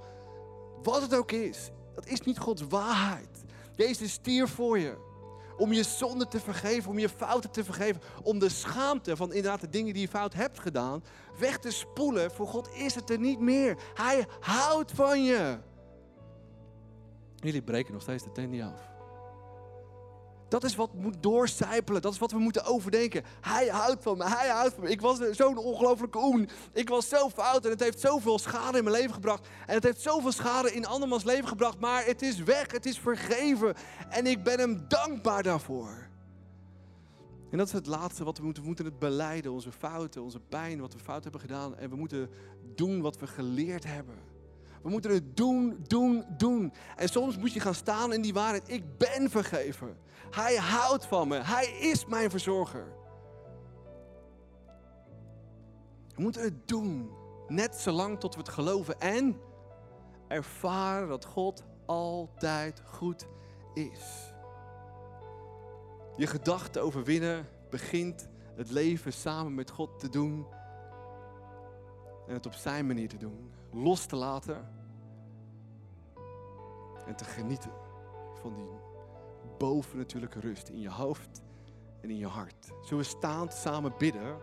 wat 0.84 1.02
het 1.02 1.16
ook 1.16 1.32
is, 1.32 1.72
dat 1.96 2.06
is 2.06 2.22
niet 2.22 2.40
Gods 2.40 2.62
waarheid. 2.70 3.44
Jezus 3.76 4.12
stierf 4.12 4.52
voor 4.52 4.80
je. 4.80 5.05
Om 5.58 5.74
je 5.74 5.84
zonde 5.84 6.28
te 6.28 6.40
vergeven, 6.40 6.90
om 6.92 7.00
je 7.00 7.10
fouten 7.10 7.52
te 7.52 7.64
vergeven. 7.64 8.02
Om 8.24 8.40
de 8.40 8.50
schaamte 8.50 9.16
van 9.16 9.34
inderdaad 9.34 9.62
de 9.62 9.70
dingen 9.70 9.94
die 9.94 10.02
je 10.02 10.08
fout 10.08 10.34
hebt 10.34 10.60
gedaan, 10.60 11.04
weg 11.40 11.58
te 11.58 11.72
spoelen. 11.72 12.32
Voor 12.32 12.48
God 12.48 12.70
is 12.74 12.96
het 12.96 13.10
er 13.10 13.20
niet 13.20 13.40
meer. 13.40 13.78
Hij 13.94 14.26
houdt 14.40 14.92
van 14.92 15.24
je. 15.24 15.58
Jullie 17.36 17.62
breken 17.62 17.94
nog 17.94 18.02
steeds 18.02 18.24
de 18.24 18.32
tent 18.32 18.62
af. 18.62 18.95
Dat 20.48 20.64
is 20.64 20.76
wat 20.76 20.94
moet 20.94 21.24
doorcijpelen. 21.24 22.02
Dat 22.02 22.14
is 22.14 22.20
wat 22.20 22.32
we 22.32 22.40
moeten 22.40 22.66
overdenken. 22.66 23.24
Hij 23.42 23.68
houdt 23.68 24.04
van 24.04 24.18
me. 24.18 24.24
Hij 24.24 24.50
houdt 24.50 24.74
van 24.74 24.84
me. 24.84 24.90
Ik 24.90 25.02
was 25.02 25.20
zo'n 25.32 25.58
ongelofelijke 25.58 26.18
oen. 26.18 26.50
Ik 26.74 26.90
was 26.90 27.10
zo 27.10 27.30
fout 27.30 27.66
en 27.66 27.72
het 27.72 27.80
heeft 27.80 28.00
zoveel 28.00 28.40
schade 28.40 28.78
in 28.78 28.84
mijn 28.84 28.96
leven 28.96 29.14
gebracht. 29.14 29.48
En 29.66 29.74
het 29.74 29.84
heeft 29.84 30.02
zoveel 30.02 30.32
schade 30.32 30.74
in 30.74 30.86
andermans 30.86 31.24
leven 31.24 31.48
gebracht. 31.48 31.80
Maar 31.80 32.06
het 32.06 32.22
is 32.22 32.44
weg. 32.44 32.72
Het 32.72 32.86
is 32.86 33.00
vergeven. 33.00 33.76
En 34.10 34.28
ik 34.28 34.44
ben 34.44 34.60
hem 34.60 34.86
dankbaar 34.88 35.44
daarvoor. 35.44 36.08
En 37.52 37.58
dat 37.58 37.68
is 37.68 37.74
het 37.74 37.88
laatste 37.88 38.24
wat 38.24 38.38
we 38.38 38.44
moeten. 38.44 38.62
We 38.62 38.68
moeten 38.68 38.86
het 38.86 39.00
beleiden. 39.00 39.52
Onze 39.52 39.72
fouten, 39.72 40.24
onze 40.24 40.40
pijn, 40.40 40.80
wat 40.80 40.94
we 40.94 41.00
fout 41.00 41.24
hebben 41.24 41.42
gedaan. 41.42 41.78
En 41.78 41.90
we 41.90 41.96
moeten 41.96 42.30
doen 42.76 43.02
wat 43.02 43.18
we 43.18 43.28
geleerd 43.28 43.84
hebben. 43.84 44.35
We 44.86 44.92
moeten 44.92 45.12
het 45.12 45.38
doen, 45.38 45.80
doen, 45.88 46.26
doen. 46.38 46.74
En 46.96 47.10
soms 47.10 47.38
moet 47.38 47.54
je 47.54 47.60
gaan 47.60 47.74
staan 47.74 48.14
in 48.14 48.22
die 48.22 48.34
waarheid. 48.34 48.70
Ik 48.70 48.98
ben 48.98 49.30
vergeven. 49.30 49.98
Hij 50.32 50.56
houdt 50.56 51.06
van 51.06 51.28
me. 51.28 51.36
Hij 51.38 51.66
is 51.66 52.06
mijn 52.06 52.30
verzorger. 52.30 52.88
We 56.16 56.22
moeten 56.22 56.42
het 56.42 56.68
doen. 56.68 57.10
Net 57.48 57.76
zolang 57.76 58.20
tot 58.20 58.34
we 58.34 58.40
het 58.40 58.50
geloven 58.50 59.00
en 59.00 59.40
ervaren 60.28 61.08
dat 61.08 61.26
God 61.26 61.64
altijd 61.86 62.82
goed 62.86 63.26
is. 63.74 64.34
Je 66.18 66.28
gedachten 66.28 66.82
overwinnen 66.82 67.48
begint 67.70 68.28
het 68.56 68.72
leven 68.72 69.14
samen 69.14 69.56
met 69.56 69.72
God 69.72 70.00
te 70.00 70.10
doen. 70.10 70.46
En 72.28 72.34
het 72.34 72.46
op 72.46 72.54
zijn 72.54 72.88
manier 72.88 73.10
te 73.10 73.18
doen. 73.18 73.52
Los 73.72 74.06
te 74.06 74.16
laten. 74.16 74.75
En 77.08 77.16
te 77.16 77.24
genieten 77.24 77.72
van 78.42 78.54
die 78.54 78.72
bovennatuurlijke 79.58 80.40
rust 80.40 80.70
in 80.70 80.80
je 80.80 80.90
hoofd 80.90 81.42
en 82.02 82.10
in 82.10 82.18
je 82.18 82.28
hart. 82.28 82.66
Zullen 82.82 83.04
we 83.04 83.10
staand 83.10 83.54
samen 83.54 83.94
bidden? 83.98 84.38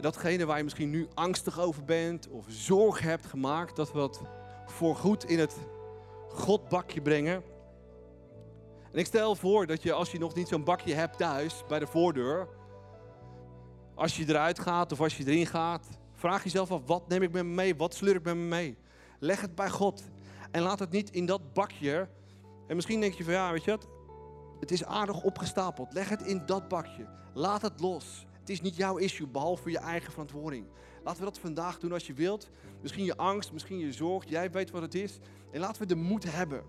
Datgene 0.00 0.46
waar 0.46 0.56
je 0.56 0.64
misschien 0.64 0.90
nu 0.90 1.08
angstig 1.14 1.60
over 1.60 1.84
bent 1.84 2.28
of 2.28 2.44
zorg 2.48 3.00
hebt 3.00 3.26
gemaakt, 3.26 3.76
dat 3.76 3.92
we 3.92 3.98
dat 3.98 4.20
voorgoed 4.66 5.24
in 5.24 5.38
het 5.38 5.56
Godbakje 6.28 7.02
brengen. 7.02 7.42
En 8.92 8.98
ik 8.98 9.06
stel 9.06 9.36
voor 9.36 9.66
dat 9.66 9.82
je, 9.82 9.92
als 9.92 10.12
je 10.12 10.18
nog 10.18 10.34
niet 10.34 10.48
zo'n 10.48 10.64
bakje 10.64 10.94
hebt 10.94 11.18
thuis 11.18 11.62
bij 11.68 11.78
de 11.78 11.86
voordeur, 11.86 12.48
als 13.94 14.16
je 14.16 14.28
eruit 14.28 14.58
gaat 14.58 14.92
of 14.92 15.00
als 15.00 15.16
je 15.16 15.26
erin 15.26 15.46
gaat, 15.46 15.86
vraag 16.12 16.44
jezelf 16.44 16.70
af: 16.70 16.80
wat 16.86 17.08
neem 17.08 17.22
ik 17.22 17.32
met 17.32 17.44
me 17.44 17.54
mee? 17.54 17.76
Wat 17.76 17.94
sleur 17.94 18.14
ik 18.14 18.24
met 18.24 18.34
me 18.34 18.42
mee? 18.42 18.78
Leg 19.18 19.40
het 19.40 19.54
bij 19.54 19.70
God 19.70 20.02
en 20.56 20.62
laat 20.62 20.78
het 20.78 20.90
niet 20.90 21.10
in 21.10 21.26
dat 21.26 21.52
bakje 21.52 22.08
en 22.66 22.74
misschien 22.74 23.00
denk 23.00 23.14
je 23.14 23.24
van 23.24 23.32
ja, 23.32 23.52
weet 23.52 23.64
je 23.64 23.70
wat? 23.70 23.88
Het 24.60 24.70
is 24.70 24.84
aardig 24.84 25.22
opgestapeld. 25.22 25.92
Leg 25.92 26.08
het 26.08 26.22
in 26.22 26.46
dat 26.46 26.68
bakje. 26.68 27.06
Laat 27.34 27.62
het 27.62 27.80
los. 27.80 28.26
Het 28.40 28.50
is 28.50 28.60
niet 28.60 28.76
jouw 28.76 28.96
issue, 28.96 29.26
behalve 29.26 29.70
je 29.70 29.78
eigen 29.78 30.12
verantwoording. 30.12 30.66
Laten 31.04 31.18
we 31.18 31.24
dat 31.24 31.38
vandaag 31.38 31.78
doen 31.78 31.92
als 31.92 32.06
je 32.06 32.12
wilt. 32.12 32.50
Misschien 32.80 33.04
je 33.04 33.16
angst, 33.16 33.52
misschien 33.52 33.78
je 33.78 33.92
zorg. 33.92 34.28
Jij 34.28 34.50
weet 34.50 34.70
wat 34.70 34.82
het 34.82 34.94
is. 34.94 35.18
En 35.50 35.60
laten 35.60 35.82
we 35.82 35.86
de 35.86 35.94
moed 35.94 36.32
hebben. 36.32 36.64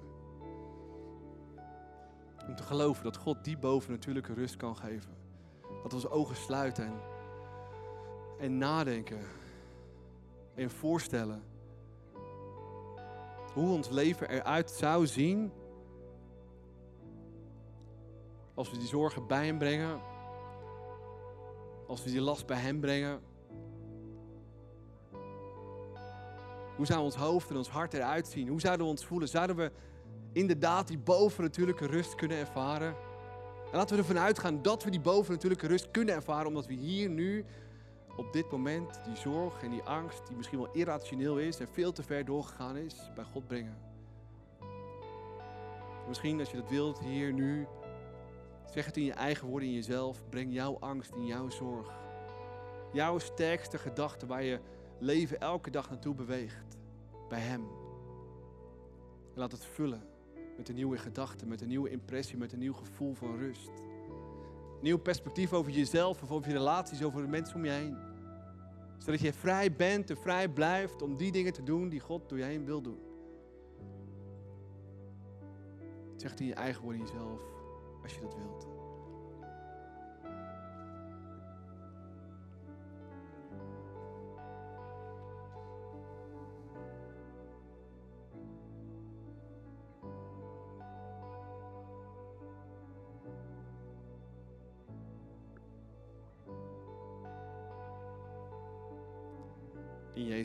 Om 2.47 2.55
te 2.55 2.63
geloven 2.63 3.03
dat 3.03 3.17
God 3.17 3.43
die 3.43 3.57
bovennatuurlijke 3.57 4.33
rust 4.33 4.55
kan 4.55 4.77
geven. 4.77 5.15
Dat 5.61 5.91
we 5.91 5.95
onze 5.95 6.09
ogen 6.09 6.35
sluiten 6.35 6.85
en, 6.85 6.99
en 8.39 8.57
nadenken. 8.57 9.19
En 10.55 10.69
voorstellen. 10.69 11.43
Hoe 13.57 13.73
ons 13.73 13.89
leven 13.89 14.29
eruit 14.29 14.71
zou 14.71 15.07
zien 15.07 15.51
als 18.53 18.71
we 18.71 18.77
die 18.77 18.87
zorgen 18.87 19.27
bij 19.27 19.45
Hem 19.45 19.57
brengen. 19.57 19.99
Als 21.87 22.03
we 22.03 22.11
die 22.11 22.21
last 22.21 22.45
bij 22.45 22.57
Hem 22.57 22.79
brengen. 22.79 23.19
Hoe 26.75 26.85
zou 26.85 27.01
ons 27.01 27.15
hoofd 27.15 27.49
en 27.49 27.57
ons 27.57 27.69
hart 27.69 27.93
eruit 27.93 28.27
zien? 28.27 28.47
Hoe 28.47 28.61
zouden 28.61 28.85
we 28.85 28.91
ons 28.91 29.05
voelen? 29.05 29.27
Zouden 29.27 29.55
we 29.55 29.71
inderdaad 30.31 30.87
die 30.87 30.97
bovennatuurlijke 30.97 31.85
rust 31.85 32.15
kunnen 32.15 32.37
ervaren? 32.37 32.95
En 33.71 33.77
laten 33.77 33.95
we 33.95 34.01
ervan 34.01 34.19
uitgaan 34.19 34.61
dat 34.61 34.83
we 34.83 34.89
die 34.89 34.99
bovennatuurlijke 34.99 35.67
rust 35.67 35.91
kunnen 35.91 36.15
ervaren, 36.15 36.47
omdat 36.47 36.65
we 36.65 36.73
hier 36.73 37.09
nu, 37.09 37.45
op 38.17 38.33
dit 38.33 38.51
moment, 38.51 38.99
die 39.05 39.15
zorg 39.15 39.63
en 39.63 39.69
die 39.69 39.83
angst, 39.83 40.27
die 40.27 40.35
misschien 40.35 40.59
wel 40.59 40.71
irrationeel 40.71 41.37
is 41.37 41.59
en 41.59 41.67
veel 41.67 41.91
te 41.91 42.03
ver 42.03 42.25
doorgegaan 42.25 42.75
is, 42.75 43.11
bij 43.15 43.23
God 43.23 43.47
brengen. 43.47 43.77
Misschien 46.07 46.39
als 46.39 46.51
je 46.51 46.57
dat 46.57 46.69
wilt, 46.69 46.99
hier 46.99 47.33
nu 47.33 47.67
Zeg 48.77 48.85
het 48.85 48.97
in 48.97 49.03
je 49.03 49.13
eigen 49.13 49.47
woorden, 49.47 49.67
in 49.67 49.73
jezelf. 49.73 50.23
Breng 50.29 50.53
jouw 50.53 50.77
angst 50.79 51.13
in 51.15 51.25
jouw 51.25 51.49
zorg. 51.49 51.99
Jouw 52.93 53.17
sterkste 53.19 53.77
gedachte 53.77 54.25
waar 54.25 54.43
je 54.43 54.59
leven 54.99 55.39
elke 55.39 55.69
dag 55.69 55.89
naartoe 55.89 56.15
beweegt. 56.15 56.77
Bij 57.29 57.39
Hem. 57.39 57.61
En 59.33 59.39
laat 59.39 59.51
het 59.51 59.65
vullen 59.65 60.01
met 60.57 60.69
een 60.69 60.75
nieuwe 60.75 60.97
gedachte, 60.97 61.45
met 61.45 61.61
een 61.61 61.67
nieuwe 61.67 61.89
impressie, 61.89 62.37
met 62.37 62.53
een 62.53 62.59
nieuw 62.59 62.73
gevoel 62.73 63.13
van 63.13 63.37
rust. 63.37 63.71
Nieuw 64.81 64.97
perspectief 64.97 65.53
over 65.53 65.71
jezelf 65.71 66.23
of 66.23 66.31
over 66.31 66.49
je 66.51 66.57
relaties, 66.57 67.03
over 67.03 67.21
de 67.21 67.27
mensen 67.27 67.55
om 67.55 67.65
je 67.65 67.71
heen. 67.71 67.97
Zodat 68.97 69.19
je 69.19 69.33
vrij 69.33 69.71
bent 69.71 70.09
en 70.09 70.17
vrij 70.17 70.49
blijft 70.49 71.01
om 71.01 71.17
die 71.17 71.31
dingen 71.31 71.53
te 71.53 71.63
doen 71.63 71.89
die 71.89 71.99
God 71.99 72.29
door 72.29 72.37
je 72.37 72.43
heen 72.43 72.65
wil 72.65 72.81
doen. 72.81 72.99
Zeg 76.15 76.31
het 76.31 76.39
in 76.39 76.45
je 76.45 76.53
eigen 76.53 76.81
woorden 76.81 77.01
jezelf 77.01 77.41
als 78.03 78.13
je 78.13 78.21
dat 78.21 78.35
wilt. 78.35 78.76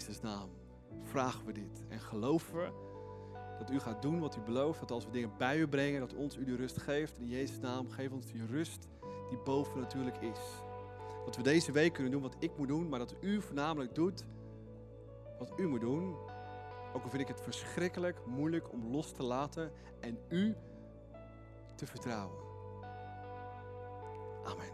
Jezus' 0.07 0.23
naam 0.23 0.51
vragen 1.03 1.47
we 1.47 1.53
dit 1.53 1.85
en 1.89 2.01
geloven 2.01 2.55
we 2.55 2.71
dat 3.59 3.71
u 3.71 3.81
gaat 3.81 4.03
doen 4.03 4.21
wat 4.21 4.37
u 4.37 4.41
belooft. 4.41 4.81
Dat 4.81 4.91
als 4.91 5.05
we 5.05 5.11
dingen 5.11 5.31
bij 5.39 5.59
u 5.59 5.69
brengen, 5.69 6.01
dat 6.01 6.15
ons 6.15 6.37
u 6.37 6.45
de 6.45 6.57
rust 6.57 6.79
geeft. 6.79 7.19
In 7.19 7.29
Jezus' 7.29 7.59
naam, 7.59 7.91
geef 7.91 8.13
ons 8.13 8.27
die 8.27 8.47
rust 8.47 8.89
die 9.29 9.39
boven 9.39 9.81
natuurlijk 9.81 10.17
is. 10.17 10.39
Dat 11.25 11.37
we 11.37 11.43
deze 11.43 11.73
week 11.73 11.93
kunnen 11.93 12.13
doen 12.13 12.23
wat 12.23 12.37
ik 12.39 12.57
moet 12.57 12.69
doen, 12.69 12.89
maar 12.89 12.99
dat 12.99 13.15
u 13.21 13.43
voornamelijk 13.43 13.95
doet 13.95 14.25
wat 15.39 15.53
u 15.57 15.69
moet 15.69 15.81
doen. 15.81 16.17
Ook 16.93 17.03
al 17.03 17.11
vind 17.11 17.23
ik 17.23 17.29
het 17.29 17.41
verschrikkelijk 17.41 18.27
moeilijk 18.27 18.73
om 18.73 18.87
los 18.87 19.13
te 19.13 19.23
laten 19.23 19.73
en 20.01 20.19
u 20.29 20.55
te 21.75 21.87
vertrouwen. 21.87 22.37
Amen. 24.45 24.72